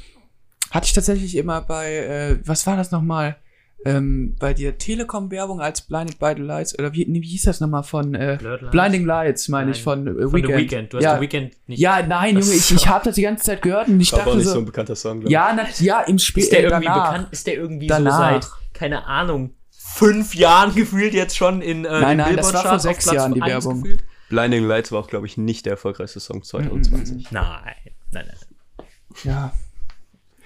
Hatte 0.71 0.85
ich 0.85 0.93
tatsächlich 0.93 1.35
immer 1.35 1.61
bei, 1.61 1.95
äh, 1.95 2.39
was 2.45 2.65
war 2.67 2.75
das 2.77 2.91
nochmal? 2.91 3.37
Ähm, 3.85 4.35
bei 4.39 4.53
der 4.53 4.77
Telekom-Werbung 4.77 5.61
als 5.61 5.81
Blinded 5.81 6.19
by 6.19 6.33
the 6.35 6.41
Lights, 6.41 6.77
oder 6.77 6.91
wie, 6.93 7.05
nee, 7.05 7.21
wie 7.21 7.27
hieß 7.27 7.43
das 7.43 7.61
nochmal 7.61 7.83
von, 7.83 8.13
äh, 8.13 8.35
Blurred 8.37 8.61
Lines? 8.61 8.71
Blinding 8.71 9.05
Lights, 9.05 9.47
meine 9.47 9.71
ich, 9.71 9.81
von, 9.81 10.05
äh, 10.05 10.21
Von 10.23 10.33
Weekend. 10.33 10.47
The 10.53 10.57
Weekend. 10.57 10.93
Du 10.93 10.97
hast 10.97 11.03
ja, 11.05 11.15
The 11.15 11.21
Weekend 11.21 11.53
nicht. 11.67 11.79
ja, 11.79 12.05
nein, 12.05 12.37
Junge, 12.37 12.51
ich, 12.53 12.71
ich 12.73 12.87
habe 12.89 13.05
das 13.05 13.15
die 13.15 13.21
ganze 13.21 13.45
Zeit 13.45 13.61
gehört 13.61 13.87
und 13.87 14.01
ich 14.01 14.11
Aber 14.11 14.21
auch 14.23 14.25
dachte 14.25 14.37
nicht 14.37 14.47
so, 14.47 14.53
so, 14.55 14.59
ein 14.59 14.65
bekannter 14.65 14.95
Song, 14.97 15.19
glaub 15.21 15.27
ich. 15.29 15.31
ja, 15.31 15.53
na, 15.55 15.63
ja, 15.79 16.01
im 16.01 16.19
Spiel, 16.19 16.43
Ist 16.43 16.51
der 16.51 16.59
äh, 16.59 16.63
irgendwie 16.63 16.85
danach. 16.87 17.11
bekannt? 17.11 17.27
Ist 17.31 17.47
der 17.47 17.53
irgendwie 17.53 17.87
Danach. 17.87 18.11
so 18.11 18.17
seit, 18.49 18.73
keine 18.73 19.05
Ahnung, 19.05 19.51
fünf 19.95 20.35
Jahren 20.35 20.73
gefühlt 20.75 21.13
jetzt 21.13 21.35
schon 21.35 21.61
in 21.61 21.85
äh, 21.85 22.01
Nein, 22.01 22.17
nein, 22.17 22.35
das 22.37 22.53
war 22.53 22.63
vor 22.63 22.79
sechs 22.79 23.05
Jahren 23.11 23.33
die 23.33 23.41
Werbung. 23.41 23.83
gefühlt? 23.83 24.03
Blinding 24.29 24.63
Lights 24.65 24.91
war 24.91 24.99
auch, 24.99 25.07
glaube 25.07 25.25
ich, 25.25 25.37
nicht 25.37 25.65
der 25.65 25.73
erfolgreichste 25.73 26.19
Song 26.19 26.43
2020. 26.43 27.31
Nein, 27.31 27.75
nein, 28.11 28.27
nein. 28.27 28.87
Ja. 29.23 29.53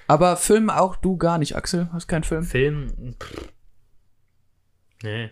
Aber 0.07 0.37
Film 0.37 0.69
auch 0.69 0.95
du 0.95 1.17
gar 1.17 1.37
nicht, 1.37 1.55
Axel? 1.55 1.89
Hast 1.91 2.07
keinen 2.07 2.23
Film? 2.23 2.43
Film. 2.43 3.15
Pff. 3.21 3.49
Nee. 5.03 5.31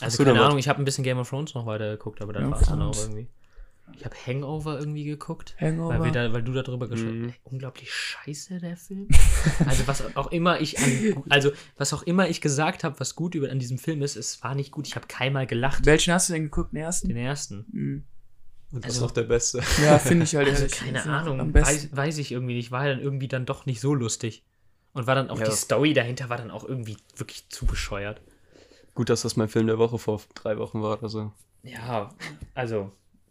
Also 0.00 0.24
keine 0.24 0.42
Ahnung, 0.42 0.58
ich 0.58 0.68
habe 0.68 0.80
ein 0.80 0.84
bisschen 0.84 1.04
Game 1.04 1.18
of 1.18 1.28
Thrones 1.28 1.54
noch 1.54 1.66
weiter 1.66 1.90
geguckt, 1.90 2.22
aber 2.22 2.32
dann 2.32 2.44
Game 2.44 2.52
war 2.52 2.60
es 2.60 2.68
dann 2.68 2.82
auch 2.82 2.96
irgendwie. 2.96 3.28
Ich 3.96 4.04
habe 4.04 4.14
Hangover 4.26 4.78
irgendwie 4.78 5.04
geguckt. 5.04 5.54
Hangover. 5.60 5.98
Weil, 5.98 6.04
wir 6.04 6.12
da, 6.12 6.32
weil 6.32 6.42
du 6.42 6.52
darüber 6.52 6.88
gesprochen 6.88 7.28
hast. 7.28 7.52
Unglaublich 7.52 7.92
scheiße, 7.92 8.58
der 8.58 8.76
Film. 8.76 9.08
also, 9.66 9.86
was 9.86 10.16
auch 10.16 10.30
immer 10.32 10.60
ich 10.60 10.78
an, 10.78 11.22
also, 11.28 11.50
was 11.76 11.92
auch 11.92 12.02
immer 12.02 12.28
ich 12.28 12.40
gesagt 12.40 12.84
habe, 12.84 12.98
was 13.00 13.14
gut 13.14 13.34
über, 13.34 13.50
an 13.50 13.58
diesem 13.58 13.78
Film 13.78 14.02
ist, 14.02 14.16
es 14.16 14.42
war 14.42 14.54
nicht 14.54 14.70
gut. 14.72 14.86
Ich 14.86 14.96
habe 14.96 15.06
keinmal 15.06 15.46
gelacht. 15.46 15.86
Welchen 15.86 16.12
hast 16.14 16.28
du 16.28 16.32
denn 16.34 16.44
geguckt, 16.44 16.72
den 16.72 16.78
ersten? 16.82 17.08
Den 17.08 17.16
ersten. 17.16 17.66
Hm. 17.72 18.04
Und 18.72 18.84
das 18.84 18.92
Also- 18.94 19.04
ist 19.06 19.10
auch 19.10 19.14
der 19.14 19.24
beste. 19.24 19.60
Ja, 19.84 19.98
finde 19.98 20.24
ich 20.24 20.34
halt 20.36 20.48
Also, 20.48 20.66
keine 20.68 21.02
Ahnung. 21.04 21.52
Weiß, 21.52 21.94
weiß 21.94 22.18
ich 22.18 22.32
irgendwie 22.32 22.54
nicht. 22.54 22.70
War 22.70 22.86
dann 22.86 23.00
irgendwie 23.00 23.28
dann 23.28 23.44
doch 23.46 23.66
nicht 23.66 23.80
so 23.80 23.94
lustig. 23.94 24.44
Und 24.92 25.06
war 25.06 25.14
dann 25.14 25.30
auch 25.30 25.38
Ja. 25.38 25.44
die 25.46 25.52
Story 25.52 25.92
dahinter 25.92 26.28
war 26.28 26.36
dann 26.36 26.50
auch 26.50 26.64
irgendwie 26.64 26.96
wirklich 27.16 27.48
zu 27.48 27.66
bescheuert. 27.66 28.20
Gut, 28.94 29.08
dass 29.08 29.22
das 29.22 29.36
mein 29.36 29.48
Film 29.48 29.66
der 29.68 29.78
Woche 29.78 29.98
vor 29.98 30.20
drei 30.34 30.58
Wochen 30.58 30.82
war 30.82 30.98
oder 30.98 31.08
so. 31.08 31.32
Ja, 31.62 32.12
also, 32.54 32.90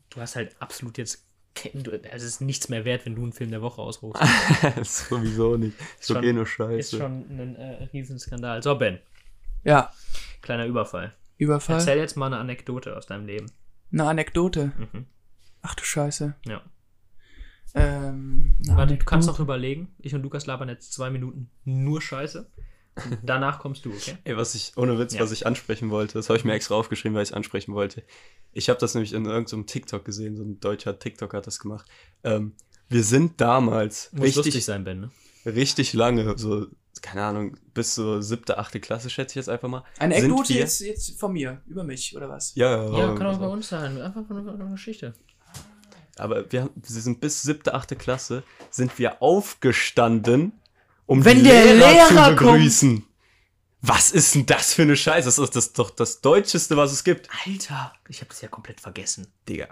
du 0.10 0.22
hast 0.22 0.36
halt 0.36 0.56
absolut 0.60 0.98
jetzt. 0.98 1.26
Es 2.12 2.24
ist 2.24 2.40
nichts 2.42 2.70
mehr 2.70 2.86
wert, 2.86 3.06
wenn 3.06 3.16
du 3.16 3.24
einen 3.24 3.34
Film 3.34 3.50
der 3.50 3.62
Woche 3.62 3.82
ausrufst. 3.82 4.22
Sowieso 4.84 5.58
nicht. 5.58 5.76
Ist 6.00 6.10
doch 6.10 6.16
Schon- 6.16 6.24
eh 6.24 6.32
nur 6.34 6.44
Ist 6.44 6.50
scheiße. 6.52 6.98
schon 6.98 7.22
ein 7.30 7.56
äh, 7.58 7.84
Riesenskandal. 7.92 8.64
So, 8.64 8.76
Ben, 8.76 9.00
Ja, 9.66 9.92
kleiner 10.42 10.66
Überfall. 10.68 11.14
Überfall. 11.38 11.78
Erzähl 11.80 11.98
jetzt 11.98 12.16
mal 12.16 12.28
eine 12.28 12.38
Anekdote 12.38 12.96
aus 12.96 13.08
deinem 13.08 13.26
Leben. 13.26 13.48
Eine 13.92 14.06
Anekdote. 14.06 14.72
Mhm. 14.78 15.06
Ach 15.62 15.76
du 15.76 15.84
Scheiße. 15.84 16.36
Ja. 16.46 16.62
Ähm, 17.76 18.56
Warte, 18.68 18.96
du 18.98 19.06
kannst 19.06 19.28
noch 19.28 19.40
überlegen. 19.40 19.94
Ich 20.00 20.16
und 20.16 20.24
Lukas 20.24 20.46
labern 20.46 20.70
jetzt 20.70 20.94
zwei 20.94 21.10
Minuten 21.10 21.50
nur 21.66 22.02
Scheiße. 22.02 22.50
Danach 23.24 23.60
kommst 23.60 23.86
du, 23.86 23.92
okay? 23.92 24.18
Ey, 24.24 24.36
was 24.38 24.56
ich, 24.56 24.74
ohne 24.78 24.98
Witz, 25.00 25.14
Ja. 25.14 25.22
was 25.22 25.32
ich 25.32 25.46
ansprechen 25.46 25.90
wollte, 25.90 26.14
das 26.14 26.30
habe 26.30 26.38
ich 26.38 26.46
mir 26.46 26.54
extra 26.54 26.76
aufgeschrieben, 26.76 27.16
weil 27.16 27.24
ich 27.24 27.30
es 27.30 27.34
ansprechen 27.34 27.74
wollte. 27.74 28.04
Ich 28.54 28.70
habe 28.70 28.80
das 28.80 28.94
nämlich 28.96 29.14
in 29.14 29.26
irgendeinem 29.26 29.66
TikTok 29.66 30.04
gesehen, 30.06 30.36
so 30.36 30.44
ein 30.44 30.60
deutscher 30.60 30.98
TikTok 31.00 31.34
hat 31.34 31.48
das 31.48 31.60
gemacht. 31.60 31.86
Ähm, 32.24 32.54
wir 32.90 33.04
sind 33.04 33.40
damals 33.42 34.10
Muss 34.14 34.28
lustig 34.36 34.46
richtig, 34.48 34.66
sein, 34.66 34.84
Ben, 34.84 35.00
ne? 35.02 35.12
richtig 35.46 35.94
lange, 35.94 36.38
so, 36.38 36.68
keine 37.02 37.24
Ahnung, 37.24 37.58
bis 37.74 37.96
so 37.96 38.20
siebte, 38.22 38.58
achte 38.58 38.80
Klasse, 38.80 39.10
schätze 39.10 39.34
ich 39.34 39.36
jetzt 39.38 39.50
einfach 39.50 39.70
mal. 39.70 39.84
Eine 40.00 40.16
Anekdote 40.16 40.54
jetzt, 40.54 40.82
jetzt 40.82 41.20
von 41.20 41.32
mir, 41.34 41.62
über 41.68 41.84
mich, 41.84 42.16
oder 42.18 42.28
was? 42.30 42.54
Ja, 42.56 42.84
ja, 42.92 42.98
Ja, 42.98 43.16
kann 43.16 43.28
auch 43.28 43.38
bei 43.40 43.48
uns 43.48 43.70
sein. 43.70 44.02
Einfach 44.02 44.26
von 44.26 44.38
einer, 44.38 44.52
von 44.52 44.62
einer 44.62 44.72
Geschichte. 44.72 45.14
Aber 46.18 46.52
wir, 46.52 46.64
haben- 46.64 46.72
wir 46.76 47.02
sind 47.02 47.22
bis 47.22 47.42
siebte, 47.44 47.74
achte 47.74 47.96
Klasse, 47.96 48.44
sind 48.70 49.00
wir 49.00 49.22
aufgestanden, 49.22 50.52
um 51.10 51.26
Wenn 51.26 51.38
die 51.38 51.46
der 51.46 51.74
Lehrer, 51.74 51.92
Lehrer 51.92 52.08
zu 52.08 52.36
begrüßen. 52.36 53.04
Was 53.82 54.12
ist 54.12 54.36
denn 54.36 54.46
das 54.46 54.76
für 54.76 54.84
eine 54.84 54.96
Scheiße? 54.96 55.26
Das 55.26 55.40
ist 55.40 55.56
das 55.56 55.74
doch 55.74 55.90
das 55.90 56.22
Deutscheste, 56.22 56.78
was 56.78 56.92
es 56.92 57.04
gibt. 57.04 57.30
Alter, 57.48 57.94
ich 58.08 58.20
habe 58.22 58.30
das 58.30 58.42
ja 58.42 58.48
komplett 58.48 58.80
vergessen. 58.80 59.26
Digga. 59.48 59.70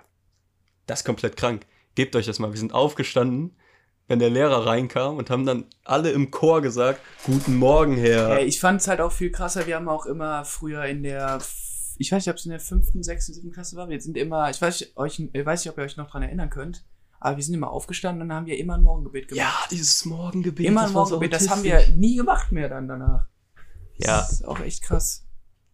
Das 0.88 1.02
ist 1.02 1.06
komplett 1.06 1.38
krank. 1.38 1.67
Gebt 1.93 2.15
euch 2.15 2.26
das 2.26 2.39
mal. 2.39 2.52
Wir 2.52 2.58
sind 2.58 2.73
aufgestanden, 2.73 3.56
wenn 4.08 4.17
der 4.17 4.32
Lehrer 4.32 4.65
reinkam 4.65 5.17
und 5.17 5.30
haben 5.30 5.45
dann 5.45 5.65
alle 5.84 6.10
im 6.10 6.32
Chor 6.32 6.63
gesagt, 6.63 7.02
Guten 7.23 7.58
Morgen, 7.58 7.97
Herr. 7.97 8.39
Äh, 8.39 8.45
ich 8.45 8.60
fand 8.60 8.82
es 8.82 8.88
halt 8.88 9.00
auch 9.00 9.12
viel 9.12 9.32
krasser. 9.32 9.67
Wir 9.67 9.76
haben 9.76 9.89
auch 9.89 10.08
immer 10.08 10.43
früher 10.43 10.86
in 10.86 11.04
der, 11.04 11.39
ich 12.00 12.12
weiß 12.12 12.26
nicht, 12.26 12.32
ob 12.32 12.38
es 12.38 12.45
in 12.45 12.52
der 12.52 12.60
fünften, 12.60 13.04
sechsten, 13.04 13.36
siebten 13.36 13.52
Klasse 13.52 13.76
war. 13.76 13.89
Wir 13.89 14.02
sind 14.02 14.17
immer, 14.17 14.50
ich 14.50 14.60
weiß 14.60 14.80
nicht, 14.80 14.97
euch, 14.97 15.19
ich 15.19 15.45
weiß 15.45 15.63
nicht, 15.63 15.71
ob 15.71 15.78
ihr 15.78 15.84
euch 15.84 15.97
noch 15.97 16.10
dran 16.10 16.23
erinnern 16.23 16.50
könnt, 16.50 16.84
aber 17.19 17.38
wir 17.38 17.43
sind 17.43 17.53
immer 17.53 17.71
aufgestanden 17.71 18.21
und 18.21 18.30
dann 18.30 18.38
haben 18.38 18.45
wir 18.45 18.58
immer 18.58 18.75
ein 18.75 18.84
Morgengebet 18.84 19.30
gemacht. 19.30 19.45
ja, 19.45 19.67
dieses 19.71 20.06
Morgengebet. 20.06 20.65
immer 20.65 20.86
ein 20.86 20.93
Morgengebet. 20.93 21.34
Das 21.34 21.49
haben 21.49 21.63
wir 21.63 21.88
nie 21.95 22.15
gemacht 22.15 22.51
mehr 22.51 22.69
dann 22.69 22.88
danach. 22.88 23.27
Ja. 23.95 24.17
Das 24.19 24.32
ist 24.34 24.47
auch 24.47 24.60
echt 24.60 24.84
krass. 24.84 25.25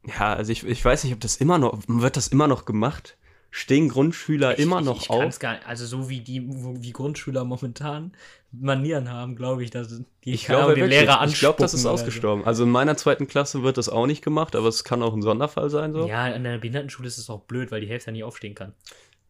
Ja, 0.06 0.34
also 0.34 0.52
ich, 0.52 0.66
ich 0.66 0.84
weiß 0.84 1.04
nicht, 1.04 1.14
ob 1.14 1.20
das 1.20 1.38
immer 1.38 1.58
noch, 1.58 1.80
wird 1.88 2.18
das 2.18 2.28
immer 2.28 2.48
noch 2.48 2.66
gemacht? 2.66 3.18
Stehen 3.56 3.88
Grundschüler 3.88 4.58
immer 4.58 4.80
ich, 4.80 4.86
noch 4.86 5.02
ich 5.04 5.10
auf? 5.12 5.38
Gar 5.40 5.54
nicht, 5.54 5.68
also 5.68 5.86
so 5.86 6.10
wie 6.10 6.22
die, 6.22 6.42
wie 6.50 6.92
Grundschüler 6.92 7.44
momentan 7.44 8.14
Manieren 8.52 9.12
haben, 9.12 9.36
glaube 9.36 9.64
ich, 9.64 9.70
dass 9.70 9.90
die 10.24 10.34
Ich 10.34 10.46
glaube, 10.46 10.74
den 10.74 10.86
wirklich. 10.86 11.02
Lehrer 11.02 11.24
ich 11.26 11.40
glaube, 11.40 11.60
das 11.60 11.74
ist 11.74 11.82
oder 11.86 11.98
so. 11.98 12.02
ausgestorben. 12.02 12.46
Also 12.46 12.64
in 12.64 12.72
meiner 12.72 12.98
zweiten 12.98 13.28
Klasse 13.28 13.64
wird 13.64 13.78
das 13.78 13.90
auch 13.90 14.08
nicht 14.08 14.24
gemacht, 14.24 14.56
aber 14.56 14.68
es 14.68 14.84
kann 14.84 15.04
auch 15.04 15.14
ein 15.14 15.22
Sonderfall 15.22 15.70
sein. 15.70 15.94
So. 15.94 16.08
Ja, 16.08 16.26
an 16.26 16.44
der 16.44 16.58
Behindertenschule 16.58 17.08
ist 17.08 17.18
es 17.18 17.30
auch 17.30 17.42
blöd, 17.42 17.72
weil 17.72 17.82
die 17.82 17.88
Hälfte 17.88 18.10
ja 18.10 18.14
nicht 18.14 18.24
aufstehen 18.24 18.56
kann. 18.56 18.74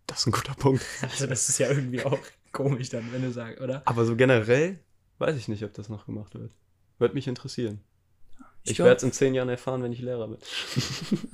Das 0.07 0.19
ist 0.19 0.27
ein 0.27 0.31
guter 0.31 0.53
Punkt. 0.53 0.83
Also 1.01 1.27
das 1.27 1.49
ist 1.49 1.57
ja 1.59 1.69
irgendwie 1.69 2.03
auch 2.03 2.19
komisch 2.51 2.89
dann, 2.89 3.11
wenn 3.11 3.21
du 3.21 3.31
sagst, 3.31 3.61
oder? 3.61 3.81
Aber 3.85 4.05
so 4.05 4.15
generell 4.15 4.79
weiß 5.19 5.35
ich 5.37 5.47
nicht, 5.47 5.63
ob 5.63 5.73
das 5.73 5.89
noch 5.89 6.05
gemacht 6.05 6.33
wird. 6.35 6.51
Würde 6.99 7.13
mich 7.15 7.27
interessieren. 7.27 7.81
Ich, 8.65 8.75
glaub- 8.75 8.85
werde 8.87 8.97
es 8.97 9.03
in 9.03 9.11
zehn 9.11 9.33
Jahren 9.33 9.49
erfahren, 9.49 9.83
wenn 9.83 9.91
ich 9.91 9.99
Lehrer 9.99 10.27
bin. 10.27 10.37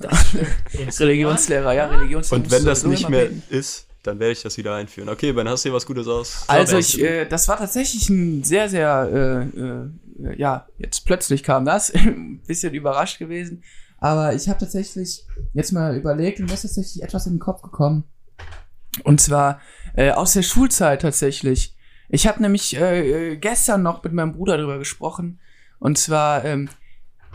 Religionslehrer, 0.98 1.72
ja, 1.72 1.86
Religionslehrer. 1.86 2.42
Und 2.42 2.50
wenn 2.50 2.64
das 2.64 2.84
nicht 2.84 3.08
mehr 3.08 3.26
beten. 3.26 3.42
ist, 3.50 3.86
dann 4.02 4.18
werde 4.18 4.32
ich 4.32 4.42
das 4.42 4.56
wieder 4.56 4.74
einführen. 4.74 5.08
Okay, 5.08 5.32
Ben, 5.32 5.48
hast 5.48 5.64
du 5.64 5.68
dir 5.68 5.74
was 5.74 5.86
Gutes 5.86 6.08
aus? 6.08 6.44
Also 6.48 6.78
ich, 6.78 7.00
äh, 7.00 7.26
das 7.26 7.46
war 7.48 7.58
tatsächlich 7.58 8.08
ein 8.08 8.42
sehr, 8.42 8.68
sehr, 8.68 9.48
äh, 9.54 9.60
äh, 9.60 10.38
ja, 10.38 10.66
jetzt 10.78 11.04
plötzlich 11.04 11.42
kam 11.42 11.64
das, 11.64 11.90
ein 11.94 12.40
bisschen 12.46 12.74
überrascht 12.74 13.18
gewesen. 13.18 13.62
Aber 13.98 14.34
ich 14.34 14.48
habe 14.48 14.58
tatsächlich 14.58 15.26
jetzt 15.52 15.72
mal 15.72 15.94
überlegt 15.96 16.40
und 16.40 16.46
mir 16.46 16.54
ist 16.54 16.62
tatsächlich 16.62 17.02
etwas 17.02 17.26
in 17.26 17.34
den 17.34 17.40
Kopf 17.40 17.60
gekommen. 17.62 18.04
Und 19.04 19.20
zwar 19.20 19.60
äh, 19.94 20.10
aus 20.10 20.32
der 20.32 20.42
Schulzeit 20.42 21.02
tatsächlich. 21.02 21.76
Ich 22.08 22.26
habe 22.26 22.42
nämlich 22.42 22.76
äh, 22.76 23.32
äh, 23.32 23.36
gestern 23.36 23.82
noch 23.82 24.02
mit 24.02 24.12
meinem 24.12 24.32
Bruder 24.32 24.56
darüber 24.56 24.78
gesprochen. 24.78 25.40
Und 25.78 25.96
zwar, 25.96 26.44
ähm, 26.44 26.68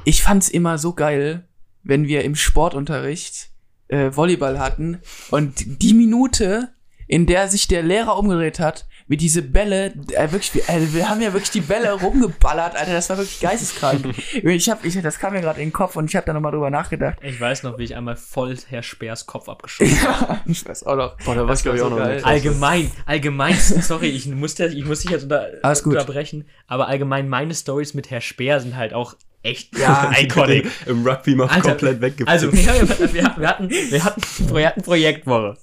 ich 0.04 0.22
fand's 0.22 0.50
immer 0.50 0.78
so 0.78 0.94
geil, 0.94 1.48
wenn 1.84 2.08
wir 2.08 2.24
im 2.24 2.36
Sportunterricht 2.36 3.50
äh, 3.88 4.12
Volleyball 4.12 4.60
hatten 4.60 5.00
und 5.32 5.82
die 5.82 5.94
Minute, 5.94 6.74
in 7.08 7.26
der 7.26 7.48
sich 7.48 7.68
der 7.68 7.84
Lehrer 7.84 8.18
umgedreht 8.18 8.60
hat, 8.60 8.88
wie 9.08 9.18
diese 9.18 9.44
Bälle, 9.44 9.94
äh, 10.14 10.32
wirklich, 10.32 10.54
wir, 10.56 10.68
äh, 10.68 10.94
wir 10.94 11.08
haben 11.08 11.22
ja 11.22 11.32
wirklich 11.32 11.52
die 11.52 11.62
Bälle 11.62 11.92
rumgeballert, 11.94 12.76
Alter, 12.76 12.94
das 12.94 13.10
war 13.10 13.18
wirklich 13.18 13.40
geisteskrank. 13.40 14.04
ich 14.44 14.70
hab, 14.70 14.84
ich, 14.84 15.00
das 15.00 15.20
kam 15.20 15.34
mir 15.34 15.42
gerade 15.42 15.62
in 15.62 15.68
den 15.68 15.74
Kopf 15.74 15.96
und 15.96 16.10
ich 16.10 16.16
habe 16.16 16.26
da 16.26 16.34
nochmal 16.34 16.52
drüber 16.52 16.72
nachgedacht. 16.72 17.18
Ich 17.22 17.40
weiß 17.40 17.64
noch, 17.64 17.78
wie 17.78 17.84
ich 17.84 17.96
einmal 17.96 18.16
voll 18.16 18.58
Herr 18.68 18.82
Speers 18.82 19.28
Kopf 19.28 19.48
abgeschossen 19.48 20.02
habe. 20.02 20.34
Ja, 20.34 20.42
ich 20.48 20.68
weiß 20.68 20.86
auch 20.88 20.96
noch. 20.96 21.18
Boah, 21.24 21.36
da 21.36 21.42
weiß 21.44 21.50
Das 21.50 21.64
glaube 21.64 21.78
ich 21.78 21.84
auch 21.84 21.92
noch 21.92 21.98
geil. 21.98 22.16
nicht. 22.16 22.26
Allgemein, 22.26 22.92
allgemein, 23.06 23.56
sorry, 23.56 24.08
ich 24.08 24.26
muss, 24.28 24.56
das, 24.56 24.74
ich 24.74 24.86
muss 24.86 25.02
dich 25.02 25.12
jetzt 25.12 25.24
unter, 25.24 25.50
Alles 25.62 25.84
gut. 25.84 25.94
unterbrechen, 25.94 26.48
aber 26.66 26.88
allgemein 26.88 27.30
meine 27.30 27.54
Stories 27.54 27.94
mit 27.94 28.10
Herr 28.10 28.22
Speer 28.22 28.60
sind 28.60 28.76
halt 28.76 28.94
auch 28.94 29.16
echt 29.44 29.78
Ja, 29.78 30.12
iconic. 30.20 30.66
Im 30.88 31.06
Rugby 31.08 31.36
mal 31.36 31.48
komplett 31.48 32.02
weggepfiffen. 32.02 32.28
Also, 32.28 32.52
wir, 32.52 32.66
wir, 32.66 33.14
wir, 33.14 33.36
wir, 33.38 33.48
hatten, 33.50 33.70
wir, 33.70 34.04
hatten, 34.04 34.22
wir 34.56 34.66
hatten 34.68 34.82
Projektwoche. 34.82 35.58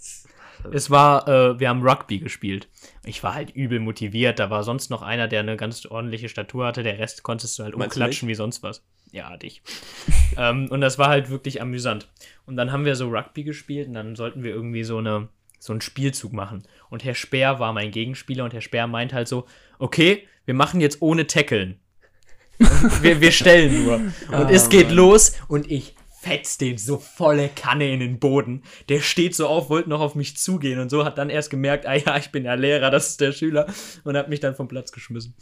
Es 0.71 0.91
war, 0.91 1.27
äh, 1.29 1.59
wir 1.59 1.69
haben 1.69 1.83
Rugby 1.83 2.19
gespielt. 2.19 2.69
Ich 3.05 3.23
war 3.23 3.35
halt 3.35 3.51
übel 3.51 3.81
motiviert. 3.81 4.39
Da 4.39 4.51
war 4.51 4.63
sonst 4.63 4.91
noch 4.91 5.03
einer, 5.03 5.29
der 5.29 5.41
eine 5.41 5.57
ganz 5.57 5.87
ordentliche 5.87 6.29
Statur 6.29 6.67
hatte. 6.67 6.83
Der 6.83 6.99
Rest 6.99 7.23
konntest 7.23 7.59
du 7.59 7.65
halt 7.65 7.77
Meinst 7.77 7.97
du 7.97 8.01
umklatschen 8.01 8.29
wie 8.29 8.35
sonst 8.35 8.63
was. 8.63 8.83
Ja, 9.11 9.37
dich. 9.37 9.63
ähm, 10.37 10.69
und 10.71 10.81
das 10.81 10.99
war 10.99 11.09
halt 11.09 11.31
wirklich 11.31 11.61
amüsant. 11.61 12.09
Und 12.47 12.57
dann 12.57 12.73
haben 12.73 12.85
wir 12.85 12.97
so 12.97 13.09
Rugby 13.09 13.45
gespielt 13.45 13.89
und 13.89 13.95
dann 13.95 14.17
sollten 14.17 14.43
wir 14.43 14.53
irgendwie 14.53 14.85
so 14.85 14.99
eine 14.99 15.29
so 15.59 15.73
einen 15.73 15.81
Spielzug 15.81 16.33
machen. 16.33 16.65
Und 16.91 17.05
Herr 17.05 17.15
Speer 17.15 17.61
war 17.61 17.73
mein 17.73 17.93
Gegenspieler 17.93 18.43
und 18.43 18.53
Herr 18.53 18.61
Speer 18.61 18.89
meint 18.89 19.13
halt 19.13 19.29
so, 19.29 19.47
okay, 19.79 20.27
wir 20.45 20.55
machen 20.55 20.81
jetzt 20.81 21.01
ohne 21.03 21.29
Tackeln. 21.29 21.79
wir, 23.01 23.21
wir 23.21 23.31
stellen 23.31 23.85
nur. 23.85 23.95
Und 23.95 24.13
Ah, 24.33 24.51
es 24.51 24.69
geht 24.69 24.87
Mann. 24.89 24.97
los 24.97 25.37
und 25.47 25.71
ich 25.71 25.95
fetz 26.23 26.57
den 26.57 26.79
so 26.79 26.99
volle 26.99 27.49
Kanne 27.49 27.93
in 27.93 27.99
den 28.01 28.19
Boden. 28.21 28.63
Der 28.89 29.01
steht 29.01 29.35
so 29.35 29.49
auf, 29.49 29.69
wollte 29.71 29.89
noch 29.91 30.01
auf 30.01 30.15
mich 30.15 30.37
zugehen 30.37 30.79
und 30.79 30.89
so, 30.89 31.05
hat 31.05 31.19
dann 31.19 31.31
erst 31.31 31.51
gemerkt, 31.51 31.85
ah 31.87 31.95
ja, 31.95 32.17
ich 32.17 32.31
bin 32.31 32.45
der 32.45 32.57
Lehrer, 32.57 32.91
das 32.91 33.09
ist 33.11 33.21
der 33.21 33.33
Schüler 33.33 33.67
und 34.05 34.17
hat 34.17 34.29
mich 34.29 34.41
dann 34.41 34.55
vom 34.55 34.69
Platz 34.69 34.93
geschmissen. 34.93 35.35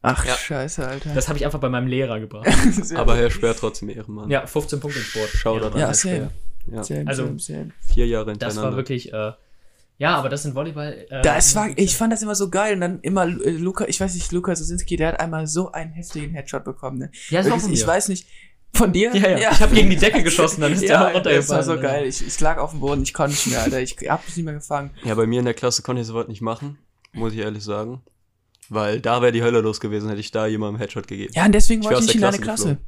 Ach, 0.00 0.24
Ja. 0.24 0.34
scheiße, 0.36 0.86
Alter. 0.86 1.12
Das 1.12 1.28
habe 1.28 1.38
ich 1.38 1.44
einfach 1.44 1.58
bei 1.58 1.68
meinem 1.68 1.88
Lehrer 1.88 2.20
gebracht. 2.20 2.46
Sehr 2.72 2.98
Aber. 3.00 3.16
Herr 3.16 3.30
Speer 3.30 3.56
trotzdem 3.56 3.88
Ehrenmann. 3.88 4.30
ja, 4.30 4.46
15 4.46 4.78
Punkte 4.78 5.00
im 5.00 5.04
Sport. 5.04 5.28
Shoutout 5.30 5.66
an 5.66 5.72
Ja, 5.72 5.86
Herr 5.88 5.94
same. 5.94 6.14
Speer. 6.14 6.30
Ja. 6.72 6.84
Same, 6.84 7.04
Also- 7.08 7.24
same, 7.26 7.38
same. 7.40 7.70
Vier 7.80 8.06
Jahre 8.06 8.26
Das 8.26 8.32
hintereinander. 8.34 8.70
war 8.70 8.76
wirklich, 8.76 9.12
äh, 9.12 9.32
ja, 10.00 10.14
aber 10.14 10.28
das 10.28 10.44
sind 10.44 10.54
Volleyball. 10.54 11.06
Äh, 11.10 11.22
Das 11.22 11.56
war, 11.56 11.70
ich 11.76 11.96
fand 11.96 12.12
das 12.12 12.22
immer 12.22 12.36
so 12.36 12.48
geil 12.50 12.74
und 12.74 12.80
dann 12.82 13.00
immer 13.00 13.24
äh, 13.26 13.50
Luca, 13.50 13.86
ich 13.88 13.98
weiß 14.00 14.14
nicht, 14.14 14.30
Luca 14.30 14.54
Sosinski, 14.54 14.94
der 14.96 15.08
hat 15.08 15.18
einmal 15.20 15.48
so 15.48 15.72
einen 15.72 15.90
heftigen 15.90 16.30
Headshot 16.34 16.62
bekommen, 16.62 16.98
ne? 16.98 17.10
Ja, 17.30 17.38
das 17.40 17.46
war 17.50 17.56
Wirklich, 17.56 17.62
von 17.62 17.72
ich 17.72 17.86
weiß 17.86 18.08
nicht, 18.10 18.28
von 18.72 18.92
dir? 18.92 19.14
Ja, 19.14 19.36
ja. 19.38 19.52
Ich 19.52 19.60
habe 19.60 19.74
gegen 19.74 19.90
die 19.90 19.96
Decke 19.96 20.22
geschossen, 20.22 20.60
dann 20.60 20.72
ist 20.72 20.82
der 20.82 20.88
ja, 20.88 21.02
runtergefallen. 21.08 21.36
das 21.36 21.48
war 21.48 21.62
so 21.62 21.80
geil. 21.80 22.06
Ich, 22.06 22.26
ich 22.26 22.40
lag 22.40 22.58
auf 22.58 22.70
dem 22.70 22.80
Boden, 22.80 23.02
ich 23.02 23.12
konnte 23.12 23.32
nicht 23.32 23.46
mehr, 23.48 23.62
Alter. 23.62 23.80
Ich 23.80 23.96
hab 24.08 24.24
mich 24.24 24.36
nicht 24.36 24.44
mehr 24.44 24.54
gefangen. 24.54 24.90
Ja, 25.04 25.14
bei 25.14 25.26
mir 25.26 25.40
in 25.40 25.44
der 25.44 25.54
Klasse 25.54 25.82
konnte 25.82 26.02
ich 26.02 26.06
sowas 26.06 26.28
nicht 26.28 26.40
machen, 26.40 26.78
muss 27.12 27.32
ich 27.32 27.40
ehrlich 27.40 27.64
sagen. 27.64 28.02
Weil 28.70 29.00
da 29.00 29.22
wäre 29.22 29.32
die 29.32 29.42
Hölle 29.42 29.60
los 29.60 29.80
gewesen, 29.80 30.08
hätte 30.08 30.20
ich 30.20 30.30
da 30.30 30.46
jemandem 30.46 30.78
Headshot 30.78 31.06
gegeben. 31.06 31.32
Ja, 31.34 31.46
und 31.46 31.52
deswegen 31.52 31.80
Ich 31.82 31.88
wollte 31.88 32.00
ich 32.00 32.06
nicht 32.08 32.20
der 32.20 32.28
in 32.28 32.32
deine 32.32 32.44
Klasse 32.44 32.64
Klasse. 32.64 32.78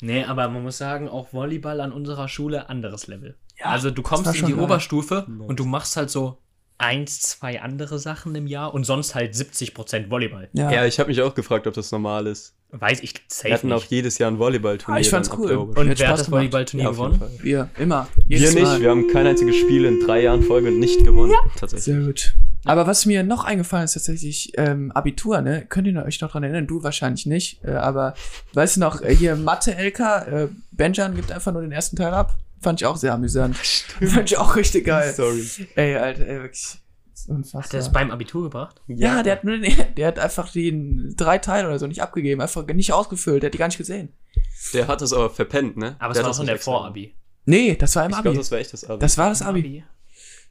Nee, 0.00 0.24
aber 0.24 0.48
man 0.48 0.62
muss 0.62 0.78
sagen, 0.78 1.08
auch 1.08 1.32
Volleyball 1.32 1.80
an 1.80 1.92
unserer 1.92 2.28
Schule 2.28 2.68
anderes 2.68 3.06
Level. 3.06 3.36
Ja, 3.58 3.66
also 3.66 3.90
du 3.90 4.02
kommst 4.02 4.26
in 4.34 4.46
die 4.46 4.52
geil. 4.52 4.62
Oberstufe 4.62 5.26
und 5.26 5.58
du 5.58 5.64
machst 5.64 5.96
halt 5.96 6.10
so 6.10 6.38
eins, 6.78 7.20
zwei 7.20 7.60
andere 7.60 7.98
Sachen 7.98 8.34
im 8.34 8.46
Jahr 8.46 8.72
und 8.72 8.84
sonst 8.84 9.14
halt 9.14 9.34
70% 9.34 10.10
Volleyball. 10.10 10.48
Ja. 10.52 10.70
Ja, 10.70 10.86
ich 10.86 10.98
habe 10.98 11.08
mich 11.08 11.20
auch 11.22 11.34
gefragt, 11.34 11.66
ob 11.66 11.74
das 11.74 11.90
normal 11.90 12.26
ist. 12.28 12.54
Weiß 12.70 13.00
ich 13.02 13.14
safe 13.28 13.48
Wir 13.48 13.54
hatten 13.54 13.72
auch 13.72 13.80
nicht. 13.80 13.90
jedes 13.90 14.18
Jahr 14.18 14.30
ein 14.30 14.38
Volleyballturnier. 14.38 14.98
Ah, 14.98 15.00
ich 15.00 15.08
fand's 15.08 15.30
cool. 15.36 15.50
Und 15.52 15.74
wer 15.98 16.08
hat 16.08 16.18
das. 16.18 16.30
Volleyballturnier 16.30 16.84
Ja, 16.84 16.90
gewonnen? 16.90 17.22
Wir, 17.40 17.70
immer. 17.78 18.08
Wir 18.26 18.38
Jedes 18.38 18.54
nicht, 18.54 18.62
Mal. 18.64 18.80
wir 18.82 18.90
haben 18.90 19.08
kein 19.08 19.26
einziges 19.26 19.56
Spiel 19.56 19.86
in 19.86 20.00
drei 20.00 20.22
Jahren 20.22 20.42
Folge 20.42 20.70
nicht 20.70 21.02
gewonnen. 21.02 21.32
Tatsächlich. 21.56 21.84
Sehr 21.84 22.00
gut. 22.00 22.34
Aber 22.64 22.86
was 22.86 23.06
mir 23.06 23.22
noch 23.22 23.44
eingefallen 23.44 23.84
ist, 23.86 23.94
tatsächlich 23.94 24.52
ähm, 24.58 24.92
Abitur, 24.92 25.40
ne? 25.40 25.64
Könnt 25.66 25.86
ihr 25.86 26.04
euch 26.04 26.20
noch 26.20 26.30
dran 26.32 26.42
erinnern? 26.42 26.66
Du 26.66 26.82
wahrscheinlich 26.82 27.24
nicht. 27.24 27.64
Äh, 27.64 27.70
aber 27.70 28.12
weißt 28.52 28.76
du 28.76 28.80
noch, 28.80 29.00
äh, 29.00 29.14
hier 29.14 29.36
Mathe-LK, 29.36 30.00
äh, 30.00 30.48
Benjan 30.72 31.14
gibt 31.16 31.32
einfach 31.32 31.52
nur 31.52 31.62
den 31.62 31.72
ersten 31.72 31.96
Teil 31.96 32.12
ab. 32.12 32.36
Fand 32.60 32.80
ich 32.82 32.86
auch 32.86 32.96
sehr 32.96 33.14
amüsant. 33.14 33.56
Fand 33.56 34.30
ich 34.30 34.36
auch 34.36 34.56
richtig 34.56 34.84
geil. 34.84 35.14
Sorry. 35.14 35.42
Ey, 35.76 35.96
Alter, 35.96 36.26
ey, 36.26 36.42
wirklich. 36.42 36.78
Das 37.26 37.46
ist 37.48 37.54
Hat 37.54 37.74
er 37.74 37.80
das 37.80 37.92
beim 37.92 38.10
Abitur 38.10 38.44
gebracht? 38.44 38.80
ja, 38.86 39.22
der 39.22 39.32
hat 39.32 39.44
nur 39.44 39.58
den, 39.58 39.74
der 39.96 40.06
hat 40.08 40.18
einfach 40.18 40.50
die 40.50 41.12
drei 41.16 41.38
Teile 41.38 41.66
oder 41.68 41.78
so 41.78 41.86
nicht 41.86 42.02
abgegeben, 42.02 42.40
einfach 42.40 42.66
nicht 42.66 42.92
ausgefüllt, 42.92 43.42
der 43.42 43.48
hat 43.48 43.54
die 43.54 43.58
gar 43.58 43.66
nicht 43.68 43.78
gesehen. 43.78 44.12
Der 44.72 44.86
hat 44.88 45.00
das 45.00 45.12
aber 45.12 45.30
verpennt, 45.30 45.76
ne? 45.76 45.96
Aber 45.98 46.12
der 46.14 46.22
es 46.22 46.26
war 46.26 46.34
schon 46.34 46.46
der 46.46 46.58
Vorabi. 46.58 47.14
Nee, 47.44 47.76
das 47.76 47.96
war 47.96 48.04
im 48.04 48.10
Ich 48.10 48.16
Abi. 48.16 48.22
glaube, 48.24 48.38
das 48.38 48.50
war 48.50 48.58
echt 48.58 48.72
das 48.72 48.84
Abi. 48.84 48.98
das 48.98 49.18
war 49.18 49.28
das 49.30 49.42
Abi. 49.42 49.84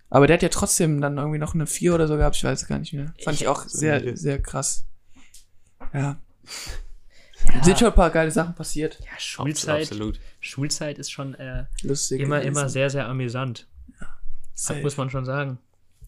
Aber 0.09 0.25
der 0.27 0.35
hat 0.35 0.41
ja 0.43 0.49
trotzdem 0.49 1.01
dann 1.01 1.17
irgendwie 1.17 1.37
noch 1.37 1.53
eine 1.53 1.67
4 1.67 1.93
oder 1.95 2.07
so 2.07 2.15
gehabt, 2.17 2.35
ich 2.37 2.43
weiß 2.43 2.61
es 2.61 2.67
gar 2.67 2.79
nicht 2.79 2.93
mehr. 2.93 3.13
Fand 3.23 3.35
ich, 3.35 3.41
Ich- 3.43 3.47
auch 3.47 3.63
sehr, 3.67 3.97
Okay. 3.97 4.15
sehr 4.15 4.41
krass. 4.41 4.85
Ja. 5.93 6.17
Ja, 7.53 7.63
Sind 7.63 7.77
schon 7.77 7.89
ein 7.89 7.93
paar 7.93 8.09
geile 8.09 8.31
Sachen 8.31 8.55
passiert. 8.55 8.99
ja 9.01 9.19
Schulzeit, 9.19 9.83
Absolut. 9.83 10.19
Schulzeit 10.39 10.97
ist 10.97 11.11
schon 11.11 11.35
äh, 11.35 11.65
Lustig. 11.83 12.19
immer, 12.21 12.39
gewesen. 12.39 12.57
immer 12.57 12.69
sehr, 12.69 12.89
sehr 12.89 13.07
amüsant. 13.07 13.67
Das 13.99 14.63
Safe. 14.65 14.81
muss 14.81 14.97
man 14.97 15.09
schon 15.11 15.23
sagen. 15.25 15.59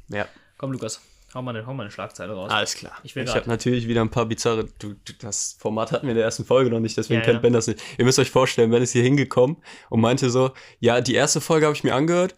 Ja. 0.08 0.26
Komm, 0.60 0.74
Lukas, 0.74 1.00
hau 1.34 1.42
mal 1.42 1.56
eine, 1.56 1.66
hau 1.66 1.74
mal 1.74 1.84
eine 1.84 1.92
Schlagzeile 1.92 2.34
raus. 2.34 2.52
Alles 2.52 2.76
klar. 2.76 2.92
Ich 3.04 3.16
Ich, 3.16 3.34
habe 3.34 3.50
natürlich 3.50 3.88
wieder 3.88 4.02
ein 4.02 4.10
paar 4.10 4.26
bizarre. 4.26 4.66
Du, 4.78 4.94
du, 4.94 5.14
das 5.22 5.56
Format 5.58 5.94
hatten 5.94 6.06
wir 6.06 6.12
in 6.12 6.18
der 6.18 6.26
ersten 6.26 6.44
Folge 6.44 6.70
noch 6.70 6.82
nicht, 6.82 6.98
deswegen 6.98 7.22
Ja, 7.22 7.26
kennt 7.26 7.36
ja. 7.38 7.42
Ben 7.42 7.54
das 7.54 7.68
nicht. 7.68 7.82
Ihr 7.98 8.04
müsst 8.04 8.20
euch 8.20 8.30
vorstellen, 8.30 8.70
Ben 8.70 8.84
ist 8.84 8.92
hier 8.92 9.02
hingekommen 9.02 9.56
und 9.90 10.02
meinte 10.02 10.30
so: 10.30 10.52
Ja, 10.80 11.00
die 11.00 11.16
erste 11.16 11.40
Folge 11.40 11.66
habe 11.66 11.76
ich 11.76 11.86
mir 11.86 11.96
angehört. 11.96 12.36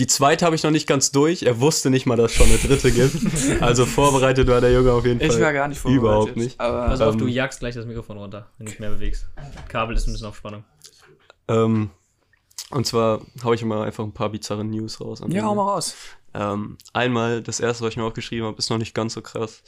Die 0.00 0.08
zweite 0.08 0.44
habe 0.44 0.56
ich 0.56 0.64
noch 0.64 0.72
nicht 0.72 0.88
ganz 0.88 1.12
durch. 1.12 1.44
Er 1.44 1.60
wusste 1.60 1.88
nicht 1.88 2.04
mal, 2.04 2.16
dass 2.16 2.32
es 2.32 2.36
schon 2.36 2.48
eine 2.48 2.58
dritte 2.58 2.90
gibt. 2.90 3.16
Also 3.62 3.86
vorbereitet 3.86 4.48
war 4.48 4.60
der 4.60 4.72
Junge 4.72 4.92
auf 4.92 5.06
jeden 5.06 5.20
Fall. 5.20 5.30
Ich 5.30 5.40
war 5.40 5.52
gar 5.52 5.68
nicht 5.68 5.78
vorbereitet. 5.78 6.02
Überhaupt 6.02 6.36
nicht. 6.36 6.60
Aber 6.60 6.86
Pass 6.88 7.00
auf, 7.00 7.14
Ähm, 7.14 7.20
du 7.20 7.26
jagst 7.28 7.60
gleich 7.60 7.76
das 7.76 7.86
Mikrofon 7.86 8.18
runter, 8.18 8.50
wenn 8.58 8.66
du 8.66 8.72
dich 8.72 8.80
mehr 8.80 8.90
bewegst. 8.90 9.26
Kabel 9.68 9.96
ist 9.96 10.08
ein 10.08 10.12
bisschen 10.12 10.26
auf 10.26 10.36
Spannung. 10.36 10.64
Ähm, 11.48 11.90
und 12.70 12.86
zwar 12.86 13.20
habe 13.42 13.54
ich 13.54 13.64
mal 13.64 13.82
einfach 13.84 14.04
ein 14.04 14.12
paar 14.12 14.30
bizarre 14.30 14.64
News 14.64 15.00
raus. 15.00 15.20
ja, 15.28 15.42
hau 15.44 15.54
mal 15.54 15.62
raus. 15.62 15.94
Ähm, 16.34 16.76
einmal, 16.92 17.42
das 17.42 17.60
erste, 17.60 17.84
was 17.84 17.90
ich 17.92 17.96
mir 17.96 18.04
aufgeschrieben 18.04 18.46
habe, 18.46 18.58
ist 18.58 18.68
noch 18.70 18.78
nicht 18.78 18.94
ganz 18.94 19.14
so 19.14 19.22
krass. 19.22 19.62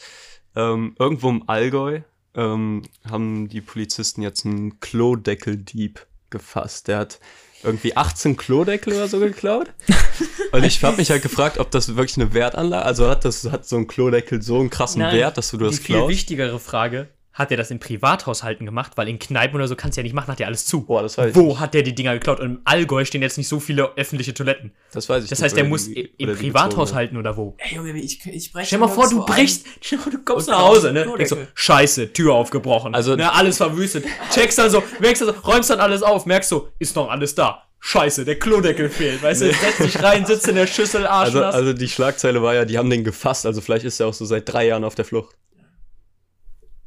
Ähm, 0.55 0.95
irgendwo 0.99 1.31
im 1.31 1.49
Allgäu 1.49 2.01
ähm, 2.35 2.83
haben 3.09 3.49
die 3.49 3.61
Polizisten 3.61 4.23
jetzt 4.23 4.45
einen 4.45 4.79
Klodeckeldieb 4.81 6.07
gefasst. 6.31 6.89
Der 6.89 6.99
hat 6.99 7.21
irgendwie 7.63 7.97
18 7.97 8.37
Klodeckel 8.37 8.93
oder 8.95 9.09
so 9.09 9.19
geklaut. 9.19 9.73
Und 10.53 10.65
ich 10.65 10.83
habe 10.85 10.97
mich 10.99 11.11
halt 11.11 11.23
gefragt, 11.23 11.59
ob 11.59 11.71
das 11.71 11.97
wirklich 11.97 12.17
eine 12.17 12.33
Wertanlage, 12.33 12.85
also 12.85 13.09
hat 13.09 13.25
das 13.25 13.45
hat 13.51 13.67
so 13.67 13.77
ein 13.77 13.87
Klodeckel 13.87 14.43
so 14.43 14.61
einen 14.61 14.71
krassen 14.71 15.03
Nein, 15.03 15.17
Wert, 15.17 15.37
dass 15.39 15.51
du 15.51 15.57
das 15.57 15.77
Die 15.77 15.83
viel 15.83 15.97
klaust. 15.97 16.11
wichtigere 16.11 16.59
Frage, 16.59 17.09
hat 17.39 17.51
er 17.51 17.57
das 17.57 17.71
in 17.71 17.79
Privathaushalten 17.79 18.67
gemacht? 18.67 18.93
Weil 18.97 19.09
in 19.09 19.19
Kneipen 19.19 19.55
oder 19.57 19.69
so 19.69 19.77
kannst 19.77 19.97
du 19.97 20.01
ja 20.01 20.03
nicht 20.03 20.13
machen, 20.15 20.29
hat 20.33 20.41
ja 20.41 20.47
alles 20.47 20.67
zu. 20.67 20.83
Boah, 20.83 21.03
das 21.03 21.17
weiß 21.17 21.31
ich 21.31 21.37
Wo 21.37 21.49
nicht. 21.49 21.61
hat 21.61 21.73
der 21.75 21.83
die 21.83 21.95
Dinger 21.95 22.15
geklaut? 22.15 22.41
Und 22.41 22.47
im 22.47 22.61
Allgäu 22.65 23.05
stehen 23.05 23.23
jetzt 23.23 23.39
nicht 23.39 23.49
so 23.49 23.61
viele 23.61 23.97
öffentliche 23.97 24.35
Toiletten. 24.35 24.73
Das 24.93 25.09
weiß 25.09 25.25
ich 25.25 25.31
Das 25.31 25.41
heißt, 25.41 25.57
der 25.57 25.65
muss 25.65 25.87
die- 25.87 26.13
im 26.19 26.35
Privathaushalten 26.37 27.17
oder 27.17 27.37
wo? 27.37 27.55
Ey, 27.59 27.77
Junge, 27.77 27.93
ich, 27.99 28.25
ich 28.27 28.53
breche 28.53 28.67
Stell 28.67 28.79
dir 28.81 28.85
mal 28.87 28.93
vor, 28.93 29.09
du 29.09 29.25
brichst, 29.25 29.67
stell 29.81 29.99
mal, 29.99 30.11
du 30.11 30.19
kommst 30.25 30.49
Und 30.49 30.55
nach 30.55 30.63
Hause, 30.63 30.93
ne? 30.93 31.05
Denkst 31.17 31.31
so, 31.31 31.39
scheiße, 31.55 32.13
Tür 32.13 32.35
aufgebrochen. 32.35 32.95
Also- 32.95 33.17
ne, 33.17 33.33
alles 33.33 33.57
verwüstet. 33.59 34.05
Checkst 34.35 34.59
dann 34.59 34.71
so, 34.71 34.83
merkst 35.01 35.23
dann 35.23 35.35
so, 35.35 35.41
räumst 35.49 35.71
dann 35.71 35.81
alles 35.81 36.03
auf, 36.03 36.27
merkst 36.27 36.51
so, 36.51 36.69
ist 36.79 36.97
noch 36.97 37.09
alles 37.09 37.35
da. 37.35 37.63
Scheiße, 37.81 38.25
der 38.25 38.37
Klodeckel 38.41 38.91
fehlt. 38.91 39.23
Weißt 39.23 39.43
du, 39.43 39.53
setzt 39.53 39.79
dich 39.79 40.03
rein, 40.03 40.27
sitzt 40.27 40.49
in 40.49 40.57
der 40.57 40.67
Schüssel, 40.67 41.07
Arsch 41.07 41.27
Also, 41.29 41.45
also 41.45 41.73
die 41.73 41.89
Schlagzeile 41.89 42.43
war 42.43 42.53
ja, 42.53 42.65
die 42.65 42.77
haben 42.77 42.91
den 42.91 43.05
gefasst, 43.05 43.47
also 43.47 43.61
vielleicht 43.61 43.85
ist 43.85 44.01
er 44.01 44.09
auch 44.09 44.15
so 44.15 44.25
seit 44.25 44.53
drei 44.53 44.67
Jahren 44.67 44.83
auf 44.83 44.97
der 44.97 45.05
Flucht. 45.05 45.37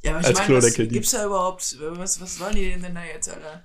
Ja, 0.04 0.12
aber 0.12 0.22
ich 0.22 0.28
als 0.28 0.48
meine, 0.50 0.88
gibt's 0.88 1.12
da 1.12 1.26
überhaupt, 1.26 1.78
was, 1.80 2.20
was 2.22 2.40
wollen 2.40 2.56
die 2.56 2.72
denn 2.72 2.96
da 2.96 3.04
jetzt, 3.04 3.30
Alter? 3.30 3.64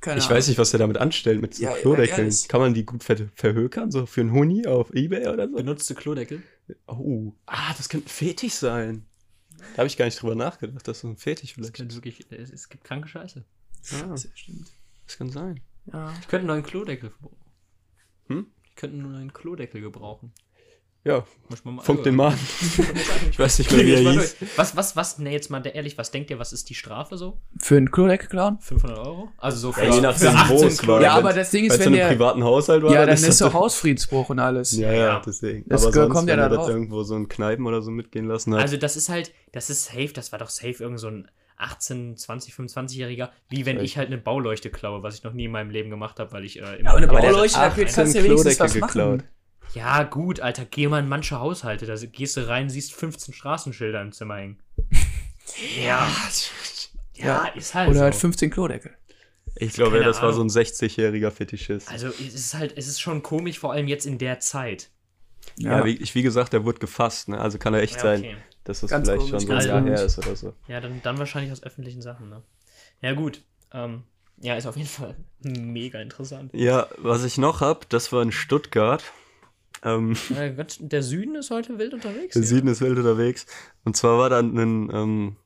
Keine 0.00 0.18
Ich 0.18 0.24
Ahnung. 0.26 0.36
weiß 0.36 0.48
nicht, 0.48 0.58
was 0.58 0.70
der 0.70 0.78
damit 0.80 0.98
anstellt 0.98 1.40
mit 1.40 1.54
so 1.54 1.62
Ja, 1.62 1.72
Klodeckeln. 1.72 2.18
ehrlich. 2.26 2.48
Kann 2.48 2.60
man 2.60 2.74
die 2.74 2.84
gut 2.84 3.02
ver 3.02 3.16
verhökern, 3.34 3.90
so 3.90 4.04
für 4.04 4.20
einen 4.20 4.32
Huni 4.32 4.66
auf 4.66 4.92
Ebay 4.94 5.28
oder 5.28 5.48
so? 5.48 5.56
Benutzte 5.56 5.94
Klodeckel? 5.94 6.42
Oh, 6.86 7.32
ah, 7.46 7.72
das 7.76 7.88
könnte 7.88 8.06
ein 8.06 8.10
Fetisch 8.10 8.52
sein. 8.54 9.06
Da 9.72 9.78
habe 9.78 9.86
ich 9.86 9.96
gar 9.96 10.04
nicht 10.04 10.20
drüber 10.20 10.34
nachgedacht, 10.34 10.86
das 10.86 10.98
ist 10.98 11.00
so 11.02 11.08
ein 11.08 11.16
Fetisch 11.16 11.50
Das 11.50 11.54
vielleicht. 11.54 11.74
könnte 11.74 11.94
wirklich, 11.94 12.26
es, 12.30 12.50
es 12.50 12.68
gibt 12.68 12.84
kranke 12.84 13.08
Scheiße. 13.08 13.44
Ah, 13.92 14.06
Das 14.08 14.28
stimmt. 14.34 14.70
das 15.06 15.16
kann 15.16 15.30
sein. 15.30 15.60
Ja. 15.90 16.12
Ich 16.20 16.28
könnte 16.28 16.40
einen 16.40 16.46
neuen 16.48 16.62
Klodeckel 16.62 17.10
gebrauchen. 17.10 17.36
Hm? 18.28 18.46
Ich 18.64 18.74
könnte 18.76 18.96
einen 18.98 19.10
neuen 19.12 19.32
Klodeckel 19.32 19.80
gebrauchen. 19.80 20.32
Ja, 21.06 21.22
Muss 21.50 21.62
man 21.66 21.74
mal 21.74 21.82
funk 21.82 22.02
den 22.02 22.14
mal 22.16 22.28
an. 22.28 22.38
Ich 23.30 23.38
weiß 23.38 23.58
nicht 23.58 23.70
mehr, 23.72 23.84
wie 23.84 23.92
er 23.92 24.12
hieß. 24.12 24.36
Was, 24.56 24.74
was, 24.74 24.96
was, 24.96 25.18
ne, 25.18 25.30
jetzt 25.32 25.50
mal 25.50 25.62
ehrlich, 25.66 25.98
was 25.98 26.10
denkt 26.10 26.30
ihr, 26.30 26.38
was 26.38 26.54
ist 26.54 26.70
die 26.70 26.74
Strafe 26.74 27.18
so? 27.18 27.38
Für 27.58 27.76
einen 27.76 27.90
Klodeckel 27.90 28.28
klauen? 28.30 28.58
500 28.60 28.98
Euro? 28.98 29.28
Also 29.36 29.58
so 29.58 29.72
für, 29.72 29.84
Ja, 29.84 29.94
je 29.94 30.00
nachdem, 30.00 30.30
für 30.32 30.48
wo 30.48 30.54
18 30.54 30.56
es 30.68 30.78
war. 30.78 30.84
Klodeckel. 30.84 31.04
Ja, 31.04 31.14
aber 31.16 31.32
das 31.34 31.50
Ding 31.50 31.64
ist, 31.66 31.72
Wenn 31.72 31.80
es 31.80 31.86
wenn 31.86 31.92
in 31.94 32.00
einem 32.00 32.08
der. 32.08 32.16
privaten 32.16 32.44
Haushalt 32.44 32.82
war, 32.82 32.92
Ja, 32.94 33.04
dann 33.04 33.14
ist 33.22 33.40
doch 33.40 33.52
Hausfriedensbruch 33.52 34.30
und 34.30 34.38
alles. 34.38 34.72
Ja, 34.72 34.92
ja, 34.92 34.98
Ja. 35.06 35.22
deswegen. 35.26 35.68
Das 35.68 35.82
aber 35.84 35.92
sonst, 35.92 36.12
kommt 36.14 36.28
ja 36.30 36.36
wenn 36.36 36.40
er 36.42 36.48
da 36.48 36.56
das 36.56 36.64
drauf. 36.64 36.74
irgendwo 36.74 37.02
so 37.02 37.16
in 37.16 37.28
Kneipen 37.28 37.66
oder 37.66 37.82
so 37.82 37.90
mitgehen 37.90 38.24
lassen 38.26 38.54
hat. 38.54 38.62
Also 38.62 38.78
das 38.78 38.96
ist 38.96 39.10
halt, 39.10 39.30
das 39.52 39.68
ist 39.68 39.84
safe, 39.84 40.12
das 40.14 40.32
war 40.32 40.38
doch 40.38 40.48
safe 40.48 40.82
irgend 40.82 41.00
so 41.00 41.08
ein 41.08 41.28
18, 41.56 42.16
20, 42.16 42.54
25-Jähriger, 42.54 43.28
wie 43.48 43.64
wenn 43.66 43.76
Echt? 43.76 43.84
ich 43.84 43.96
halt 43.98 44.08
eine 44.08 44.18
Bauleuchte 44.18 44.70
klaue, 44.70 45.02
was 45.02 45.14
ich 45.16 45.22
noch 45.22 45.34
nie 45.34 45.44
in 45.44 45.52
meinem 45.52 45.70
Leben 45.70 45.88
gemacht 45.90 46.18
habe, 46.18 46.32
weil 46.32 46.44
ich 46.44 46.60
äh, 46.60 46.76
immer. 46.80 46.90
Aber 46.90 46.98
eine 46.98 47.08
Aber 47.08 47.18
hat 47.18 47.24
Bauleuchte, 47.26 47.58
da 47.58 47.66
18 47.66 47.86
kannst 47.86 48.14
du 48.14 48.18
ja 48.18 48.24
wenigstens 48.24 48.58
was 48.58 48.74
machen. 48.76 49.22
Ja, 49.74 50.04
gut, 50.04 50.40
Alter, 50.40 50.64
geh 50.64 50.86
mal 50.88 51.00
in 51.00 51.08
manche 51.08 51.40
Haushalte, 51.40 51.86
da 51.86 51.94
gehst 51.96 52.36
du 52.36 52.46
rein, 52.46 52.70
siehst 52.70 52.92
15 52.94 53.34
Straßenschilder 53.34 54.00
im 54.00 54.12
Zimmer 54.12 54.36
hängen. 54.36 54.58
Ja, 55.76 56.08
ja, 57.16 57.26
Ja. 57.26 57.44
ist 57.48 57.74
halt 57.74 57.90
Oder 57.90 57.98
so. 57.98 58.02
halt 58.04 58.14
15 58.14 58.50
Klodeckel. 58.50 58.96
Ich 59.56 59.74
glaube, 59.74 59.92
Keine 59.92 60.06
das 60.06 60.16
war 60.22 60.32
so 60.32 60.40
ein 60.40 60.48
Ahnung. 60.48 60.56
60-jähriger 60.56 61.30
Fetischist. 61.30 61.88
Also 61.90 62.08
es 62.08 62.34
ist 62.34 62.54
halt, 62.54 62.76
es 62.76 62.88
ist 62.88 63.00
schon 63.00 63.22
komisch, 63.22 63.58
vor 63.58 63.72
allem 63.72 63.86
jetzt 63.86 64.06
in 64.06 64.18
der 64.18 64.40
Zeit. 64.40 64.88
ja, 65.56 65.84
wie, 65.84 65.96
ich, 65.96 66.14
wie 66.14 66.22
gesagt, 66.22 66.52
der 66.54 66.64
wurde 66.64 66.78
gefasst, 66.80 67.28
ne? 67.28 67.38
Also 67.40 67.58
kann 67.58 67.74
er 67.74 67.82
echt 67.82 67.96
Ja, 67.96 68.02
sein, 68.02 68.20
okay. 68.20 68.36
dass 68.64 68.80
das 68.80 68.90
Ganz 68.90 69.06
vielleicht 69.06 69.28
komisch, 69.28 69.44
schon 69.44 69.46
so 69.46 69.52
ein 69.52 69.68
Jahr 69.68 69.84
her 69.84 70.04
ist 70.04 70.18
oder 70.18 70.34
so. 70.34 70.52
Ja, 70.66 70.80
dann, 70.80 71.00
dann 71.02 71.18
wahrscheinlich 71.18 71.52
aus 71.52 71.62
öffentlichen 71.62 72.02
Sachen, 72.02 72.30
ne? 72.30 72.42
Ja, 73.00 73.12
gut. 73.12 73.42
Ähm, 73.72 74.04
ja, 74.38 74.56
ist 74.56 74.66
auf 74.66 74.76
jeden 74.76 74.88
Fall 74.88 75.14
mega 75.42 76.00
interessant. 76.00 76.52
Ja, 76.54 76.88
was 76.98 77.22
ich 77.22 77.38
noch 77.38 77.60
hab, 77.60 77.88
das 77.90 78.12
war 78.12 78.22
in 78.22 78.32
Stuttgart. 78.32 79.04
Ähm, 79.84 80.16
Äh, 80.36 80.50
Gott, 80.52 80.76
der 80.80 81.02
Süden 81.02 81.34
ist 81.34 81.50
heute 81.50 81.78
wild 81.78 81.94
unterwegs. 81.94 82.34
der 82.34 82.42
hier. 82.42 82.48
Süden 82.48 82.68
ist 82.68 82.80
wild 82.80 82.96
unterwegs. 82.98 83.46
Und 83.84 83.96
zwar 83.96 84.18
war 84.18 84.30
da 84.30 84.38
ein, 84.38 84.56
ähm, 84.92 85.36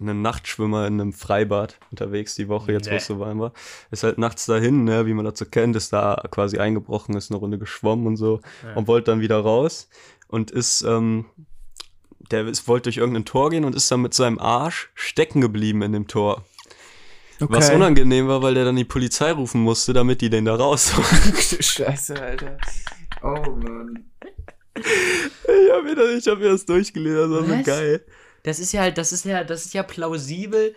ein 0.00 0.22
Nachtschwimmer 0.22 0.86
in 0.86 1.00
einem 1.00 1.12
Freibad 1.12 1.78
unterwegs 1.90 2.34
die 2.34 2.48
Woche, 2.48 2.72
jetzt 2.72 2.86
wo 2.86 2.90
Nee. 2.92 2.96
es 2.96 3.06
so 3.06 3.18
warm 3.18 3.38
war. 3.40 3.52
Ist 3.90 4.02
halt 4.02 4.16
nachts 4.18 4.46
dahin, 4.46 4.84
ne, 4.84 5.04
wie 5.04 5.12
man 5.14 5.24
dazu 5.26 5.44
kennt, 5.44 5.76
ist 5.76 5.92
da 5.92 6.22
quasi 6.30 6.58
eingebrochen, 6.58 7.16
ist 7.16 7.30
eine 7.30 7.38
Runde 7.38 7.58
geschwommen 7.58 8.06
und 8.06 8.16
so 8.16 8.40
Ja. 8.64 8.74
und 8.76 8.86
wollte 8.88 9.10
dann 9.10 9.20
wieder 9.20 9.38
raus 9.40 9.88
und 10.28 10.50
ist, 10.50 10.82
ähm, 10.82 11.26
der 12.30 12.46
ist, 12.46 12.66
wollte 12.68 12.84
durch 12.84 12.96
irgendein 12.98 13.24
Tor 13.26 13.50
gehen 13.50 13.64
und 13.64 13.74
ist 13.74 13.90
dann 13.90 14.00
mit 14.00 14.14
seinem 14.14 14.38
Arsch 14.38 14.90
stecken 14.94 15.40
geblieben 15.40 15.82
in 15.82 15.92
dem 15.92 16.06
Tor. 16.06 16.44
Okay. 17.40 17.52
Was 17.54 17.70
unangenehm 17.70 18.28
war, 18.28 18.40
weil 18.42 18.54
der 18.54 18.64
dann 18.66 18.76
die 18.76 18.84
Polizei 18.84 19.32
rufen 19.32 19.60
musste, 19.62 19.92
damit 19.92 20.20
die 20.20 20.30
den 20.30 20.44
da 20.44 20.54
rausholen. 20.54 21.06
Du 21.50 21.62
Scheiße, 21.62 22.20
Alter. 22.22 22.56
Oh 23.22 23.50
Mann. 23.56 24.10
ich 24.76 25.70
habe 25.72 25.82
mir, 25.82 25.94
das- 25.94 26.10
ich 26.24 26.28
hab 26.28 26.38
mir 26.38 26.48
das 26.50 26.64
durchgelesen, 26.64 27.30
das 27.32 27.48
war 27.48 27.56
so 27.58 27.62
geil. 27.64 28.04
Das 28.42 28.58
ist 28.58 28.72
ja, 28.72 28.90
das 28.90 29.12
ist 29.12 29.24
ja, 29.24 29.44
das 29.44 29.66
ist 29.66 29.74
ja 29.74 29.82
plausibel. 29.82 30.74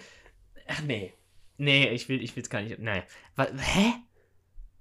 Ach 0.67 0.81
nee. 0.81 1.13
Nee, 1.57 1.89
ich 1.89 2.09
will, 2.09 2.21
ich 2.21 2.35
will's 2.35 2.49
gar 2.49 2.61
nicht. 2.61 2.79
Nein. 2.79 3.03
Was, 3.35 3.49
hä? 3.57 3.93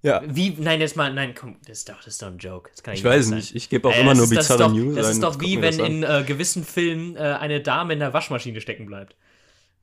Ja, 0.04 0.20
Wie? 0.26 0.50
Nein, 0.58 0.80
jetzt 0.80 0.96
mal, 0.96 1.12
nein, 1.14 1.32
komm, 1.32 1.58
das 1.64 1.78
ist 1.78 1.88
doch, 1.88 1.98
das 1.98 2.08
ist 2.08 2.22
doch 2.22 2.26
ein 2.28 2.38
Joke. 2.38 2.70
Das 2.72 2.82
kann 2.82 2.94
ich 2.94 3.04
weiß 3.04 3.26
sein. 3.28 3.36
nicht, 3.38 3.54
ich 3.54 3.68
gebe 3.68 3.86
auch 3.88 3.92
Äh, 3.94 4.00
immer 4.00 4.14
nur 4.14 4.24
ist- 4.24 4.32
das 4.34 4.46
ist 4.46 4.48
bizarre 4.56 4.70
doch, 4.70 4.76
News. 4.76 4.96
Das 4.96 5.10
ist 5.10 5.22
doch 5.22 5.40
wie 5.40 5.60
wenn 5.62 5.78
in 5.78 6.02
äh, 6.02 6.24
gewissen 6.26 6.64
Filmen 6.64 7.14
äh, 7.14 7.20
eine 7.20 7.60
Dame 7.60 7.92
in 7.92 8.00
der 8.00 8.12
Waschmaschine 8.12 8.60
stecken 8.60 8.86
bleibt. 8.86 9.14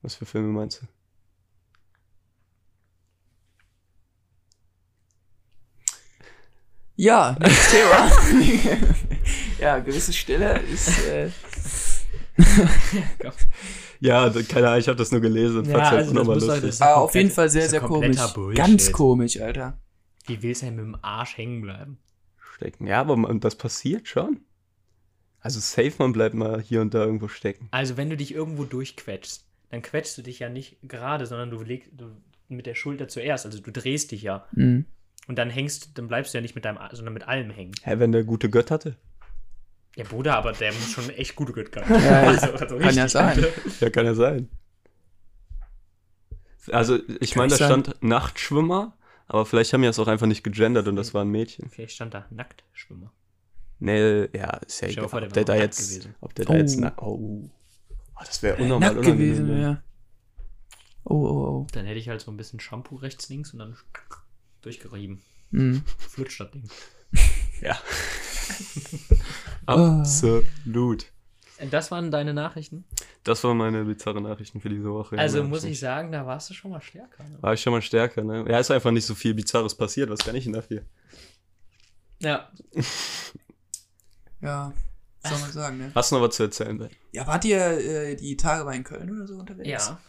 Was 0.02 0.16
für 0.16 0.26
Filme 0.26 0.48
meinst 0.48 0.82
du? 0.82 0.86
Ja, 7.02 7.34
nächstes 7.40 7.70
Thema. 7.70 8.78
ja, 9.58 9.78
gewisse 9.78 10.12
Stille 10.12 10.58
ist. 10.58 11.06
Äh, 11.08 11.30
Ja, 14.00 14.30
keine 14.48 14.68
Ahnung, 14.68 14.80
ich 14.80 14.88
habe 14.88 14.96
das 14.96 15.10
nur 15.12 15.20
gelesen 15.20 15.64
Ja, 15.66 15.90
halt 15.90 15.98
also 16.00 16.14
das 16.14 16.26
muss 16.26 16.48
halt- 16.48 16.62
lustig. 16.62 16.78
das 16.78 16.82
auf 16.82 17.14
jeden 17.14 17.30
Fall 17.30 17.48
sehr, 17.50 17.68
sehr 17.68 17.80
komisch. 17.80 18.16
Bullshit. 18.34 18.56
Ganz 18.56 18.92
komisch, 18.92 19.40
Alter. 19.40 19.78
Wie 20.26 20.42
willst 20.42 20.60
du 20.62 20.66
denn 20.66 20.76
mit 20.76 20.84
dem 20.84 20.96
Arsch 21.02 21.36
hängen 21.38 21.60
bleiben? 21.62 21.98
Stecken. 22.56 22.86
Ja, 22.86 23.00
aber 23.00 23.16
man, 23.16 23.40
das 23.40 23.56
passiert 23.56 24.06
schon. 24.08 24.40
Also 25.40 25.58
safe, 25.60 25.92
man 25.98 26.12
bleibt 26.12 26.34
mal 26.34 26.60
hier 26.60 26.80
und 26.82 26.92
da 26.94 27.04
irgendwo 27.04 27.28
stecken. 27.28 27.68
Also, 27.70 27.96
wenn 27.96 28.10
du 28.10 28.16
dich 28.16 28.34
irgendwo 28.34 28.64
durchquetschst, 28.64 29.44
dann 29.70 29.80
quetschst 29.82 30.18
du 30.18 30.22
dich 30.22 30.38
ja 30.38 30.48
nicht 30.50 30.76
gerade, 30.82 31.24
sondern 31.26 31.50
du 31.50 31.62
legst 31.62 31.90
du, 31.92 32.10
mit 32.48 32.66
der 32.66 32.74
Schulter 32.74 33.08
zuerst. 33.08 33.44
Also, 33.46 33.60
du 33.60 33.70
drehst 33.70 34.12
dich 34.12 34.22
ja. 34.22 34.46
Mhm. 34.52 34.84
Und 35.26 35.36
dann 35.36 35.50
hängst, 35.50 35.96
dann 35.98 36.08
bleibst 36.08 36.34
du 36.34 36.38
ja 36.38 36.42
nicht 36.42 36.54
mit 36.54 36.64
deinem, 36.64 36.78
sondern 36.92 37.14
mit 37.14 37.28
allem 37.28 37.50
hängen. 37.50 37.72
Hä, 37.82 37.94
wenn 37.98 38.12
der 38.12 38.24
gute 38.24 38.50
Gött 38.50 38.70
hatte? 38.70 38.96
Ja, 39.96 40.04
Bruder, 40.04 40.36
aber 40.36 40.52
der 40.52 40.72
muss 40.72 40.90
schon 40.92 41.10
echt 41.10 41.34
gute 41.34 41.52
Gott 41.52 41.72
gehabt 41.72 41.90
Ja, 42.04 42.22
also, 42.22 42.52
also 42.52 42.78
kann 42.78 42.94
ja 42.94 43.08
sein. 43.08 43.44
Ja, 43.80 43.90
kann 43.90 44.06
ja 44.06 44.14
sein. 44.14 44.48
Also, 46.70 46.98
ich 47.20 47.36
meine, 47.36 47.50
da 47.50 47.56
sein. 47.56 47.66
stand 47.84 48.02
Nachtschwimmer, 48.02 48.96
aber 49.26 49.46
vielleicht 49.46 49.72
haben 49.72 49.82
die 49.82 49.88
das 49.88 49.98
auch 49.98 50.06
einfach 50.08 50.26
nicht 50.26 50.44
gegendert 50.44 50.86
und 50.88 50.96
das 50.96 51.12
war 51.14 51.24
ein 51.24 51.28
Mädchen. 51.28 51.70
Vielleicht 51.70 51.94
stand 51.94 52.14
da 52.14 52.26
Nacktschwimmer. 52.30 53.12
Nee, 53.80 54.28
ja, 54.36 54.56
ist 54.58 54.80
ja 54.82 54.88
egal. 54.88 55.08
vor, 55.08 55.20
der 55.20 55.30
ob 55.30 55.36
wäre 55.36 55.44
der 55.44 55.56
da 55.56 55.60
jetzt, 55.60 55.88
gewesen. 55.90 56.14
ob 56.20 56.34
der 56.34 56.44
da 56.44 56.52
Oh. 56.52 56.56
jetzt, 56.56 56.78
na, 56.78 56.92
oh, 56.98 57.50
oh, 58.14 58.20
das 58.24 58.42
wäre 58.42 58.62
unnormal 58.62 58.94
Nackt 58.94 59.06
gewesen, 59.06 59.60
ja. 59.60 59.82
Oh, 61.04 61.14
oh, 61.14 61.48
oh. 61.48 61.66
Dann 61.72 61.86
hätte 61.86 61.98
ich 61.98 62.08
halt 62.08 62.20
so 62.20 62.30
ein 62.30 62.36
bisschen 62.36 62.60
Shampoo 62.60 62.96
rechts, 62.96 63.28
links 63.30 63.52
und 63.52 63.58
dann 63.58 63.76
durchgerieben. 64.62 65.22
Mhm. 65.50 65.82
Flutscht 65.98 66.40
das 66.40 66.50
Ding. 66.50 66.68
Ja. 67.60 67.78
Ah. 69.66 69.98
Absolut. 70.00 71.06
Das 71.70 71.90
waren 71.90 72.10
deine 72.10 72.32
Nachrichten? 72.32 72.84
Das 73.22 73.44
waren 73.44 73.58
meine 73.58 73.84
bizarre 73.84 74.22
Nachrichten 74.22 74.62
für 74.62 74.70
diese 74.70 74.90
Woche. 74.90 75.16
Ja, 75.16 75.22
also 75.22 75.40
mehr 75.40 75.48
muss 75.48 75.64
ich 75.64 75.78
sagen, 75.78 76.10
da 76.10 76.24
warst 76.24 76.48
du 76.48 76.54
schon 76.54 76.70
mal 76.70 76.80
stärker. 76.80 77.22
Ne? 77.22 77.36
War 77.42 77.52
ich 77.52 77.60
schon 77.60 77.74
mal 77.74 77.82
stärker, 77.82 78.24
ne? 78.24 78.46
Ja, 78.48 78.58
ist 78.58 78.70
einfach 78.70 78.92
nicht 78.92 79.04
so 79.04 79.14
viel 79.14 79.34
Bizarres 79.34 79.74
passiert. 79.74 80.08
Was 80.08 80.20
kann 80.20 80.34
ich 80.34 80.44
denn 80.44 80.54
dafür? 80.54 80.82
Ja. 82.20 82.50
Ja, 84.40 84.72
was 85.20 85.30
soll 85.32 85.40
man 85.40 85.52
sagen, 85.52 85.78
ne? 85.78 85.92
Hast 85.94 86.10
du 86.10 86.16
noch 86.16 86.22
was 86.22 86.36
zu 86.36 86.44
erzählen, 86.44 86.78
Ben? 86.78 86.88
Ja, 87.12 87.26
wart 87.26 87.44
ihr 87.44 87.58
äh, 87.58 88.16
die 88.16 88.38
Tage 88.38 88.64
bei 88.64 88.74
in 88.76 88.84
Köln 88.84 89.10
oder 89.14 89.26
so 89.26 89.34
unterwegs? 89.34 89.68
Ja. 89.68 90.00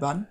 Wann? 0.00 0.26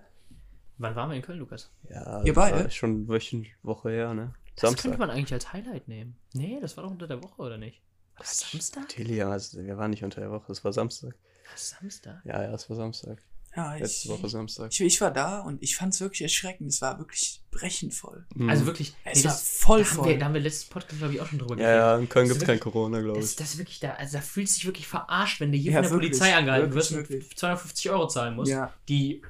Wann 0.80 0.96
waren 0.96 1.10
wir 1.10 1.16
in 1.16 1.22
Köln, 1.24 1.40
Lukas? 1.40 1.72
Ja, 1.90 2.22
Ihr 2.24 2.34
beide? 2.34 2.64
war 2.66 2.70
Schon 2.70 3.08
Wochen, 3.08 3.46
Woche 3.64 3.90
her, 3.90 4.14
ne? 4.14 4.34
Das 4.56 4.62
könnte 4.72 4.82
Samstag. 4.84 5.00
man 5.00 5.10
eigentlich 5.12 5.34
als 5.34 5.54
Highlight 5.54 5.88
nehmen. 5.88 6.16
Nee, 6.34 6.60
das 6.62 6.78
war 6.78 6.84
doch 6.84 6.92
unter 6.92 7.08
der 7.08 7.22
Woche, 7.24 7.42
oder 7.42 7.58
nicht? 7.58 7.82
War 8.16 8.24
das 8.24 8.40
Samstag? 8.52 8.88
Tilly, 8.90 9.18
ja, 9.18 9.30
also, 9.32 9.64
wir 9.64 9.78
waren 9.78 9.92
nicht 9.92 10.04
unter 10.04 10.22
der 10.22 10.32
Woche, 10.32 10.52
es 10.52 10.64
war 10.64 10.74
Samstag. 10.74 11.12
War 11.14 11.52
das 11.54 11.70
Samstag? 11.70 12.22
Ja, 12.26 12.42
ja, 12.44 12.54
es 12.54 12.70
war 12.70 12.76
Samstag. 12.78 13.22
Ja, 13.56 13.74
ich, 13.76 13.82
Letzte 13.82 14.10
Woche 14.10 14.30
Samstag. 14.30 14.72
ich, 14.72 14.82
ich 14.82 15.02
war 15.02 15.10
da 15.12 15.40
und 15.40 15.64
ich 15.64 15.76
fand 15.76 15.92
es 15.94 16.00
wirklich 16.02 16.22
erschreckend. 16.22 16.70
Es 16.70 16.80
war 16.82 17.00
wirklich 17.00 17.42
brechend 17.50 17.92
voll. 17.94 18.28
Mhm. 18.36 18.50
Also 18.52 18.68
wirklich, 18.68 18.94
Es 19.04 19.24
war 19.24 19.32
das, 19.32 19.42
voll 19.50 19.82
da 19.84 19.90
haben, 19.90 19.98
wir, 19.98 20.04
voll. 20.04 20.18
da 20.20 20.26
haben 20.26 20.34
wir 20.36 20.42
letzten 20.42 20.72
Podcast, 20.72 21.00
glaube 21.00 21.14
ich, 21.16 21.22
auch 21.22 21.26
schon 21.28 21.40
drüber 21.40 21.58
Ja, 21.60 21.72
ja, 21.76 21.98
in 21.98 22.08
Köln 22.08 22.28
Das 22.28 22.38
gibt 22.38 22.44
es 22.44 22.48
kein 22.48 22.60
Corona, 22.60 23.02
glaube 23.02 23.20
Das, 23.20 23.32
ich. 23.32 23.36
das 23.38 23.52
ist 23.54 23.58
wirklich 23.58 23.80
da, 23.80 23.94
also 23.94 24.18
da 24.18 24.22
fühlst 24.22 24.56
du 24.56 24.60
dich 24.60 24.66
wirklich 24.68 24.88
verarscht, 24.88 25.40
wenn 25.40 25.52
du 25.52 25.58
hier 25.58 25.72
Ja, 25.72 25.78
von 25.78 25.84
der 25.84 25.92
wirklich, 25.92 26.12
Polizei 26.12 26.36
angehalten 26.36 26.72
wirklich, 26.72 26.92
wirst 26.92 26.92
und 26.92 27.10
wirklich. 27.10 27.38
250 27.38 27.90
Euro 27.90 28.08
zahlen 28.08 28.36
musst. 28.36 28.52
Ja. 28.52 28.74
Die. 28.90 29.24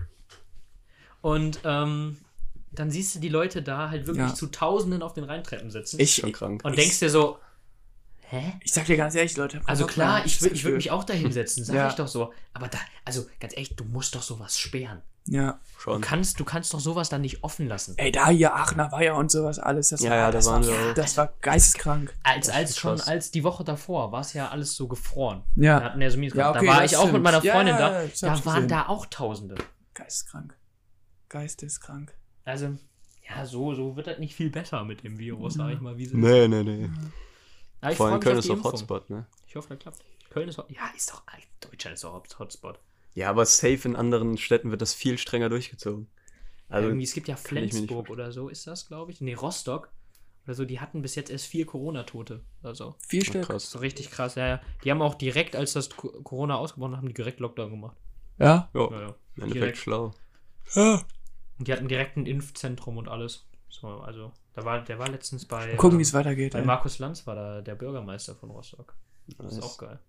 Und 1.22 1.60
ähm, 1.64 2.18
dann 2.72 2.92
siehst 2.92 3.16
du 3.16 3.20
die 3.20 3.30
Leute 3.30 3.62
da 3.62 3.90
halt 3.90 4.08
wirklich 4.08 4.28
Ja. 4.30 4.34
zu 4.36 4.48
Tausenden 4.48 5.02
auf 5.02 5.14
den 5.14 5.24
Rheintreppen 5.24 5.72
sitzen. 5.72 6.00
Ich, 6.00 6.16
Schon 6.16 6.32
krank. 6.32 6.64
und 6.64 6.74
ich- 6.74 6.80
denkst 6.80 7.00
dir 7.00 7.10
so, 7.10 7.40
hä? 8.30 8.54
ich 8.64 8.72
sag 8.74 8.86
dir 8.86 8.98
ganz 8.98 9.16
ehrlich, 9.16 9.36
Leute. 9.38 9.62
Also 9.66 9.86
klar, 9.88 10.18
mehr. 10.18 10.26
ich, 10.26 10.42
ich 10.46 10.64
würde 10.64 10.78
mich 10.78 10.92
auch 10.92 11.04
da 11.04 11.14
hinsetzen, 11.14 11.64
sag 11.64 11.76
Ja. 11.76 11.90
ich 11.90 11.96
doch 11.96 12.08
so. 12.08 12.34
Aber 12.54 12.68
da, 12.68 12.78
also 13.06 13.26
ganz 13.40 13.54
ehrlich, 13.54 13.76
du 13.76 13.84
musst 13.84 14.16
doch 14.16 14.22
sowas 14.22 14.58
sperren. 14.60 15.02
Ja. 15.30 15.60
Du 15.76 15.82
Schon. 15.82 16.02
kannst, 16.02 16.40
du 16.40 16.46
kannst 16.46 16.74
doch 16.74 16.80
sowas 16.80 17.10
dann 17.10 17.20
nicht 17.22 17.44
offen 17.44 17.68
lassen. 17.68 17.96
Ey, 17.98 18.14
da 18.14 18.30
hier 18.30 18.56
Aachener 18.56 18.92
Weiher 18.94 19.16
und 19.18 19.30
sowas 19.30 19.60
alles. 19.60 19.90
Das 19.90 20.02
Ja, 20.02 20.12
war, 20.12 20.18
ja, 20.18 20.26
da 20.28 20.32
das 20.32 20.46
waren 20.46 20.66
war, 20.66 20.72
wir 20.72 20.92
auch. 20.92 20.94
Das 20.94 21.18
war 21.18 21.34
geisteskrank. 21.42 22.14
Als, 22.24 22.48
als 22.50 22.78
schon, 22.78 23.02
als 23.02 23.32
die 23.32 23.44
Woche 23.44 23.66
davor 23.66 24.14
war 24.14 24.22
es 24.22 24.32
ja 24.34 24.48
alles 24.50 24.76
so 24.76 24.88
gefroren. 24.88 25.44
Ja. 25.58 25.80
Da 25.82 25.86
hatten 25.88 26.02
ja 26.02 26.10
so 26.10 26.18
Ja, 26.20 26.54
Da 26.54 26.60
okay, 26.60 26.68
war 26.68 26.82
das 26.82 26.92
ich 26.92 26.98
auch 26.98 27.04
mit 27.04 27.10
stimmt. 27.10 27.24
meiner 27.26 27.42
Freundin 27.42 27.76
ja, 27.76 27.90
da. 27.90 28.06
Da 28.22 28.46
waren 28.46 28.56
gesehen. 28.56 28.68
da 28.70 28.88
auch 28.88 29.06
Tausende. 29.08 29.56
Geisteskrank. 29.96 30.56
Geisteskrank. 31.30 32.14
Also, 32.46 32.78
ja, 33.28 33.46
so, 33.46 33.74
so 33.74 33.96
wird 33.96 34.08
das 34.08 34.20
nicht 34.20 34.36
viel 34.36 34.50
besser 34.50 34.84
mit 34.86 35.04
dem 35.04 35.20
Virus, 35.20 35.56
sag 35.56 35.74
ich 35.74 35.82
mal, 35.82 35.98
wie 35.98 36.06
sie 36.06 36.18
Nee, 36.18 36.48
nee, 36.48 36.64
nee. 36.64 36.90
Ja, 37.82 37.92
ich 37.92 37.98
Vor 37.98 38.08
allem 38.08 38.16
mich 38.16 38.24
Köln 38.24 38.38
auf 38.38 38.44
ist 38.46 38.50
doch. 38.50 38.64
Hotspot, 38.64 39.10
ne? 39.10 39.26
Ich 39.48 39.56
hoffe, 39.56 39.70
das 39.70 39.80
klappt. 39.80 40.00
Köln 40.30 40.50
ist 40.50 40.58
Ja, 40.58 40.90
ist 40.96 41.12
doch. 41.12 41.24
Deutschland 41.62 41.96
ist 41.96 42.04
doch 42.04 42.14
Hot- 42.14 42.40
Hotspot. 42.40 42.80
Ja, 43.14 43.30
aber 43.30 43.46
safe 43.46 43.82
in 43.88 43.96
anderen 43.96 44.38
Städten 44.38 44.72
wird 44.72 44.82
das 44.82 44.94
viel 44.94 45.18
strenger 45.18 45.50
durchgezogen. 45.50 46.08
Also, 46.70 46.90
Irgendwie, 46.90 47.06
es 47.06 47.14
gibt 47.14 47.28
ja 47.28 47.36
Flensburg 47.36 48.10
oder 48.10 48.32
so, 48.32 48.50
ist 48.50 48.68
das, 48.68 48.88
glaube 48.88 49.12
ich. 49.12 49.22
Nee, 49.22 49.34
Rostock 49.34 49.90
oder 50.46 50.54
so, 50.54 50.66
die 50.66 50.80
hatten 50.80 51.02
bis 51.02 51.16
jetzt 51.16 51.30
erst 51.30 51.46
vier 51.46 51.66
Corona-Tote. 51.66 52.44
Also, 52.64 52.96
Vier 53.08 53.24
Stück. 53.26 53.44
krass. 53.46 53.70
so 53.72 53.80
richtig 53.80 54.12
krass. 54.12 54.36
Ja, 54.36 54.48
ja. 54.48 54.62
Die 54.84 54.92
haben 54.92 55.02
auch 55.02 55.16
direkt, 55.16 55.56
als 55.56 55.74
das 55.74 55.90
Co- 55.90 56.10
Corona 56.24 56.56
ausgebrochen 56.56 56.92
hat, 56.94 56.98
haben 57.00 57.08
die 57.08 57.14
direkt 57.14 57.40
Lockdown 57.40 57.72
gemacht. 57.72 57.98
Ja. 58.38 58.70
Ja, 58.74 58.92
Ja, 58.92 59.02
ja. 59.02 59.16
im 59.38 59.44
Endeffekt 59.44 59.78
schlau. 59.78 60.14
ja. 60.76 61.02
Und 61.60 61.68
die 61.68 61.74
hatten 61.74 61.88
direkt 61.88 62.18
ein 62.18 62.26
Impfzentrum 62.26 62.98
und 62.98 63.08
alles. 63.08 63.46
So, 63.70 63.88
also, 63.88 64.32
da 64.54 64.64
war, 64.66 64.84
der 64.84 65.00
war 65.00 65.08
letztens 65.10 65.46
bei. 65.46 65.68
Mal 65.68 65.76
gucken, 65.76 65.96
ähm, 65.96 66.00
wie 66.00 66.04
es 66.04 66.14
weitergeht. 66.14 66.54
Bei 66.54 66.60
ey. 66.60 66.66
Markus 66.66 67.00
Lanz 67.00 67.26
war 67.28 67.36
da 67.36 67.62
der 67.62 67.76
Bürgermeister 67.76 68.36
von 68.36 68.50
Rostock. 68.52 68.94
Das 69.38 69.48
ist 69.52 69.56
Nice. 69.58 69.64
auch 69.66 69.78
geil. 69.78 70.00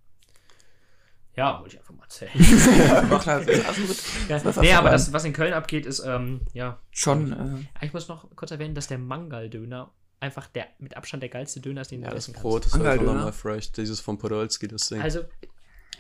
Ja, 1.36 1.60
wollte 1.60 1.74
ich 1.76 1.80
einfach 1.80 1.94
mal 1.94 2.02
erzählen. 2.02 2.30
Mach 3.10 3.22
das. 3.24 3.46
Absolut. 3.64 3.96
ja, 4.28 4.60
nee, 4.60 4.72
aber 4.72 4.86
da? 4.88 4.92
das, 4.92 5.12
was 5.12 5.24
in 5.24 5.32
Köln 5.32 5.52
abgeht, 5.52 5.86
ist, 5.86 6.00
ähm, 6.00 6.40
ja. 6.52 6.78
Schon. 6.90 7.66
Äh, 7.80 7.84
Ich 7.86 7.92
muss 7.92 8.08
noch 8.08 8.28
kurz 8.34 8.50
erwähnen, 8.50 8.74
dass 8.74 8.88
der 8.88 8.98
Mangal-Döner 8.98 9.90
einfach 10.20 10.48
der 10.48 10.66
mit 10.80 10.96
Abstand 10.96 11.22
der 11.22 11.30
geilste 11.30 11.60
Döner 11.60 11.82
ist, 11.82 11.92
den 11.92 12.02
Ja, 12.02 12.08
du 12.08 12.16
das 12.16 12.28
essen 12.28 12.40
Brot 12.40 12.66
ist 12.66 12.72
halt 12.74 12.82
Angaldöner. 12.82 13.14
nochmal 13.14 13.32
fresh. 13.32 13.70
Dieses 13.70 14.00
von 14.00 14.18
Podolski, 14.18 14.66
das 14.66 14.88
Ding. 14.88 15.00
kannst. 15.00 15.16
Also, 15.16 15.28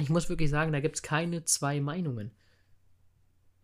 ich 0.00 0.10
muss 0.10 0.28
wirklich 0.28 0.50
sagen, 0.50 0.72
da 0.72 0.80
gibt 0.80 0.96
es 0.96 1.02
keine 1.02 1.44
zwei 1.44 1.80
Meinungen. 1.80 2.32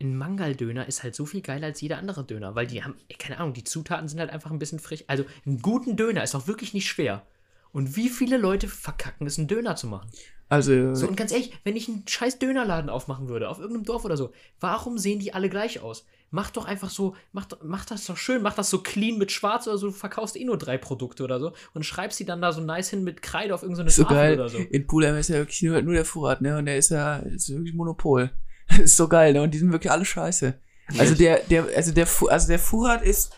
Ein 0.05 0.17
Mangal-Döner 0.17 0.87
ist 0.87 1.03
halt 1.03 1.15
so 1.15 1.27
viel 1.27 1.41
geiler 1.41 1.67
als 1.67 1.81
jeder 1.81 1.99
andere 1.99 2.25
Döner, 2.25 2.55
weil 2.55 2.67
die 2.67 2.85
haben, 2.85 2.95
keine 3.19 3.39
Ahnung, 3.39 3.55
die 3.55 3.65
Zutaten 3.65 4.09
sind 4.09 4.21
halt 4.21 4.31
einfach 4.31 4.51
ein 4.51 4.59
bisschen 4.59 4.79
frisch. 4.79 5.05
Also, 5.07 5.25
einen 5.47 5.63
guten 5.63 5.97
Döner 5.97 6.23
ist 6.23 6.35
auch 6.35 6.47
wirklich 6.47 6.75
nicht 6.75 6.87
schwer. 6.87 7.27
Und 7.73 7.97
wie 7.97 8.09
viele 8.09 8.37
Leute 8.37 8.69
verkacken 8.69 9.27
es, 9.27 9.39
einen 9.39 9.49
Döner 9.49 9.75
zu 9.75 9.89
machen? 9.89 10.09
Also, 10.49 10.95
So, 10.95 11.09
und 11.09 11.17
ganz 11.17 11.33
ehrlich, 11.33 11.53
wenn 11.65 11.75
ich 11.75 11.89
einen 11.89 12.07
scheiß 12.07 12.39
Dönerladen 12.39 12.91
aufmachen 12.91 13.29
würde, 13.29 13.49
auf 13.49 13.59
irgendeinem 13.59 13.85
Dorf 13.85 14.05
oder 14.05 14.17
so, 14.17 14.33
warum 14.61 14.99
sehen 14.99 15.19
die 15.19 15.35
alle 15.35 15.49
gleich 15.49 15.81
aus? 15.81 16.07
Mach 16.31 16.51
doch 16.51 16.67
einfach 16.67 16.91
so, 16.91 17.17
mach, 17.33 17.47
mach 17.63 17.85
das 17.85 18.07
doch 18.07 18.17
schön, 18.17 18.43
mach 18.43 18.55
das 18.55 18.69
so 18.69 18.83
clean 18.83 19.19
mit 19.19 19.33
schwarz 19.33 19.67
oder 19.67 19.79
so, 19.79 19.87
du 19.87 19.93
verkaufst 19.93 20.37
eh 20.37 20.45
nur 20.45 20.59
drei 20.59 20.79
Produkte 20.79 21.25
oder 21.25 21.41
so 21.41 21.53
und 21.75 21.85
schreibst 21.85 22.19
die 22.21 22.25
dann 22.25 22.43
da 22.43 22.53
so 22.53 22.61
nice 22.61 22.91
hin 22.91 23.05
mit 23.05 23.23
Kreide 23.23 23.55
auf 23.55 23.63
irgendeine 23.63 23.91
so 23.91 24.03
Tafel 24.03 24.17
geil. 24.17 24.35
oder 24.35 24.49
so. 24.49 24.59
In 24.59 24.87
Pulheim 24.87 25.17
ist 25.17 25.29
ja 25.29 25.37
wirklich 25.37 25.63
nur, 25.63 25.81
nur 25.83 25.95
der 25.95 26.05
Vorrat, 26.05 26.41
ne? 26.41 26.59
Und 26.59 26.67
der 26.67 26.77
ist 26.77 26.91
ja 26.91 27.17
ist 27.19 27.51
wirklich 27.51 27.75
Monopol. 27.75 28.31
Das 28.69 28.79
ist 28.79 28.97
so 28.97 29.09
geil, 29.09 29.33
ne? 29.33 29.43
Und 29.43 29.53
die 29.53 29.59
sind 29.59 29.73
wirklich 29.73 29.91
alle 29.91 30.05
scheiße. 30.05 30.55
Also 30.99 31.15
der, 31.15 31.41
der, 31.41 31.67
also 31.75 31.93
der, 31.93 32.07
also 32.29 32.49
der 32.49 32.59
Vorrat 32.59 33.03
ist, 33.03 33.37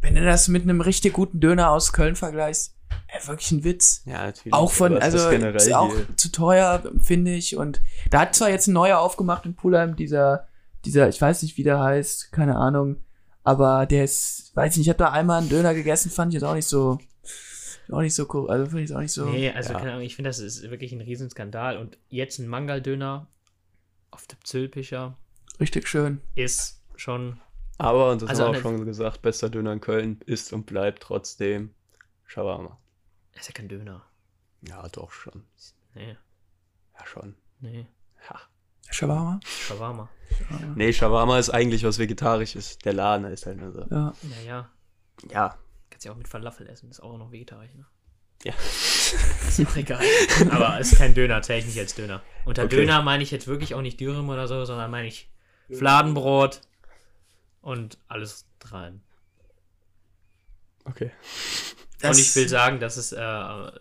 wenn 0.00 0.14
du 0.14 0.24
das 0.24 0.48
mit 0.48 0.62
einem 0.62 0.80
richtig 0.80 1.14
guten 1.14 1.40
Döner 1.40 1.70
aus 1.70 1.92
Köln 1.92 2.16
vergleichst, 2.16 2.76
ey, 3.08 3.26
wirklich 3.26 3.50
ein 3.50 3.64
Witz. 3.64 4.02
Ja, 4.04 4.26
natürlich. 4.26 4.52
Auch 4.52 4.70
von, 4.70 4.98
also 4.98 5.30
generell 5.30 5.56
ist 5.56 5.72
auch 5.72 5.94
hier. 5.94 6.16
zu 6.16 6.30
teuer, 6.30 6.82
finde 7.00 7.34
ich. 7.34 7.56
Und 7.56 7.80
da 8.10 8.20
hat 8.20 8.34
zwar 8.34 8.50
jetzt 8.50 8.66
ein 8.66 8.74
neuer 8.74 8.98
aufgemacht 8.98 9.46
in 9.46 9.54
Pulheim, 9.54 9.96
dieser, 9.96 10.46
dieser, 10.84 11.08
ich 11.08 11.20
weiß 11.20 11.42
nicht, 11.42 11.56
wie 11.56 11.62
der 11.62 11.80
heißt, 11.80 12.30
keine 12.30 12.56
Ahnung, 12.56 12.96
aber 13.42 13.86
der 13.86 14.04
ist, 14.04 14.52
weiß 14.54 14.72
ich 14.72 14.78
nicht, 14.78 14.86
ich 14.86 14.90
habe 14.90 14.98
da 14.98 15.10
einmal 15.10 15.40
einen 15.40 15.48
Döner 15.48 15.74
gegessen, 15.74 16.10
fand 16.10 16.32
ich 16.32 16.34
jetzt 16.34 16.48
auch 16.48 16.54
nicht 16.54 16.68
so, 16.68 16.98
auch 17.90 18.00
nicht 18.00 18.14
so 18.14 18.26
cool, 18.34 18.50
also 18.50 18.66
finde 18.66 18.82
ich 18.82 18.90
es 18.90 18.96
auch 18.96 19.00
nicht 19.00 19.12
so. 19.12 19.26
Nee, 19.26 19.50
also 19.50 19.72
ja. 19.72 19.78
keine 19.78 19.92
Ahnung, 19.92 20.04
ich 20.04 20.16
finde, 20.16 20.30
das 20.30 20.40
ist 20.40 20.68
wirklich 20.70 20.92
ein 20.92 21.00
Riesenskandal. 21.00 21.78
Und 21.78 21.98
jetzt 22.08 22.38
ein 22.38 22.48
Mangal-Döner 22.48 23.28
auf 24.16 24.26
der 24.26 24.40
Zülpicher 24.40 25.16
Richtig 25.60 25.86
schön. 25.88 26.20
ist 26.34 26.82
schon. 26.96 27.38
Aber, 27.78 28.10
und 28.12 28.22
das 28.22 28.30
Also 28.30 28.44
haben 28.44 28.52
wir 28.52 28.58
auch 28.58 28.62
schon 28.62 28.84
gesagt, 28.86 29.20
bester 29.22 29.50
Döner 29.50 29.72
in 29.74 29.80
Köln 29.82 30.20
ist 30.24 30.52
und 30.54 30.64
bleibt 30.64 31.02
trotzdem 31.02 31.74
Shawarma. 32.24 32.78
Ist 33.34 33.48
ja 33.48 33.52
kein 33.52 33.68
Döner. 33.68 34.02
Ja, 34.62 34.88
doch 34.88 35.12
schon. 35.12 35.44
Nee, 35.94 36.16
Ja, 36.98 37.06
schon. 37.06 37.36
nee. 37.60 37.86
Ja. 38.28 38.40
Shawarma? 38.90 39.40
Shawarma. 39.44 40.08
Nee, 40.74 40.92
Shawarma 40.94 41.38
ist 41.38 41.50
eigentlich 41.50 41.84
was 41.84 41.98
Vegetarisches. 41.98 42.78
Der 42.78 42.94
Laden 42.94 43.26
ist 43.26 43.44
halt 43.46 43.58
nur 43.58 43.72
so. 43.72 43.80
Ja. 43.90 44.14
Naja, 44.22 44.70
Ja. 45.30 45.58
kannst 45.90 46.06
ja 46.06 46.12
auch 46.12 46.16
mit 46.16 46.28
Falafel 46.28 46.66
essen, 46.68 46.88
ist 46.90 47.00
auch 47.00 47.18
noch 47.18 47.30
vegetarisch, 47.32 47.74
ne? 47.74 47.84
Ja. 48.44 48.52
Ist 49.48 49.60
auch 49.66 49.76
egal. 49.76 50.02
Aber 50.50 50.78
es 50.80 50.92
ist 50.92 50.98
kein 50.98 51.14
Döner, 51.14 51.40
zähle 51.42 51.60
ich 51.60 51.66
nicht 51.66 51.78
als 51.78 51.94
Döner. 51.94 52.22
Unter 52.44 52.64
Okay. 52.64 52.76
Döner 52.76 53.02
meine 53.02 53.22
ich 53.22 53.30
jetzt 53.30 53.46
wirklich 53.46 53.74
auch 53.74 53.80
nicht 53.82 53.98
Dürüm 54.00 54.28
oder 54.28 54.46
so, 54.48 54.64
sondern 54.64 54.90
meine 54.90 55.08
ich 55.08 55.30
Fladenbrot 55.72 56.60
und 57.62 57.98
alles 58.08 58.46
dran. 58.58 59.00
Okay. 60.84 61.10
und 62.02 62.18
ich 62.18 62.36
will 62.36 62.48
sagen, 62.48 62.78
dass 62.78 62.96
es, 62.96 63.10
äh, 63.12 63.18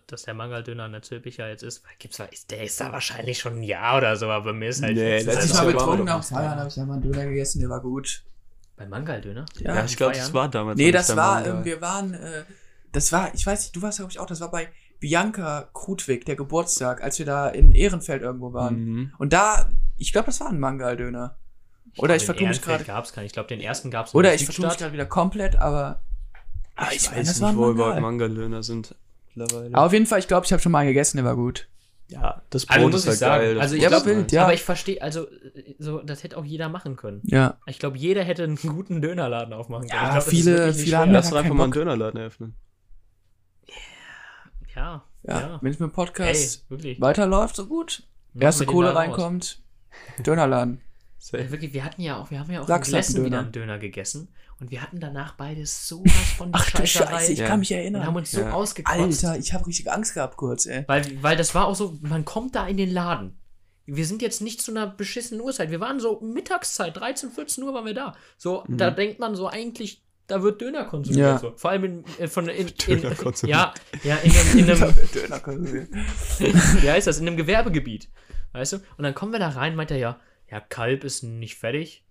dass 0.07 0.23
der 0.23 0.33
Mangal-Döner 0.33 0.83
an 0.85 0.93
der 0.93 1.01
Zülpicher 1.03 1.47
jetzt 1.49 1.61
ist. 1.63 1.83
Gibt's, 1.99 2.17
da- 2.17 2.25
ist, 2.25 2.49
der 2.49 2.63
ist 2.63 2.79
da 2.81 2.91
wahrscheinlich 2.91 3.37
schon 3.39 3.57
ein 3.59 3.63
Jahr 3.63 3.97
oder 3.97 4.15
so, 4.15 4.27
aber 4.29 4.45
bei 4.45 4.53
mir 4.53 4.69
ist 4.69 4.81
halt. 4.81 4.95
Nee, 4.95 5.17
ist 5.17 5.25
letztes 5.25 5.53
halt 5.59 5.67
wir 5.67 5.73
betrunken 5.73 6.05
nicht 6.05 6.25
Feiern, 6.29 6.57
habe 6.57 6.69
ich 6.69 6.75
ja 6.75 6.85
mal 6.85 6.93
einen 6.93 7.03
Döner 7.03 7.25
gegessen, 7.25 7.59
der 7.59 7.69
war 7.69 7.81
gut. 7.81 8.23
Bei 8.77 8.85
Mangal-Döner? 8.87 9.45
Ja, 9.59 9.75
Ja, 9.75 9.85
ich 9.85 9.95
glaube, 9.95 10.15
das 10.15 10.33
war 10.33 10.49
damals. 10.49 10.77
Nee, 10.77 10.91
das 10.91 11.15
war, 11.15 11.45
ähm, 11.45 11.63
wir 11.63 11.79
waren, 11.81 12.13
äh, 12.13 12.43
das 12.95 13.11
war, 13.11 13.33
ich 13.33 13.45
weiß 13.45 13.61
nicht, 13.61 13.75
du 13.75 13.81
warst 13.81 13.97
glaube 13.99 14.11
ich 14.11 14.19
auch, 14.19 14.25
das 14.25 14.41
war 14.41 14.49
bei 14.51 14.69
Bianca 14.99 15.69
Krutwig, 15.73 16.25
der 16.25 16.35
Geburtstag, 16.35 17.03
als 17.03 17.19
wir 17.19 17.25
da 17.25 17.49
in 17.49 17.71
Ehrenfeld 17.73 18.21
irgendwo 18.21 18.53
waren. 18.53 18.75
Mhm. 18.85 19.13
Und 19.17 19.33
da, 19.33 19.69
ich 19.97 20.11
glaube, 20.13 20.27
das 20.27 20.39
war 20.39 20.49
ein 20.49 20.59
Mangal-Döner. 20.59 21.37
Oder 21.97 22.15
ich 22.15 22.23
Den 22.23 22.25
vertue 22.25 22.47
mich 22.47 22.61
gerade. 22.61 22.83
gab's 22.83 23.13
keinen. 23.13 23.25
Ich 23.25 23.31
glaube, 23.33 23.47
den 23.47 23.61
ersten 23.61 23.91
gab's 23.91 24.13
in 24.13 24.17
Oder 24.19 24.29
der 24.29 24.35
ich 24.35 24.45
vertue 24.45 24.65
mich 24.67 24.77
gerade 24.77 24.93
wieder 24.93 25.05
komplett, 25.05 25.55
aber. 25.57 26.01
Ah, 26.75 26.87
Ich, 26.93 27.07
meine, 27.09 27.21
weiß 27.21 27.27
das 27.27 27.41
war 27.41 27.51
nicht, 27.51 27.57
wo 27.59 27.69
überhaupt 27.71 28.01
Mangal. 28.01 28.29
Mangal-Döner 28.29 28.63
sind 28.63 28.95
mittlerweile. 29.33 29.73
Aber 29.75 29.85
auf 29.85 29.93
jeden 29.93 30.05
Fall, 30.05 30.19
ich 30.19 30.27
glaube, 30.27 30.45
ich 30.45 30.51
habe 30.51 30.61
schon 30.61 30.71
mal 30.73 30.79
einen 30.79 30.89
gegessen, 30.89 31.17
der 31.17 31.25
war 31.25 31.35
gut. 31.35 31.67
ja, 32.09 32.41
das 32.49 32.65
Brot 32.65 32.75
Also 32.77 32.87
muss 32.89 32.95
ist 32.97 33.03
ich 33.03 33.09
halt 33.09 33.19
sagen, 33.19 33.43
geil. 33.43 33.55
das 33.55 33.61
also 33.63 33.75
ich 33.75 33.81
Brot 33.83 33.91
Ja, 33.91 34.05
wild. 34.05 34.35
Aber 34.37 34.53
ich 34.53 34.63
verstehe, 34.63 35.01
also, 35.01 35.27
äh, 35.29 35.75
so, 35.79 35.99
das 36.01 36.23
hätte 36.23 36.37
auch 36.37 36.43
jeder 36.45 36.67
machen 36.69 36.95
können. 36.97 37.21
Ja. 37.25 37.57
Ich 37.65 37.79
glaube, 37.79 37.97
jeder 37.97 38.23
hätte 38.23 38.43
einen 38.43 38.57
guten 38.57 39.01
Dönerladen 39.01 39.53
aufmachen 39.53 39.87
können. 39.87 40.01
Ja, 40.01 40.07
ich 40.17 40.23
glaub, 40.25 40.29
viele- 40.29 40.73
viele 40.73 40.87
schwer. 40.87 40.99
haben 40.99 41.11
Lass 41.11 41.31
einfach 41.33 41.53
mal 41.55 41.63
einen. 41.63 41.71
Dönerladen 41.73 42.19
eröffnen. 42.19 42.55
Ja, 44.75 45.03
Ja. 45.23 45.39
ja. 45.39 45.59
Wenn 45.61 45.71
es 45.71 45.79
mit 45.79 45.89
dem 45.89 45.91
Ey, 45.91 45.95
Podcast 45.95 46.69
wirklich. 46.69 46.99
weiterläuft, 47.01 47.55
so 47.55 47.65
gut. 47.67 48.03
Machen 48.33 48.43
Erste 48.43 48.61
wir 48.61 48.67
Kohle 48.67 48.95
reinkommt. 48.95 49.61
Dönerladen. 50.25 50.81
Ey, 51.31 51.49
wirklich, 51.51 51.73
wir 51.73 51.83
hatten 51.83 52.01
ja 52.01 52.17
auch, 52.17 52.29
wir 52.29 52.39
haben 52.39 52.51
ja 52.51 52.59
auch 52.61 52.65
in 52.65 52.69
Lachshappen 52.69 52.91
Glessen 52.91 53.13
wieder 53.15 53.23
Döner. 53.29 53.39
einen 53.39 53.51
Döner 53.51 53.79
gegessen 53.79 54.27
und 54.59 54.69
wir 54.69 54.81
hatten 54.83 54.99
danach 54.99 55.33
beides 55.35 55.87
sowas 55.87 56.11
von 56.37 56.49
Ach 56.51 56.69
du 56.69 56.85
Scheiße, 56.85 57.31
ich 57.33 57.39
Ja. 57.39 57.47
kann 57.47 57.59
mich 57.61 57.71
und 57.71 57.77
haben 57.77 57.83
erinnern. 57.95 58.15
uns 58.15 58.31
so 58.31 58.41
Ja. 58.41 58.51
ausgekotzt. 58.51 59.25
Alter, 59.25 59.39
ich 59.39 59.53
habe 59.53 59.65
richtig 59.65 59.91
Angst 59.91 60.13
gehabt 60.13 60.37
kurz, 60.37 60.65
ey. 60.67 60.83
Weil, 60.87 61.23
weil 61.23 61.35
das 61.35 61.55
war 61.55 61.65
auch 61.67 61.75
so, 61.75 61.97
man 62.01 62.25
kommt 62.25 62.53
da 62.55 62.67
in 62.67 62.77
den 62.77 62.91
Laden. 62.91 63.39
Wir 63.87 64.05
sind 64.05 64.21
jetzt 64.21 64.41
nicht 64.41 64.61
zu 64.61 64.71
einer 64.71 64.87
beschissenen 64.87 65.41
Uhrzeit. 65.41 65.71
Wir 65.71 65.79
waren 65.79 65.99
so 65.99 66.19
Mittagszeit, 66.21 66.95
13, 66.97 67.31
14 67.31 67.63
Uhr 67.63 67.73
waren 67.73 67.85
wir 67.85 67.93
da. 67.93 68.15
So, 68.37 68.63
da 68.67 68.89
denkt 68.91 69.19
man 69.19 69.35
so 69.35 69.47
eigentlich, 69.47 70.03
da 70.27 70.41
wird 70.41 70.61
Döner 70.61 70.85
konsumiert. 70.85 71.25
Ja. 71.25 71.37
So. 71.37 71.53
Vor 71.55 71.71
allem 71.71 71.83
in, 71.83 72.05
äh, 72.19 72.27
von 72.27 72.47
in, 72.49 72.67
Döner 72.87 73.11
in, 73.11 73.17
konsumiert. 73.17 73.57
Ja, 73.57 73.73
ja, 74.03 74.15
in 74.17 74.31
einem, 74.31 74.59
in 74.59 74.71
einem 74.71 74.95
Döner 75.13 75.39
konsumiert. 75.39 75.89
wie 76.39 76.89
heißt 76.89 77.07
das, 77.07 77.19
in 77.19 77.27
einem 77.27 77.37
Gewerbegebiet. 77.37 78.09
Weißt 78.53 78.73
du? 78.73 78.77
Und 78.97 79.03
dann 79.03 79.13
kommen 79.13 79.31
wir 79.31 79.39
da 79.39 79.49
rein, 79.49 79.75
meint 79.75 79.91
er 79.91 79.97
ja, 79.97 80.19
ja, 80.49 80.59
Kalb 80.59 81.03
ist 81.03 81.23
nicht 81.23 81.55
fertig. 81.55 82.03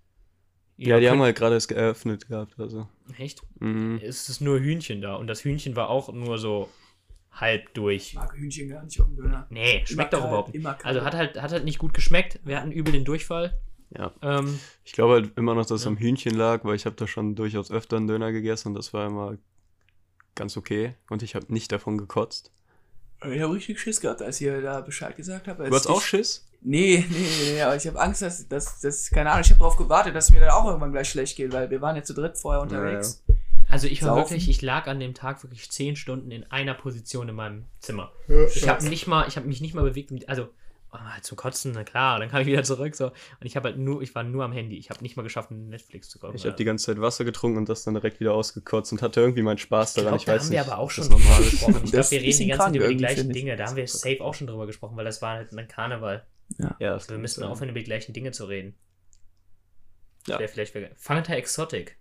Ja, 0.77 0.99
die 0.99 1.09
haben 1.09 1.23
halt 1.23 1.37
gerade 1.37 1.55
erst 1.55 1.69
geöffnet 1.69 2.29
gehabt. 2.29 2.59
Also. 2.59 2.89
Echt? 3.17 3.43
Mhm. 3.61 4.01
Es 4.03 4.29
ist 4.29 4.41
nur 4.41 4.59
Hühnchen 4.59 5.01
da. 5.01 5.15
Und 5.15 5.29
das 5.29 5.45
Hühnchen 5.45 5.77
war 5.77 5.89
auch 5.89 6.13
nur 6.13 6.37
so 6.37 6.69
halb 7.31 7.73
durch. 7.75 8.09
Ich 8.09 8.15
mag 8.15 8.35
Hühnchen 8.35 8.69
gar 8.69 8.83
nicht 8.83 9.01
auf 9.01 9.07
dem 9.07 9.17
Döner. 9.17 9.47
Nee, 9.51 9.85
schmeckt 9.87 10.11
kalt, 10.11 10.25
überhaupt 10.25 10.55
nicht. 10.55 10.67
Also 10.85 11.03
hat 11.03 11.15
halt, 11.15 11.41
hat 11.41 11.53
halt 11.53 11.65
nicht 11.65 11.79
gut 11.79 11.95
geschmeckt. 11.95 12.41
Wir 12.45 12.61
hatten 12.61 12.73
übel 12.73 12.93
den 12.93 13.05
Durchfall. 13.05 13.61
Ja. 13.97 14.13
Ähm, 14.23 14.59
Ich 14.85 14.93
glaube 14.93 15.15
halt 15.15 15.37
immer 15.39 15.55
noch, 15.55 15.63
dass 15.67 15.81
es 15.81 15.85
Ja. 15.85 15.91
am 15.91 15.97
Hühnchen 15.97 16.35
lag, 16.35 16.65
weil 16.65 16.75
ich 16.77 16.85
habe 16.87 16.97
da 16.97 17.07
schon 17.07 17.35
durchaus 17.35 17.71
öfter 17.71 17.97
einen 17.97 18.07
Döner 18.09 18.33
gegessen 18.33 18.69
und 18.69 18.75
das 18.75 18.93
war 18.93 19.07
immer 19.07 19.37
ganz 20.35 20.57
okay. 20.57 20.95
Und 21.11 21.23
ich 21.23 21.35
habe 21.35 21.47
nicht 21.53 21.71
davon 21.73 21.97
gekotzt. 21.99 22.51
Ich 23.25 23.41
habe 23.41 23.55
richtig 23.55 23.81
Schiss 23.81 24.01
gehabt, 24.01 24.21
als 24.21 24.41
ihr 24.41 24.61
da 24.61 24.81
Bescheid 24.81 25.17
gesagt 25.17 25.49
habt. 25.49 25.61
Du 25.61 25.73
hast 25.75 25.87
auch 25.87 26.03
Schiss? 26.03 26.47
Nee, 26.61 27.05
nee, 27.11 27.17
nee, 27.19 27.53
nee, 27.53 27.63
aber 27.63 27.77
ich 27.77 27.87
habe 27.87 28.01
Angst, 28.01 28.23
dass, 28.23 28.49
dass, 28.49 28.81
dass, 28.81 29.11
keine 29.11 29.31
Ahnung, 29.31 29.43
ich 29.45 29.51
habe 29.51 29.59
darauf 29.61 29.77
gewartet, 29.77 30.15
dass 30.15 30.31
mir 30.33 30.41
dann 30.41 30.51
auch 30.51 30.67
irgendwann 30.67 30.93
gleich 30.93 31.09
schlecht 31.11 31.37
geht, 31.37 31.53
weil 31.53 31.71
wir 31.71 31.81
waren 31.81 31.95
ja 31.95 32.03
zu 32.03 32.15
dritt 32.15 32.37
vorher 32.39 32.63
unterwegs. 32.63 33.23
also 33.69 33.87
ich 33.87 34.03
war 34.03 34.11
Saufen. 34.11 34.23
wirklich, 34.31 34.49
ich 34.49 34.61
lag 34.63 34.87
an 34.87 34.99
dem 34.99 35.15
Tag 35.15 35.43
wirklich 35.43 35.71
zehn 35.71 35.95
Stunden 35.95 36.31
in 36.31 36.51
einer 36.51 36.75
Position 36.75 37.29
in 37.29 37.35
meinem 37.35 37.65
Zimmer. 37.81 38.13
Ich 38.55 38.67
habe 38.69 38.85
nicht 38.89 39.07
mal, 39.07 39.29
ich 39.29 39.37
habe 39.37 39.47
mich 39.47 39.61
nicht 39.61 39.75
mal 39.75 39.85
bewegt. 39.85 40.11
um- 40.11 40.19
Also 40.27 40.49
halt 41.03 41.25
zum 41.25 41.37
Kotzen, 41.37 41.73
na 41.75 41.83
klar. 41.85 42.19
Dann 42.21 42.29
kam 42.31 42.41
ich 42.43 42.47
wieder 42.47 42.63
zurück 42.63 42.95
so 42.95 43.07
und 43.07 43.15
ich 43.43 43.57
habe 43.57 43.69
halt 43.71 43.79
nur, 43.79 44.03
ich 44.03 44.15
war 44.15 44.23
nur 44.23 44.45
am 44.45 44.53
Handy. 44.53 44.77
Ich 44.79 44.91
habe 44.91 45.03
nicht 45.03 45.17
mal 45.17 45.23
geschafft, 45.23 45.51
Netflix 45.51 46.09
zu 46.09 46.19
gucken. 46.19 46.37
Ich 46.37 46.45
habe 46.47 46.55
die 46.57 46.65
ganze 46.65 46.87
Zeit 46.87 47.01
Wasser 47.01 47.25
getrunken 47.25 47.59
und 47.59 47.69
das 47.69 47.85
dann 47.85 47.95
direkt 47.95 48.21
wieder 48.21 48.35
ausgekotzt 48.35 48.93
und 48.93 49.03
hatte 49.03 49.21
irgendwie 49.21 49.43
meinen 49.43 49.59
Spaß 49.59 49.97
Ich 49.97 50.03
daran. 50.05 50.19
glaube, 50.19 50.21
Ich, 50.21 50.25
da 50.27 50.33
weiß 50.35 50.43
haben 50.43 50.49
nicht. 50.51 50.67
wir 50.67 50.73
aber 50.73 50.79
auch 50.81 50.91
schon 50.91 51.09
drüber 51.09 51.19
gesprochen. 51.39 51.81
Ich 51.85 51.91
Das 51.91 52.11
glaube, 52.11 52.23
wir 52.23 52.29
reden 52.29 52.39
die 52.39 52.47
ganze 52.47 52.65
Zeit 52.67 52.77
über 52.77 52.89
die 52.89 52.97
gleichen 52.97 53.31
ich. 53.31 53.35
Dinge. 53.37 53.57
Da 53.57 53.67
haben 53.67 53.77
wir 53.77 53.89
safe 53.89 54.21
auch 54.21 54.35
schon 54.35 54.47
drüber 54.47 54.67
gesprochen, 54.67 54.97
weil 54.97 55.05
das 55.05 55.21
war 55.23 55.35
halt 55.35 55.53
ein 55.53 55.69
Karneval. 55.69 56.27
Ja, 56.59 56.77
das 56.79 57.09
Wir 57.09 57.15
kann 57.15 57.23
müssen 57.23 57.41
sein. 57.41 57.49
aufhören, 57.51 57.71
über 57.71 57.79
die 57.79 57.85
gleichen 57.87 58.13
Dinge 58.13 58.31
zu 58.33 58.45
reden. 58.45 58.75
Ja. 60.27 60.39
Wäre 60.39 60.49
vielleicht 60.49 60.75
Fanta 60.97 61.35
Exotic. 61.35 61.97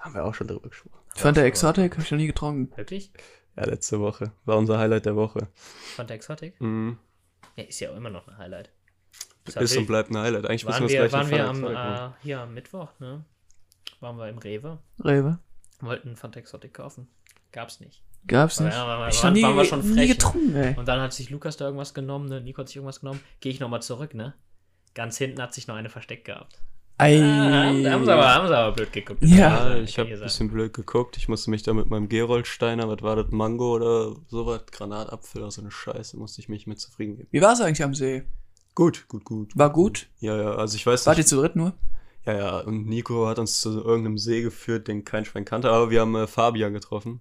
Haben 0.00 0.14
wir 0.14 0.24
auch 0.24 0.34
schon 0.34 0.48
drüber 0.48 0.68
gesprochen. 0.68 0.98
Fanta 1.14 1.42
Exotic 1.42 1.92
habe 1.92 2.02
ich 2.02 2.10
noch 2.10 2.18
nie 2.18 2.26
getrunken. 2.26 2.76
Wirklich? 2.76 3.12
Ja, 3.56 3.64
letzte 3.66 4.00
Woche. 4.00 4.32
War 4.44 4.56
unser 4.56 4.78
Highlight 4.78 5.06
der 5.06 5.14
Woche. 5.16 5.48
Fanta 5.54 6.14
Exotic? 6.14 6.60
Mhm. 6.60 6.98
Ja, 7.56 7.64
ist 7.64 7.80
ja 7.80 7.90
auch 7.90 7.96
immer 7.96 8.10
noch 8.10 8.26
ein 8.28 8.38
Highlight. 8.38 8.70
Ist 9.44 9.56
natürlich- 9.56 9.78
und 9.78 9.86
bleibt 9.86 10.10
ein 10.10 10.18
Highlight. 10.18 10.46
Eigentlich 10.46 10.64
müssen 10.64 10.80
Waren 10.80 10.88
wir 10.88 10.94
wir, 10.94 11.02
das 11.04 11.12
waren 11.12 11.28
gleich 11.28 11.40
wir 11.40 11.48
am, 11.48 11.60
machen. 11.60 12.12
äh, 12.12 12.22
hier 12.22 12.40
am 12.40 12.54
Mittwoch, 12.54 12.88
ne? 13.00 13.24
Waren 14.00 14.16
wir 14.16 14.28
im 14.28 14.38
Rewe, 14.38 14.78
Rewe. 15.04 15.38
wollten 15.80 16.16
Fanta 16.16 16.40
Exotic 16.40 16.74
kaufen. 16.74 17.08
Gab's 17.52 17.80
nicht. 17.80 18.02
Gab's 18.26 18.60
nicht. 18.60 18.72
ja, 18.72 18.86
waren- 18.86 19.10
ich 19.10 19.22
waren- 19.22 19.32
nie, 19.32 19.42
waren 19.42 19.56
wir 19.56 19.64
schon 19.64 19.80
nie 19.80 19.94
frech, 19.94 20.08
ne? 20.08 20.14
getrunken, 20.14 20.54
ey. 20.56 20.76
Und 20.76 20.86
dann 20.86 21.00
hat 21.00 21.12
sich 21.12 21.28
Lukas 21.30 21.56
da 21.56 21.64
irgendwas 21.66 21.92
genommen, 21.92 22.28
ne? 22.28 22.40
Nico 22.40 22.60
hat 22.60 22.68
sich 22.68 22.76
irgendwas 22.76 23.00
genommen. 23.00 23.20
Gehe 23.40 23.52
ich 23.52 23.60
nochmal 23.60 23.82
zurück, 23.82 24.14
ne? 24.14 24.34
Ganz 24.94 25.18
hinten 25.18 25.40
hat 25.42 25.52
sich 25.54 25.66
noch 25.66 25.74
eine 25.74 25.88
versteckt 25.88 26.24
gehabt. 26.24 26.60
Ei. 26.98 27.20
Ah, 27.20 27.72
da 27.82 27.92
haben 27.92 28.04
sie 28.04 28.12
aber, 28.12 28.34
haben 28.34 28.48
sie 28.48 28.56
aber 28.56 28.76
blöd 28.76 28.92
geguckt. 28.92 29.22
Ja. 29.22 29.74
Ja, 29.74 29.76
ich 29.76 29.98
habe 29.98 30.08
hier 30.08 30.18
ein 30.18 30.22
bisschen 30.22 30.50
blöd 30.50 30.72
geguckt. 30.72 31.16
Ich 31.16 31.28
musste 31.28 31.50
mich 31.50 31.62
da 31.62 31.72
mit 31.72 31.90
meinem 31.90 32.08
Geroldsteiner, 32.08 32.88
was 32.88 33.02
war 33.02 33.16
das, 33.16 33.30
Mango 33.30 33.74
oder 33.74 34.14
sowas, 34.28 34.62
Granatapfel, 34.70 35.42
also 35.42 35.62
eine 35.62 35.70
Scheiße, 35.70 36.16
musste 36.16 36.40
ich 36.40 36.48
mich 36.48 36.66
mit 36.66 36.80
zufrieden 36.80 37.16
geben. 37.16 37.28
Wie 37.30 37.40
war's 37.40 37.60
eigentlich 37.60 37.82
am 37.82 37.94
See? 37.94 38.24
Gut, 38.74 39.06
gut, 39.08 39.24
gut. 39.24 39.52
War 39.56 39.70
gut? 39.70 40.08
Ja, 40.20 40.36
ja, 40.36 40.54
also 40.54 40.76
ich 40.76 40.86
weiß 40.86 41.06
Wart 41.06 41.18
ihr 41.18 41.26
zu 41.26 41.36
dritt 41.36 41.56
nur? 41.56 41.74
Ja, 42.24 42.34
ja, 42.34 42.58
und 42.60 42.86
Nico 42.86 43.26
hat 43.26 43.38
uns 43.38 43.60
zu 43.60 43.82
irgendeinem 43.82 44.16
See 44.16 44.42
geführt, 44.42 44.86
den 44.86 45.04
kein 45.04 45.24
Schwein 45.24 45.44
kannte, 45.44 45.70
aber 45.70 45.90
wir 45.90 46.00
haben 46.00 46.14
äh, 46.14 46.26
Fabian 46.26 46.72
getroffen. 46.72 47.20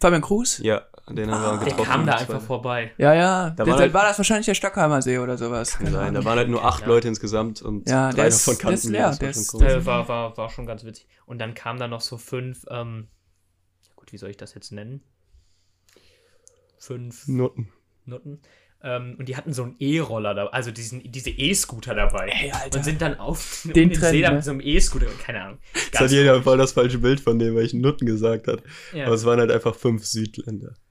Fabian 0.00 0.22
Cruz? 0.22 0.58
Ja, 0.58 0.82
den 1.08 1.30
haben 1.30 1.40
wir 1.42 1.48
Ah, 1.48 1.56
Der 1.56 1.64
getroffen. 1.70 1.84
kam 1.90 2.06
da 2.06 2.14
einfach 2.14 2.40
vorbei. 2.40 2.92
Ja, 2.98 3.14
ja. 3.14 3.50
Da 3.50 3.64
Da 3.64 3.70
war 3.70 3.78
halt- 3.78 3.92
war 3.94 4.04
das 4.04 4.18
wahrscheinlich 4.18 4.46
der 4.46 4.54
Stockheimer 4.54 5.02
See 5.02 5.18
oder 5.18 5.36
sowas. 5.36 5.76
Kann 5.78 5.90
sein. 5.92 6.14
Da 6.14 6.24
waren 6.24 6.38
halt 6.38 6.48
nur 6.48 6.64
acht 6.64 6.82
Ja. 6.82 6.86
Leute 6.88 7.08
insgesamt 7.08 7.62
und 7.62 7.88
Ja, 7.88 8.10
drei 8.10 8.16
der 8.16 8.26
ist- 8.28 8.46
davon 8.46 8.60
der 8.62 8.70
ist 8.74 8.82
kannten 8.82 8.92
leer, 8.92 9.00
wir. 9.00 9.08
Das 9.08 9.18
der 9.18 9.26
war 9.28 9.30
ist- 9.42 9.54
cool. 9.54 9.62
Äh, 9.64 9.86
war, 9.86 10.08
war, 10.08 10.36
war 10.36 10.50
schon 10.50 10.66
ganz 10.66 10.84
witzig. 10.84 11.08
Und 11.26 11.38
dann 11.40 11.54
kamen 11.54 11.78
da 11.80 11.88
noch 11.88 12.00
so 12.00 12.16
fünf, 12.16 12.64
ähm, 12.70 13.08
gut, 13.96 14.12
wie 14.12 14.18
soll 14.18 14.30
ich 14.30 14.36
das 14.36 14.54
jetzt 14.54 14.70
nennen? 14.72 15.02
Fünf 16.78 17.26
Noten. 17.26 17.72
Nutten. 18.04 18.40
Ähm, 18.82 19.16
und 19.18 19.28
die 19.28 19.36
hatten 19.36 19.52
so 19.52 19.64
einen 19.64 19.74
E-Roller 19.80 20.34
da, 20.34 20.46
also 20.46 20.70
diesen, 20.70 21.02
diese 21.10 21.30
E-Scooter 21.30 21.96
dabei. 21.96 22.28
Ey, 22.28 22.52
Alter. 22.52 22.78
Und 22.78 22.84
sind 22.84 23.02
dann 23.02 23.18
auf 23.18 23.60
um 23.64 23.72
Den 23.72 23.88
den 23.90 23.98
Trend, 23.98 24.12
See 24.12 24.22
da 24.22 24.28
ne? 24.30 24.36
mit 24.36 24.44
so 24.44 24.52
einem 24.52 24.60
E-Scooter, 24.60 25.06
keine 25.20 25.42
Ahnung. 25.42 25.58
Jetzt 25.74 25.98
hat 25.98 26.10
jeder 26.12 26.40
voll 26.42 26.58
das 26.58 26.72
falsche 26.72 26.98
Bild 26.98 27.18
von 27.20 27.40
dem, 27.40 27.56
weil 27.56 27.64
ich 27.64 27.74
Nutten 27.74 28.06
gesagt 28.06 28.46
hat. 28.46 28.62
ja. 28.92 29.06
Aber 29.06 29.14
es 29.16 29.24
waren 29.24 29.40
halt 29.40 29.50
einfach 29.50 29.74
fünf 29.74 30.04
Südländer. 30.04 30.74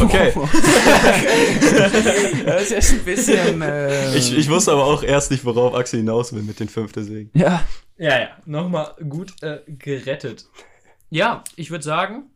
Okay. 0.00 0.32
das 2.44 2.62
ist 2.62 2.72
echt 2.72 2.90
ein 2.92 3.04
bisschen. 3.04 3.62
Äh, 3.62 4.16
Ich, 4.16 4.36
ich 4.36 4.48
wusste 4.48 4.72
aber 4.72 4.84
auch 4.84 5.02
erst 5.02 5.30
nicht, 5.30 5.44
worauf 5.44 5.74
Axel 5.74 6.00
hinaus 6.00 6.32
will 6.32 6.42
mit 6.42 6.60
den 6.60 6.68
fünf, 6.68 6.92
deswegen. 6.92 7.30
ja, 7.34 7.64
ja, 7.96 8.20
ja, 8.20 8.28
nochmal 8.44 8.94
gut 9.08 9.34
äh, 9.42 9.60
gerettet. 9.66 10.46
Ja, 11.10 11.42
ich 11.56 11.70
würde 11.70 11.84
sagen, 11.84 12.30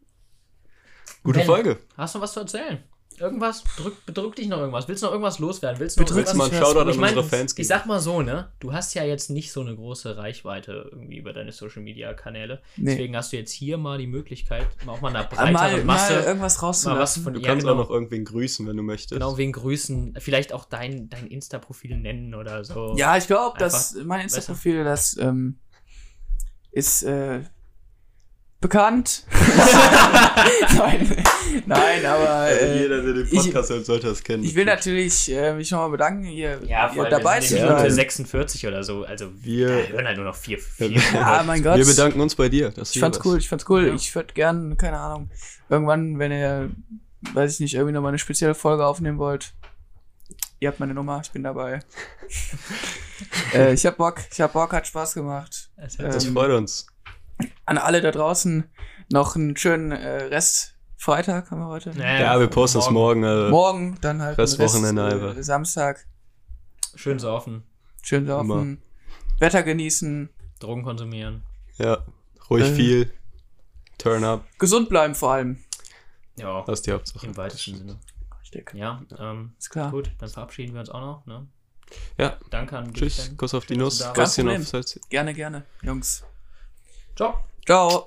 Gute 1.23 1.41
Ben, 1.41 1.47
Folge. 1.47 1.79
Hast 1.97 2.15
du 2.17 2.21
was 2.21 2.33
zu 2.33 2.41
erzählen? 2.41 2.83
Irgendwas? 3.21 3.63
Bedrückt, 3.77 4.07
bedrückt 4.07 4.39
dich 4.39 4.49
noch 4.49 4.59
irgendwas? 4.59 4.89
Willst 4.89 5.03
du 5.03 5.07
noch 5.07 5.13
irgendwas 5.13 5.39
loswerden? 5.39 5.81
Willst 5.81 5.97
du 5.97 6.03
noch 6.03 6.11
irgendwas? 6.11 6.27
Willst 6.27 6.35
du 6.35 6.39
mal 6.39 6.45
einen 6.45 6.61
was- 6.63 6.69
Shoutout 6.69 6.89
Ich 6.91 6.95
an 6.97 7.01
meine, 7.01 7.17
unsere 7.19 7.37
Fans 7.37 7.53
ich 7.53 7.57
geben? 7.57 7.69
sag 7.69 7.87
mal 7.87 8.01
so, 8.01 8.23
ne? 8.23 8.53
Du 8.61 8.73
hast 8.73 8.95
ja 8.95 9.05
jetzt 9.05 9.31
nicht 9.31 9.53
so 9.53 9.61
eine 9.61 9.75
große 9.75 10.17
Reichweite 10.17 10.89
irgendwie 10.91 11.17
über 11.19 11.33
deine 11.33 11.53
Social 11.53 11.83
Media 11.83 12.13
Kanäle. 12.15 12.61
Nee. 12.77 12.91
Deswegen 12.91 13.17
hast 13.17 13.33
du 13.33 13.37
jetzt 13.37 13.53
hier 13.53 13.79
mal 13.79 13.99
die 13.99 14.07
Möglichkeit, 14.07 14.67
auch 14.87 15.01
mal 15.01 15.09
einer 15.09 15.21
mal, 15.21 15.53
breiteren 15.53 15.87
Masse, 15.87 16.13
mal 16.15 16.23
irgendwas 16.23 16.39
mal 16.39 16.43
was 16.43 16.63
rauszulassen. 16.63 17.25
Du 17.33 17.41
ja, 17.41 17.49
kannst 17.49 17.67
genau, 17.67 17.75
auch 17.75 17.85
noch 17.85 17.91
irgendwen 17.91 18.25
grüßen, 18.25 18.67
wenn 18.67 18.77
du 18.77 18.83
möchtest. 18.83 19.13
genau 19.13 19.37
wegen 19.39 19.53
Grüßen, 19.53 20.15
vielleicht 20.19 20.53
auch 20.53 20.65
dein, 20.65 21.09
dein 21.09 21.27
Insta-Profil 21.27 21.97
nennen 21.97 22.35
oder 22.35 22.65
so. 22.65 22.95
Ja, 22.97 23.17
ich 23.17 23.27
glaube, 23.27 23.59
dass 23.59 23.95
mein 24.05 24.21
Insta-Profil, 24.23 24.85
das 24.85 25.17
ähm, 25.19 25.59
ist 26.71 27.03
äh, 27.03 27.41
bekannt. 28.63 29.25
nein, 30.77 31.25
nein, 31.67 32.07
aber 32.07 32.29
Also 32.31 32.65
äh, 32.65 32.83
jeder, 32.83 33.03
der 33.03 33.13
den 33.13 33.27
ich- 33.27 33.33
Podcast 33.33 33.71
hört, 33.71 33.85
sollte 33.85 34.07
das 34.07 34.23
kennen. 34.23 34.43
ich 34.45 34.55
will 34.55 34.65
natürlich 34.65 35.31
äh, 35.31 35.53
mich 35.55 35.71
nochmal 35.71 35.91
bedanken, 35.91 36.25
hier, 36.25 36.59
Ja, 36.67 36.89
allem 36.89 37.11
dabei 37.11 37.41
wir 37.41 37.47
zu. 37.47 37.55
Minute 37.55 37.79
sein. 37.81 37.91
46 37.91 38.67
oder 38.67 38.83
so. 38.83 39.05
Also 39.05 39.27
Wir- 39.43 39.89
hören 39.89 40.07
halt 40.07 40.17
nur 40.17 40.25
noch 40.27 40.37
vier. 40.37 40.59
vier 40.59 40.91
Ja, 41.13 41.43
mein 41.47 41.63
Gott. 41.63 41.77
Wir 41.77 41.85
bedanken 41.87 42.21
uns 42.21 42.35
bei 42.35 42.49
dir. 42.49 42.73
Ich 42.91 42.99
fand's 42.99 43.21
cool, 43.25 43.39
ich 43.39 43.49
fand's 43.49 43.69
cool. 43.69 43.89
Ja. 43.89 43.95
Ich 43.95 44.15
würde 44.15 44.33
gern, 44.33 44.77
keine 44.79 44.99
Ahnung, 44.99 45.31
irgendwann, 45.69 46.19
wenn 46.19 46.33
ihr, 46.33 46.71
weiß 47.35 47.53
ich 47.55 47.61
nicht, 47.61 47.75
irgendwie 47.75 47.93
nochmal 47.93 48.11
eine 48.11 48.19
spezielle 48.19 48.55
Folge 48.55 48.87
aufnehmen 48.87 49.19
wollt, 49.19 49.53
ihr 50.61 50.69
habt 50.69 50.81
meine 50.81 50.95
Nummer, 50.95 51.21
ich 51.23 51.31
bin 51.33 51.43
dabei. 51.43 51.81
äh, 53.55 53.75
ich 53.75 53.85
hab 53.85 53.97
Bock, 53.97 54.21
ich 54.33 54.41
hab 54.41 54.53
Bock, 54.53 54.73
hat 54.73 54.87
Spaß 54.87 55.15
gemacht. 55.15 55.69
Das 55.77 55.97
Äh, 55.99 56.03
hört 56.05 56.15
Das 56.15 56.25
Ähm, 56.25 56.33
freut 56.33 56.51
uns. 56.53 56.87
An 57.67 57.79
alle 57.79 58.01
da 58.01 58.11
draußen 58.11 58.65
noch 59.11 59.37
einen 59.37 59.57
schönen 59.57 59.93
äh, 59.93 60.25
Rest 60.25 60.75
Freitag 60.97 61.51
haben 61.51 61.59
wir 61.61 61.67
heute. 61.67 61.91
Ja, 61.99 62.39
wir 62.39 62.47
posten 62.47 62.79
es 62.79 62.89
morgen. 62.91 63.25
äh, 63.25 63.49
Morgen, 63.51 63.99
dann 64.01 64.23
halt 64.23 64.39
Rest 64.39 64.59
Rest, 64.61 64.75
Wochenende 64.75 65.03
äh, 65.03 65.13
einfach. 65.13 65.43
Samstag. 65.43 66.07
Schön 66.95 67.19
saufen, 67.19 67.65
Schön 68.03 68.27
saufen. 68.27 68.81
Wetter 69.39 69.63
genießen. 69.63 70.29
Drogen 70.61 70.83
konsumieren. 70.85 71.43
Ja, 71.79 72.05
ruhig 72.51 72.67
Äh. 72.67 72.75
viel. 72.75 73.13
Turn 73.99 74.23
up. 74.25 74.45
Gesund 74.59 74.89
bleiben 74.89 75.15
vor 75.15 75.33
allem. 75.33 75.59
Ja, 76.37 76.63
Das 76.67 76.81
ist 76.81 76.87
die 76.87 76.93
Hauptsache. 76.93 77.27
im 77.27 77.37
weitesten 77.37 77.77
Sinne. 77.79 77.99
Richtig. 78.41 78.73
Ja, 78.75 79.03
ähm, 79.19 79.53
Ist 79.59 79.71
klar. 79.71 79.91
gut, 79.91 80.11
dann 80.19 80.29
verabschieden 80.29 80.73
wir 80.75 80.81
uns 80.81 80.91
auch 80.91 81.01
noch. 81.01 81.27
Ne? 81.27 81.47
Ja, 82.19 82.39
Danke 82.51 82.79
an 82.79 82.93
dich, 82.93 82.95
tschüss. 83.15 83.37
Kuss 83.37 83.55
auf 83.55 83.67
die 83.67 83.75
Schön, 83.75 83.83
Nuss. 83.83 84.01
Kein 84.15 84.25
auf 84.25 84.67
Salz. 84.67 85.01
Gerne, 85.09 85.35
gerne, 85.35 85.65
Jungs. 85.83 86.25
Ciao. 87.17 87.45
Ciao. 87.65 88.05